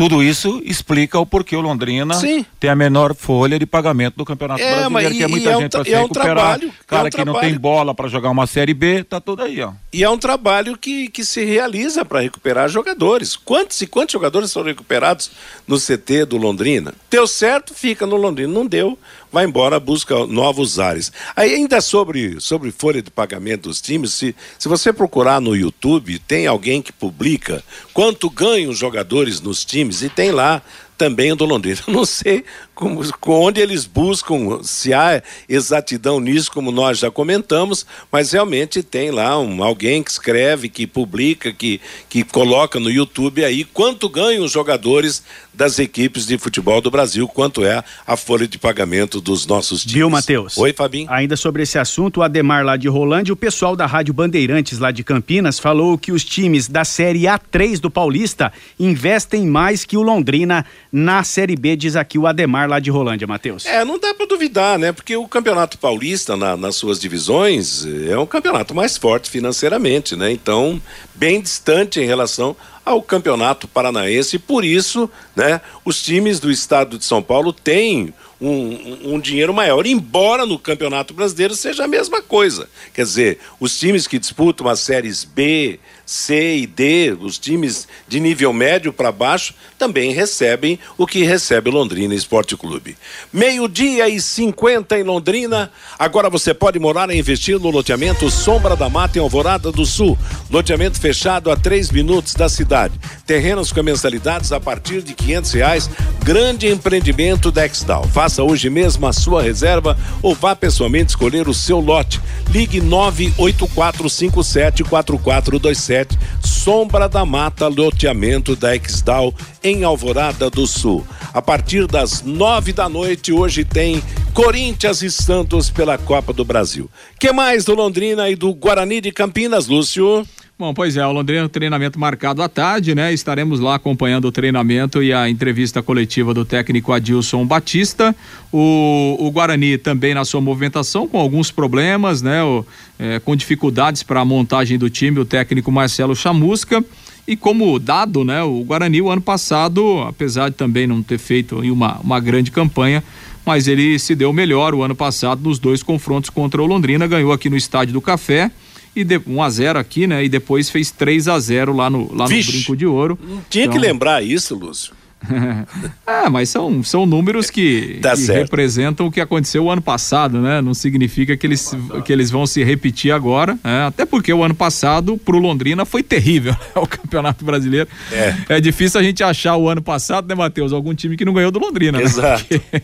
Tudo 0.00 0.22
isso 0.22 0.62
explica 0.64 1.18
o 1.18 1.26
porquê 1.26 1.54
o 1.54 1.60
Londrina 1.60 2.14
Sim. 2.14 2.42
tem 2.58 2.70
a 2.70 2.74
menor 2.74 3.14
folha 3.14 3.58
de 3.58 3.66
pagamento 3.66 4.16
do 4.16 4.24
Campeonato 4.24 4.62
é, 4.62 4.88
Brasileiro, 4.88 5.14
que 5.14 5.22
é 5.22 5.28
muita 5.28 5.50
é 5.50 5.56
gente 5.58 5.72
para 5.72 5.84
se 5.84 5.92
é 5.92 5.98
um 5.98 6.02
recuperar. 6.04 6.34
Trabalho, 6.34 6.72
cara 6.86 7.02
é 7.02 7.04
um 7.04 7.10
que 7.10 7.16
trabalho. 7.16 7.34
não 7.34 7.40
tem 7.42 7.58
bola 7.58 7.94
para 7.94 8.08
jogar 8.08 8.30
uma 8.30 8.46
Série 8.46 8.72
B, 8.72 9.04
tá 9.04 9.20
tudo 9.20 9.42
aí, 9.42 9.60
ó. 9.60 9.72
E 9.92 10.02
é 10.02 10.08
um 10.08 10.16
trabalho 10.16 10.74
que, 10.78 11.10
que 11.10 11.22
se 11.22 11.44
realiza 11.44 12.02
para 12.02 12.20
recuperar 12.20 12.66
jogadores. 12.70 13.36
Quantos 13.36 13.78
e 13.82 13.86
quantos 13.86 14.14
jogadores 14.14 14.50
foram 14.50 14.68
recuperados 14.68 15.32
no 15.68 15.78
CT 15.78 16.24
do 16.24 16.38
Londrina? 16.38 16.94
Deu 17.10 17.26
certo, 17.26 17.74
fica 17.74 18.06
no 18.06 18.16
Londrina. 18.16 18.50
Não 18.50 18.66
deu, 18.66 18.98
vai 19.32 19.44
embora, 19.44 19.78
busca 19.78 20.26
novos 20.26 20.78
ares. 20.78 21.12
Aí 21.34 21.54
ainda 21.54 21.80
sobre, 21.80 22.40
sobre 22.40 22.70
folha 22.70 23.02
de 23.02 23.10
pagamento 23.10 23.68
dos 23.68 23.80
times, 23.80 24.12
se, 24.12 24.34
se 24.58 24.68
você 24.68 24.92
procurar 24.92 25.40
no 25.40 25.56
YouTube, 25.56 26.18
tem 26.20 26.46
alguém 26.46 26.82
que 26.82 26.92
publica 26.92 27.62
quanto 27.92 28.28
ganham 28.28 28.70
os 28.70 28.78
jogadores 28.78 29.40
nos 29.40 29.64
times 29.64 30.02
e 30.02 30.08
tem 30.08 30.30
lá 30.30 30.62
também 31.00 31.32
o 31.32 31.36
do 31.36 31.46
Londrina. 31.46 31.80
Não 31.88 32.04
sei 32.04 32.44
como, 32.80 33.02
onde 33.26 33.60
eles 33.60 33.84
buscam, 33.84 34.62
se 34.62 34.94
há 34.94 35.22
exatidão 35.46 36.18
nisso, 36.18 36.50
como 36.50 36.72
nós 36.72 36.98
já 36.98 37.10
comentamos, 37.10 37.84
mas 38.10 38.32
realmente 38.32 38.82
tem 38.82 39.10
lá 39.10 39.38
um, 39.38 39.62
alguém 39.62 40.02
que 40.02 40.10
escreve, 40.10 40.70
que 40.70 40.86
publica, 40.86 41.52
que, 41.52 41.78
que 42.08 42.24
coloca 42.24 42.80
no 42.80 42.90
YouTube 42.90 43.44
aí 43.44 43.64
quanto 43.64 44.08
ganham 44.08 44.44
os 44.44 44.50
jogadores 44.50 45.22
das 45.52 45.78
equipes 45.78 46.26
de 46.26 46.38
futebol 46.38 46.80
do 46.80 46.90
Brasil, 46.90 47.28
quanto 47.28 47.62
é 47.64 47.84
a 48.06 48.16
folha 48.16 48.48
de 48.48 48.56
pagamento 48.56 49.20
dos 49.20 49.46
nossos 49.46 49.82
times. 49.82 49.94
Viu, 49.94 50.08
Matheus? 50.08 50.56
Oi, 50.56 50.72
Fabinho. 50.72 51.10
Ainda 51.10 51.36
sobre 51.36 51.64
esse 51.64 51.78
assunto, 51.78 52.20
o 52.20 52.22
Ademar 52.22 52.64
lá 52.64 52.78
de 52.78 52.88
Rolândia, 52.88 53.34
o 53.34 53.36
pessoal 53.36 53.76
da 53.76 53.84
Rádio 53.84 54.14
Bandeirantes 54.14 54.78
lá 54.78 54.90
de 54.90 55.04
Campinas 55.04 55.58
falou 55.58 55.98
que 55.98 56.12
os 56.12 56.24
times 56.24 56.66
da 56.66 56.82
Série 56.82 57.24
A3 57.24 57.78
do 57.78 57.90
Paulista 57.90 58.50
investem 58.78 59.46
mais 59.46 59.84
que 59.84 59.98
o 59.98 60.02
Londrina 60.02 60.64
na 60.90 61.22
Série 61.22 61.56
B, 61.56 61.76
diz 61.76 61.94
aqui 61.94 62.18
o 62.18 62.26
Ademar 62.26 62.69
lá 62.70 62.80
de 62.80 62.90
Rolândia, 62.90 63.26
Matheus. 63.26 63.66
É, 63.66 63.84
não 63.84 63.98
dá 63.98 64.14
para 64.14 64.26
duvidar, 64.26 64.78
né? 64.78 64.92
Porque 64.92 65.16
o 65.16 65.28
Campeonato 65.28 65.76
Paulista, 65.76 66.36
na, 66.36 66.56
nas 66.56 66.76
suas 66.76 66.98
divisões, 66.98 67.84
é 68.08 68.18
um 68.18 68.26
campeonato 68.26 68.74
mais 68.74 68.96
forte 68.96 69.28
financeiramente, 69.28 70.16
né? 70.16 70.32
Então, 70.32 70.80
bem 71.14 71.40
distante 71.40 72.00
em 72.00 72.06
relação 72.06 72.56
ao 72.84 73.02
Campeonato 73.02 73.68
Paranaense. 73.68 74.36
E 74.36 74.38
por 74.38 74.64
isso, 74.64 75.10
né, 75.36 75.60
os 75.84 76.02
times 76.02 76.40
do 76.40 76.50
estado 76.50 76.96
de 76.96 77.04
São 77.04 77.22
Paulo 77.22 77.52
têm 77.52 78.14
um, 78.40 79.14
um, 79.14 79.20
dinheiro 79.20 79.52
maior, 79.52 79.84
embora 79.84 80.46
no 80.46 80.58
Campeonato 80.58 81.12
Brasileiro 81.12 81.54
seja 81.54 81.84
a 81.84 81.88
mesma 81.88 82.22
coisa. 82.22 82.68
Quer 82.94 83.04
dizer, 83.04 83.38
os 83.58 83.78
times 83.78 84.06
que 84.06 84.18
disputam 84.18 84.66
as 84.66 84.80
séries 84.80 85.24
B, 85.24 85.78
C 86.06 86.56
e 86.56 86.66
D, 86.66 87.16
os 87.20 87.38
times 87.38 87.86
de 88.08 88.18
nível 88.18 88.52
médio 88.52 88.92
para 88.92 89.12
baixo, 89.12 89.54
também 89.78 90.12
recebem 90.12 90.78
o 90.96 91.06
que 91.06 91.22
recebe 91.22 91.70
Londrina 91.70 92.14
Esporte 92.14 92.56
Clube. 92.56 92.96
Meio-dia 93.32 94.08
e 94.08 94.20
50 94.20 94.98
em 94.98 95.02
Londrina. 95.02 95.70
Agora 95.98 96.30
você 96.30 96.54
pode 96.54 96.78
morar 96.78 97.10
e 97.10 97.18
investir 97.18 97.60
no 97.60 97.70
loteamento 97.70 98.30
Sombra 98.30 98.74
da 98.74 98.88
Mata 98.88 99.18
em 99.18 99.20
Alvorada 99.20 99.70
do 99.70 99.84
Sul. 99.84 100.18
Loteamento 100.50 100.98
fechado 100.98 101.50
a 101.50 101.56
três 101.56 101.90
minutos 101.90 102.34
da 102.34 102.48
cidade. 102.48 102.98
Terrenos 103.26 103.70
com 103.70 103.82
mensalidades 103.82 104.50
a 104.50 104.58
partir 104.58 105.02
de 105.02 105.14
quinhentos 105.14 105.52
reais. 105.52 105.88
Grande 106.24 106.68
empreendimento 106.68 107.52
da 107.52 107.64
Exdal. 107.64 108.04
Faça 108.30 108.44
hoje 108.44 108.70
mesmo 108.70 109.08
a 109.08 109.12
sua 109.12 109.42
reserva 109.42 109.98
ou 110.22 110.36
vá 110.36 110.54
pessoalmente 110.54 111.08
escolher 111.08 111.48
o 111.48 111.54
seu 111.54 111.80
lote. 111.80 112.20
Ligue 112.52 112.80
nove 112.80 113.34
oito 113.36 113.66
quatro 113.66 114.08
cinco 114.08 114.44
sete 114.44 114.84
quatro 114.84 115.18
quatro 115.18 115.58
dois 115.58 115.78
sete 115.78 116.16
Sombra 116.40 117.08
da 117.08 117.24
Mata, 117.24 117.66
loteamento 117.66 118.54
da 118.54 118.76
Exdal, 118.76 119.34
em 119.64 119.82
Alvorada 119.82 120.48
do 120.48 120.64
Sul. 120.64 121.04
A 121.34 121.42
partir 121.42 121.88
das 121.88 122.22
nove 122.22 122.72
da 122.72 122.88
noite, 122.88 123.32
hoje 123.32 123.64
tem 123.64 124.00
Corinthians 124.32 125.02
e 125.02 125.10
Santos 125.10 125.68
pela 125.68 125.98
Copa 125.98 126.32
do 126.32 126.44
Brasil. 126.44 126.88
que 127.18 127.32
mais 127.32 127.64
do 127.64 127.74
Londrina 127.74 128.30
e 128.30 128.36
do 128.36 128.54
Guarani 128.54 129.00
de 129.00 129.10
Campinas, 129.10 129.66
Lúcio? 129.66 130.24
Bom, 130.60 130.74
pois 130.74 130.94
é, 130.94 131.06
o 131.06 131.10
Londrina 131.10 131.48
treinamento 131.48 131.98
marcado 131.98 132.42
à 132.42 132.48
tarde, 132.48 132.94
né? 132.94 133.14
Estaremos 133.14 133.60
lá 133.60 133.76
acompanhando 133.76 134.26
o 134.26 134.30
treinamento 134.30 135.02
e 135.02 135.10
a 135.10 135.26
entrevista 135.26 135.82
coletiva 135.82 136.34
do 136.34 136.44
técnico 136.44 136.92
Adilson 136.92 137.46
Batista. 137.46 138.14
O, 138.52 139.16
o 139.18 139.30
Guarani 139.30 139.78
também 139.78 140.12
na 140.12 140.22
sua 140.22 140.38
movimentação 140.42 141.08
com 141.08 141.18
alguns 141.18 141.50
problemas, 141.50 142.20
né? 142.20 142.44
O, 142.44 142.62
é, 142.98 143.18
com 143.20 143.34
dificuldades 143.34 144.02
para 144.02 144.20
a 144.20 144.24
montagem 144.26 144.76
do 144.76 144.90
time, 144.90 145.18
o 145.18 145.24
técnico 145.24 145.72
Marcelo 145.72 146.14
Chamusca. 146.14 146.84
E 147.26 147.36
como 147.36 147.78
dado, 147.78 148.22
né? 148.22 148.42
O 148.42 148.62
Guarani 148.62 149.00
o 149.00 149.08
ano 149.08 149.22
passado, 149.22 150.02
apesar 150.06 150.50
de 150.50 150.56
também 150.56 150.86
não 150.86 151.02
ter 151.02 151.16
feito 151.16 151.60
uma, 151.60 151.98
uma 152.00 152.20
grande 152.20 152.50
campanha, 152.50 153.02
mas 153.46 153.66
ele 153.66 153.98
se 153.98 154.14
deu 154.14 154.30
melhor 154.30 154.74
o 154.74 154.82
ano 154.82 154.94
passado 154.94 155.40
nos 155.42 155.58
dois 155.58 155.82
confrontos 155.82 156.28
contra 156.28 156.60
o 156.60 156.66
Londrina, 156.66 157.06
ganhou 157.06 157.32
aqui 157.32 157.48
no 157.48 157.56
Estádio 157.56 157.94
do 157.94 158.00
Café 158.02 158.50
e 158.94 159.04
de, 159.04 159.20
1 159.26 159.42
a 159.42 159.50
0 159.50 159.78
aqui, 159.78 160.06
né? 160.06 160.24
E 160.24 160.28
depois 160.28 160.68
fez 160.68 160.90
3 160.90 161.28
a 161.28 161.38
0 161.38 161.72
lá 161.72 161.88
no 161.88 162.12
lá 162.14 162.26
Vixe, 162.26 162.48
no 162.48 162.58
Brinco 162.58 162.76
de 162.76 162.86
Ouro. 162.86 163.18
Tinha 163.48 163.64
então... 163.64 163.74
que 163.74 163.78
lembrar 163.78 164.22
isso, 164.22 164.54
Lúcio. 164.54 164.94
ah, 166.06 166.30
mas 166.30 166.48
são, 166.48 166.82
são 166.82 167.04
números 167.04 167.50
que, 167.50 167.98
tá 168.02 168.14
que 168.14 168.24
representam 168.32 169.06
o 169.06 169.12
que 169.12 169.20
aconteceu 169.20 169.64
o 169.64 169.70
ano 169.70 169.82
passado, 169.82 170.40
né? 170.40 170.60
Não 170.60 170.72
significa 170.72 171.36
que 171.36 171.46
eles, 171.46 171.76
que 172.04 172.12
eles 172.12 172.30
vão 172.30 172.46
se 172.46 172.64
repetir 172.64 173.12
agora, 173.12 173.58
né? 173.62 173.86
até 173.86 174.06
porque 174.06 174.32
o 174.32 174.42
ano 174.42 174.54
passado 174.54 175.16
pro 175.18 175.38
Londrina 175.38 175.84
foi 175.84 176.02
terrível, 176.02 176.52
né? 176.74 176.82
o 176.82 176.86
Campeonato 176.86 177.44
Brasileiro. 177.44 177.88
É. 178.10 178.34
é 178.48 178.60
difícil 178.60 178.98
a 178.98 179.02
gente 179.02 179.22
achar 179.22 179.56
o 179.56 179.68
ano 179.68 179.82
passado, 179.82 180.26
né, 180.26 180.34
Matheus? 180.34 180.72
Algum 180.72 180.94
time 180.94 181.16
que 181.16 181.24
não 181.24 181.32
ganhou 181.32 181.50
do 181.50 181.58
Londrina, 181.58 181.98
né? 181.98 182.04
Exato. 182.04 182.44
Porque 182.44 182.82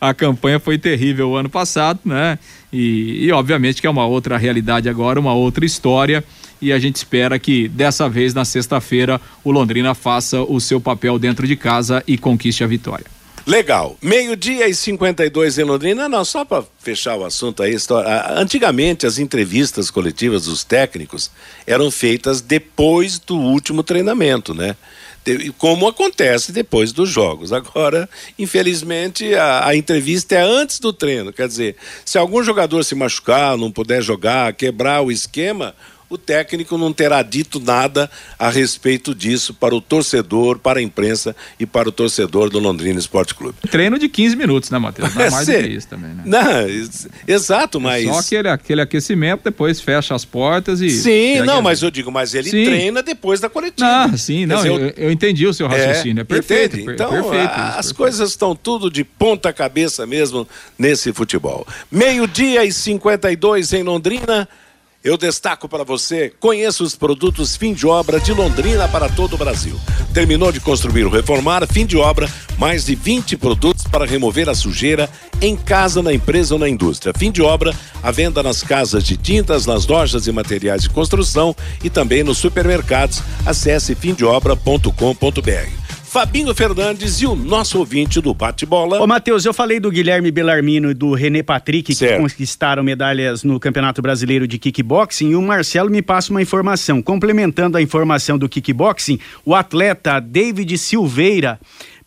a 0.00 0.14
campanha 0.14 0.58
foi 0.58 0.78
terrível 0.78 1.30
o 1.30 1.36
ano 1.36 1.48
passado, 1.48 2.00
né? 2.04 2.38
E, 2.76 3.26
e 3.26 3.30
obviamente 3.30 3.80
que 3.80 3.86
é 3.86 3.90
uma 3.90 4.04
outra 4.04 4.36
realidade 4.36 4.88
agora, 4.88 5.20
uma 5.20 5.32
outra 5.32 5.64
história 5.64 6.24
e 6.60 6.72
a 6.72 6.78
gente 6.78 6.96
espera 6.96 7.38
que 7.38 7.68
dessa 7.68 8.08
vez 8.08 8.34
na 8.34 8.44
sexta-feira 8.44 9.20
o 9.44 9.52
Londrina 9.52 9.94
faça 9.94 10.40
o 10.40 10.60
seu 10.60 10.80
papel 10.80 11.16
dentro 11.16 11.46
de 11.46 11.54
casa 11.54 12.02
e 12.04 12.18
conquiste 12.18 12.64
a 12.64 12.66
vitória. 12.66 13.06
Legal. 13.46 13.96
Meio-dia 14.02 14.66
e 14.66 14.74
52 14.74 15.58
em 15.58 15.64
Londrina. 15.64 16.08
Não, 16.08 16.24
só 16.24 16.44
para 16.44 16.64
fechar 16.78 17.16
o 17.16 17.24
assunto 17.24 17.62
aí. 17.62 17.76
Antigamente, 18.30 19.06
as 19.06 19.18
entrevistas 19.18 19.90
coletivas 19.90 20.46
dos 20.46 20.64
técnicos 20.64 21.30
eram 21.66 21.90
feitas 21.90 22.40
depois 22.40 23.18
do 23.18 23.36
último 23.36 23.82
treinamento, 23.82 24.54
né? 24.54 24.74
Como 25.58 25.88
acontece 25.88 26.52
depois 26.52 26.92
dos 26.92 27.08
jogos. 27.08 27.52
Agora, 27.52 28.08
infelizmente, 28.38 29.34
a, 29.34 29.68
a 29.68 29.76
entrevista 29.76 30.34
é 30.34 30.42
antes 30.42 30.78
do 30.78 30.92
treino. 30.92 31.32
Quer 31.32 31.48
dizer, 31.48 31.76
se 32.04 32.18
algum 32.18 32.42
jogador 32.42 32.84
se 32.84 32.94
machucar, 32.94 33.56
não 33.56 33.70
puder 33.70 34.02
jogar, 34.02 34.52
quebrar 34.52 35.02
o 35.02 35.10
esquema, 35.10 35.74
o 36.08 36.18
técnico 36.18 36.76
não 36.78 36.92
terá 36.92 37.22
dito 37.22 37.58
nada 37.58 38.10
a 38.38 38.50
respeito 38.50 39.14
disso 39.14 39.54
para 39.54 39.74
o 39.74 39.80
torcedor, 39.80 40.58
para 40.58 40.78
a 40.78 40.82
imprensa 40.82 41.34
e 41.58 41.66
para 41.66 41.88
o 41.88 41.92
torcedor 41.92 42.50
do 42.50 42.58
Londrina 42.58 42.98
Esporte 42.98 43.34
Clube. 43.34 43.56
Treino 43.70 43.98
de 43.98 44.08
15 44.08 44.36
minutos, 44.36 44.70
né, 44.70 44.78
Matheus? 44.78 45.14
Não 45.14 45.22
é 45.22 45.30
mais 45.30 45.46
do 45.46 45.52
que 45.52 45.66
isso 45.68 45.88
também, 45.88 46.14
né? 46.14 46.22
Não, 46.24 46.42
exato, 47.26 47.80
mas. 47.80 48.04
Só 48.04 48.18
aquele, 48.18 48.48
aquele 48.48 48.80
aquecimento, 48.80 49.42
depois 49.44 49.80
fecha 49.80 50.14
as 50.14 50.24
portas 50.24 50.80
e. 50.80 50.90
Sim, 50.90 51.40
não, 51.40 51.62
mas 51.62 51.82
eu 51.82 51.90
digo, 51.90 52.10
mas 52.12 52.34
ele 52.34 52.50
sim. 52.50 52.64
treina 52.64 53.02
depois 53.02 53.40
da 53.40 53.48
coletiva. 53.48 53.88
Ah, 53.88 54.16
sim, 54.16 54.46
não, 54.46 54.56
dizer, 54.56 54.68
eu, 54.68 55.04
eu, 55.04 55.10
entendi 55.10 55.46
o 55.46 55.54
seu 55.54 55.66
raciocínio. 55.66 56.20
É, 56.20 56.22
é 56.22 56.24
perfeito. 56.24 56.76
Entende? 56.76 56.92
Então, 56.92 57.10
perfeito, 57.10 57.50
as 57.50 57.74
perfeito. 57.74 57.94
coisas 57.94 58.30
estão 58.30 58.54
tudo 58.54 58.90
de 58.90 59.04
ponta 59.04 59.52
cabeça 59.52 60.06
mesmo 60.06 60.46
nesse 60.78 61.12
futebol. 61.12 61.66
Meio-dia 61.90 62.64
e 62.64 62.72
52 62.72 63.72
em 63.72 63.82
Londrina. 63.82 64.48
Eu 65.04 65.18
destaco 65.18 65.68
para 65.68 65.84
você: 65.84 66.32
conheça 66.40 66.82
os 66.82 66.96
produtos 66.96 67.54
fim 67.56 67.74
de 67.74 67.86
obra 67.86 68.18
de 68.18 68.32
Londrina 68.32 68.88
para 68.88 69.06
todo 69.06 69.34
o 69.34 69.36
Brasil. 69.36 69.78
Terminou 70.14 70.50
de 70.50 70.60
construir 70.60 71.04
ou 71.04 71.10
reformar, 71.10 71.66
fim 71.66 71.84
de 71.84 71.98
obra, 71.98 72.26
mais 72.56 72.86
de 72.86 72.94
20 72.94 73.36
produtos 73.36 73.84
para 73.84 74.06
remover 74.06 74.48
a 74.48 74.54
sujeira 74.54 75.10
em 75.42 75.56
casa, 75.56 76.02
na 76.02 76.14
empresa 76.14 76.54
ou 76.54 76.58
na 76.58 76.70
indústria. 76.70 77.12
Fim 77.14 77.30
de 77.30 77.42
obra, 77.42 77.74
a 78.02 78.10
venda 78.10 78.42
nas 78.42 78.62
casas 78.62 79.04
de 79.04 79.18
tintas, 79.18 79.66
nas 79.66 79.86
lojas 79.86 80.26
e 80.26 80.32
materiais 80.32 80.80
de 80.80 80.88
construção 80.88 81.54
e 81.82 81.90
também 81.90 82.24
nos 82.24 82.38
supermercados. 82.38 83.20
Acesse 83.44 83.94
fimdeobra.com.br. 83.94 85.83
Fabinho 86.14 86.54
Fernandes 86.54 87.20
e 87.20 87.26
o 87.26 87.34
nosso 87.34 87.76
ouvinte 87.76 88.20
do 88.20 88.32
bate-bola. 88.32 89.02
Ô, 89.02 89.06
Matheus, 89.06 89.44
eu 89.44 89.52
falei 89.52 89.80
do 89.80 89.90
Guilherme 89.90 90.30
Belarmino 90.30 90.92
e 90.92 90.94
do 90.94 91.12
René 91.12 91.42
Patrick, 91.42 91.92
certo. 91.92 92.12
que 92.12 92.22
conquistaram 92.22 92.84
medalhas 92.84 93.42
no 93.42 93.58
Campeonato 93.58 94.00
Brasileiro 94.00 94.46
de 94.46 94.56
Kickboxing, 94.56 95.30
e 95.30 95.34
o 95.34 95.42
Marcelo 95.42 95.90
me 95.90 96.00
passa 96.00 96.30
uma 96.30 96.40
informação. 96.40 97.02
Complementando 97.02 97.76
a 97.76 97.82
informação 97.82 98.38
do 98.38 98.48
kickboxing, 98.48 99.18
o 99.44 99.56
atleta 99.56 100.20
David 100.20 100.78
Silveira 100.78 101.58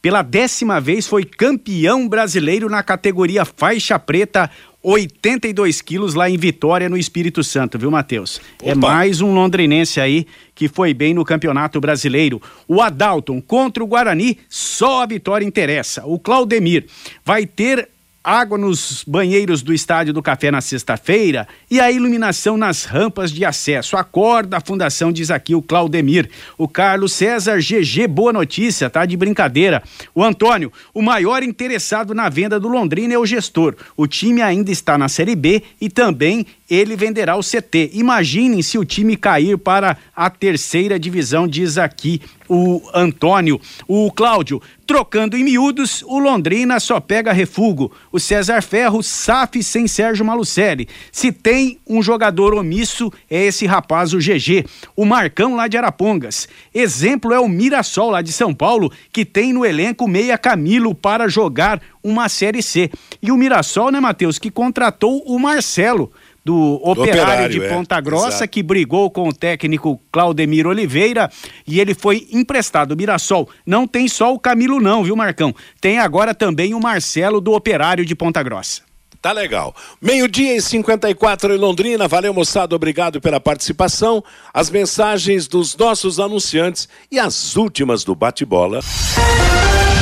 pela 0.01 0.22
décima 0.22 0.80
vez 0.80 1.05
foi 1.05 1.26
campeão 1.26 2.08
brasileiro 2.08 2.70
na 2.70 2.82
categoria 2.82 3.43
faixa 3.43 3.99
preta 3.99 4.49
82 4.89 5.81
quilos 5.81 6.13
lá 6.13 6.29
em 6.29 6.38
Vitória, 6.38 6.88
no 6.88 6.97
Espírito 6.97 7.43
Santo, 7.43 7.77
viu, 7.77 7.91
Matheus? 7.91 8.39
É 8.63 8.73
mais 8.73 9.19
um 9.19 9.33
londrinense 9.33 9.99
aí 9.99 10.25
que 10.55 10.69
foi 10.69 10.93
bem 10.93 11.13
no 11.13 11.25
Campeonato 11.25 11.81
Brasileiro. 11.81 12.41
O 12.65 12.81
Adalton 12.81 13.41
contra 13.41 13.83
o 13.83 13.88
Guarani, 13.88 14.38
só 14.47 15.03
a 15.03 15.05
vitória 15.05 15.45
interessa. 15.45 16.05
O 16.05 16.17
Claudemir 16.17 16.85
vai 17.25 17.45
ter 17.45 17.89
água 18.28 18.57
nos 18.57 19.05
banheiros 19.07 19.61
do 19.61 19.73
Estádio 19.73 20.13
do 20.13 20.21
Café 20.21 20.51
na 20.51 20.59
sexta-feira 20.59 21.47
e 21.71 21.80
a 21.80 21.89
iluminação 21.89 22.57
nas 22.57 22.84
rampas 22.84 23.32
de 23.32 23.45
acesso. 23.45 23.95
Acorda 23.95 24.57
a 24.57 24.61
fundação, 24.61 25.13
diz 25.13 25.32
aqui 25.32 25.55
o 25.55 25.61
Claudemir. 25.61 26.30
O 26.57 26.67
Carlos 26.67 27.13
César 27.13 27.59
GG, 27.59 28.05
boa 28.09 28.34
notícia, 28.34 28.89
tá 28.89 29.05
de 29.05 29.15
brincadeira. 29.15 29.82
O 30.13 30.21
Antônio, 30.21 30.73
o 30.93 31.01
maior 31.01 31.41
interessado 31.41 32.13
na 32.13 32.28
venda 32.28 32.59
do 32.59 32.67
Londrina 32.67 33.13
é 33.13 33.17
o 33.17 33.25
gestor. 33.25 33.75
O 33.95 34.05
time 34.05 34.41
ainda 34.41 34.71
está 34.71 34.97
na 34.97 35.07
Série 35.07 35.36
B 35.36 35.63
e 35.80 35.89
também 35.89 36.45
ele 36.70 36.95
venderá 36.95 37.36
o 37.36 37.41
CT. 37.41 37.91
Imaginem 37.93 38.61
se 38.61 38.78
o 38.78 38.86
time 38.86 39.15
cair 39.15 39.57
para 39.57 39.97
a 40.15 40.30
terceira 40.30 40.99
divisão, 40.99 41.47
diz 41.47 41.78
aqui 41.78 42.22
o 42.49 42.82
Antônio. 42.93 43.59
O 43.88 44.11
Cláudio, 44.11 44.61
trocando 44.86 45.36
em 45.36 45.43
miúdos, 45.43 46.03
o 46.03 46.18
Londrina 46.20 46.80
só 46.80 46.99
pega 46.99 47.34
refugo. 47.34 47.91
O 48.11 48.20
César 48.20 48.61
Ferro, 48.61 49.03
SAF 49.03 49.61
sem 49.61 49.88
Sérgio 49.88 50.26
Malucelli. 50.26 50.88
Se 51.11 51.32
tem 51.32 51.80
um 51.88 52.01
jogador 52.01 52.53
omisso, 52.53 53.11
é 53.30 53.45
esse 53.45 53.65
rapaz, 53.65 54.13
o 54.13 54.18
GG. 54.18 54.65
O 54.95 55.05
Marcão 55.05 55.55
lá 55.55 55.68
de 55.68 55.78
Arapongas. 55.78 56.47
Exemplo 56.74 57.34
é 57.34 57.39
o 57.39 57.49
Mirassol 57.49 58.11
lá 58.11 58.22
de 58.22 58.32
São 58.32 58.53
Paulo, 58.53 58.91
que 59.11 59.26
tem 59.26 59.51
no 59.51 59.65
elenco 59.65 60.07
meia 60.07 60.38
Camilo 60.38 60.95
para 60.95 61.28
jogar 61.28 61.82
uma 62.03 62.30
Série 62.30 62.63
C. 62.63 62.89
E 63.22 63.32
o 63.32 63.38
Mirassol, 63.38 63.91
né, 63.91 63.99
Matheus, 63.99 64.39
que 64.39 64.49
contratou 64.49 65.22
o 65.26 65.38
Marcelo 65.38 66.11
do 66.47 66.75
Operário, 66.75 67.23
Operário 67.23 67.49
de 67.49 67.61
é. 67.61 67.67
Ponta 67.67 67.99
Grossa, 67.99 68.45
é, 68.45 68.47
que 68.47 68.63
brigou 68.63 69.11
com 69.11 69.27
o 69.27 69.33
técnico 69.33 69.99
Claudemir 70.09 70.65
Oliveira 70.65 71.29
e 71.67 71.81
ele 71.81 71.93
foi 71.93 72.25
emprestado. 72.31 72.93
O 72.93 72.95
Mirassol 72.95 73.49
não 73.65 73.85
tem 73.85 74.07
só 74.07 74.33
o 74.33 74.39
Camilo, 74.39 74.79
não, 74.79 75.03
viu, 75.03 75.13
Marcão? 75.13 75.53
Tem 75.81 75.99
agora 75.99 76.33
também 76.33 76.73
o 76.73 76.79
Marcelo 76.79 77.41
do 77.41 77.51
Operário 77.51 78.05
de 78.05 78.15
Ponta 78.15 78.41
Grossa. 78.41 78.81
Tá 79.21 79.33
legal. 79.33 79.75
Meio-dia 80.01 80.55
e 80.55 80.61
54 80.61 81.53
em 81.53 81.57
Londrina. 81.57 82.07
Valeu, 82.07 82.33
moçada. 82.33 82.73
Obrigado 82.73 83.19
pela 83.19 83.41
participação. 83.41 84.23
As 84.53 84.69
mensagens 84.69 85.47
dos 85.49 85.75
nossos 85.75 86.17
anunciantes 86.17 86.87
e 87.11 87.19
as 87.19 87.57
últimas 87.57 88.05
do 88.05 88.15
bate-bola. 88.15 88.79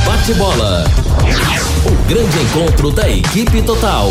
Bate-bola. 0.06 0.84
O 1.88 2.08
grande 2.08 2.38
encontro 2.40 2.92
da 2.92 3.10
equipe 3.10 3.64
total. 3.64 4.10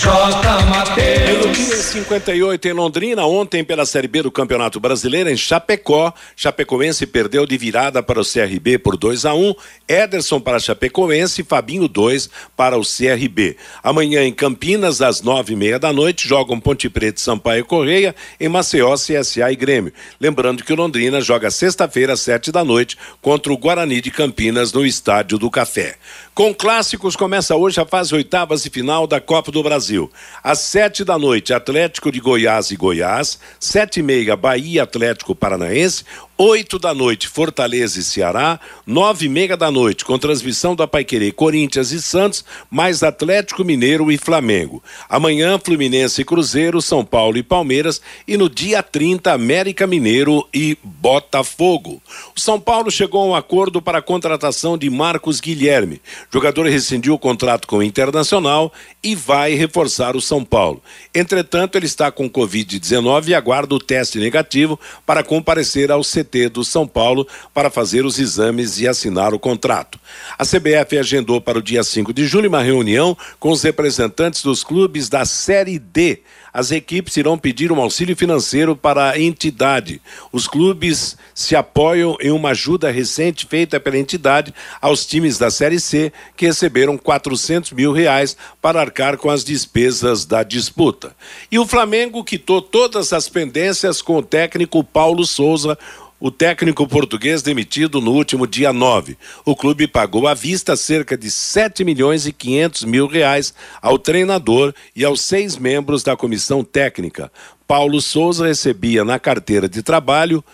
J. 0.00 0.64
Mateus. 0.70 1.58
dia 1.58 1.76
58 1.76 2.68
em 2.68 2.72
Londrina, 2.72 3.26
ontem 3.26 3.62
pela 3.62 3.84
Série 3.84 4.08
B 4.08 4.22
do 4.22 4.30
Campeonato 4.30 4.80
Brasileiro, 4.80 5.28
em 5.28 5.36
Chapecó, 5.36 6.14
Chapecoense 6.34 7.06
perdeu 7.06 7.44
de 7.44 7.58
virada 7.58 8.02
para 8.02 8.18
o 8.18 8.24
CRB 8.24 8.78
por 8.78 8.96
2 8.96 9.26
a 9.26 9.34
1 9.34 9.54
Ederson 9.86 10.40
para 10.40 10.58
Chapecoense, 10.58 11.42
Fabinho 11.42 11.86
2 11.86 12.30
para 12.56 12.78
o 12.78 12.82
CRB. 12.82 13.58
Amanhã 13.82 14.22
em 14.22 14.32
Campinas, 14.32 15.02
às 15.02 15.20
nove 15.20 15.52
e 15.52 15.56
meia 15.56 15.78
da 15.78 15.92
noite, 15.92 16.26
jogam 16.26 16.58
Ponte 16.58 16.88
Preta, 16.88 17.20
Sampaio 17.20 17.66
Correia, 17.66 18.14
em 18.40 18.48
Maceió, 18.48 18.94
CSA 18.94 19.52
e 19.52 19.56
Grêmio. 19.56 19.92
Lembrando 20.18 20.64
que 20.64 20.72
o 20.72 20.76
Londrina 20.76 21.20
joga 21.20 21.50
sexta-feira, 21.50 22.14
às 22.14 22.20
sete 22.20 22.50
da 22.50 22.64
noite, 22.64 22.96
contra 23.20 23.52
o 23.52 23.58
Guarani 23.58 24.00
de 24.00 24.10
Campinas, 24.10 24.72
no 24.72 24.86
Estádio 24.86 25.36
do 25.36 25.50
Café. 25.50 25.96
Com 26.32 26.54
clássicos, 26.54 27.16
começa 27.16 27.56
hoje 27.56 27.80
a 27.80 27.84
fase 27.84 28.14
oitavas 28.14 28.64
e 28.64 28.70
final 28.70 29.04
da 29.04 29.20
Copa 29.20 29.50
do 29.50 29.64
Brasil. 29.64 30.10
Às 30.42 30.60
sete 30.60 31.04
da 31.04 31.18
noite, 31.18 31.52
Atlético 31.52 32.10
de 32.10 32.20
Goiás 32.20 32.70
e 32.70 32.76
Goiás. 32.76 33.38
Sete 33.58 33.98
e 33.98 34.02
meia, 34.02 34.36
Bahia 34.36 34.84
Atlético 34.84 35.34
Paranaense. 35.34 36.04
8 36.42 36.78
da 36.78 36.94
noite, 36.94 37.28
Fortaleza 37.28 38.00
e 38.00 38.02
Ceará, 38.02 38.58
nove 38.86 39.26
e 39.26 39.28
meia 39.28 39.58
da 39.58 39.70
noite, 39.70 40.06
com 40.06 40.18
transmissão 40.18 40.74
da 40.74 40.86
Paiquerê, 40.88 41.30
Corinthians 41.30 41.92
e 41.92 42.00
Santos, 42.00 42.46
mais 42.70 43.02
Atlético 43.02 43.62
Mineiro 43.62 44.10
e 44.10 44.16
Flamengo. 44.16 44.82
Amanhã, 45.06 45.60
Fluminense 45.62 46.22
e 46.22 46.24
Cruzeiro, 46.24 46.80
São 46.80 47.04
Paulo 47.04 47.36
e 47.36 47.42
Palmeiras, 47.42 48.00
e 48.26 48.38
no 48.38 48.48
dia 48.48 48.82
30, 48.82 49.30
América 49.30 49.86
Mineiro 49.86 50.48
e 50.50 50.78
Botafogo. 50.82 52.00
O 52.34 52.40
São 52.40 52.58
Paulo 52.58 52.90
chegou 52.90 53.20
a 53.20 53.26
um 53.26 53.34
acordo 53.34 53.82
para 53.82 53.98
a 53.98 54.02
contratação 54.02 54.78
de 54.78 54.88
Marcos 54.88 55.40
Guilherme. 55.40 55.96
O 56.30 56.32
jogador 56.32 56.64
rescindiu 56.64 57.12
o 57.12 57.18
contrato 57.18 57.68
com 57.68 57.76
o 57.76 57.82
Internacional 57.82 58.72
e 59.02 59.14
vai 59.14 59.52
reforçar 59.52 60.16
o 60.16 60.22
São 60.22 60.42
Paulo. 60.42 60.82
Entretanto, 61.14 61.76
ele 61.76 61.84
está 61.84 62.10
com 62.10 62.30
Covid-19 62.30 63.28
e 63.28 63.34
aguarda 63.34 63.74
o 63.74 63.78
teste 63.78 64.18
negativo 64.18 64.80
para 65.04 65.22
comparecer 65.22 65.92
ao 65.92 66.00
CT 66.00 66.29
CT 66.30 66.48
do 66.48 66.64
São 66.64 66.86
Paulo 66.86 67.26
para 67.52 67.70
fazer 67.70 68.04
os 68.04 68.18
exames 68.18 68.78
e 68.78 68.86
assinar 68.86 69.34
o 69.34 69.38
contrato. 69.38 69.98
A 70.38 70.44
CBF 70.44 70.98
agendou 70.98 71.40
para 71.40 71.58
o 71.58 71.62
dia 71.62 71.82
5 71.82 72.12
de 72.12 72.26
julho 72.26 72.48
uma 72.48 72.62
reunião 72.62 73.16
com 73.38 73.50
os 73.50 73.62
representantes 73.62 74.42
dos 74.42 74.62
clubes 74.62 75.08
da 75.08 75.24
Série 75.24 75.78
D 75.78 76.20
as 76.52 76.70
equipes 76.70 77.16
irão 77.16 77.38
pedir 77.38 77.72
um 77.72 77.80
auxílio 77.80 78.16
financeiro 78.16 78.74
para 78.74 79.10
a 79.10 79.20
entidade. 79.20 80.00
Os 80.32 80.46
clubes 80.46 81.16
se 81.34 81.54
apoiam 81.54 82.16
em 82.20 82.30
uma 82.30 82.50
ajuda 82.50 82.90
recente 82.90 83.46
feita 83.46 83.78
pela 83.78 83.98
entidade 83.98 84.54
aos 84.80 85.06
times 85.06 85.38
da 85.38 85.50
Série 85.50 85.80
C, 85.80 86.12
que 86.36 86.46
receberam 86.46 86.98
400 86.98 87.72
mil 87.72 87.92
reais 87.92 88.36
para 88.60 88.80
arcar 88.80 89.16
com 89.16 89.30
as 89.30 89.44
despesas 89.44 90.24
da 90.24 90.42
disputa. 90.42 91.14
E 91.50 91.58
o 91.58 91.66
Flamengo 91.66 92.24
quitou 92.24 92.60
todas 92.60 93.12
as 93.12 93.28
pendências 93.28 94.02
com 94.02 94.16
o 94.16 94.22
técnico 94.22 94.82
Paulo 94.82 95.24
Souza, 95.24 95.78
o 96.20 96.30
técnico 96.30 96.86
português 96.86 97.40
demitido 97.40 97.98
no 98.00 98.12
último 98.12 98.46
dia 98.46 98.72
9. 98.74 99.16
O 99.42 99.56
clube 99.56 99.88
pagou 99.88 100.28
à 100.28 100.34
vista 100.34 100.76
cerca 100.76 101.16
de 101.16 101.30
7 101.30 101.82
milhões 101.82 102.26
e 102.26 102.32
500 102.32 102.84
mil 102.84 103.06
reais 103.06 103.54
ao 103.80 103.98
treinador 103.98 104.74
e 104.94 105.02
aos 105.02 105.22
seis 105.22 105.56
membros 105.56 106.02
da 106.02 106.14
comissão 106.14 106.39
técnica. 106.64 107.30
Paulo 107.66 108.00
Souza 108.00 108.48
recebia 108.48 109.04
na 109.04 109.18
carteira 109.18 109.68
de 109.68 109.80
trabalho 109.80 110.44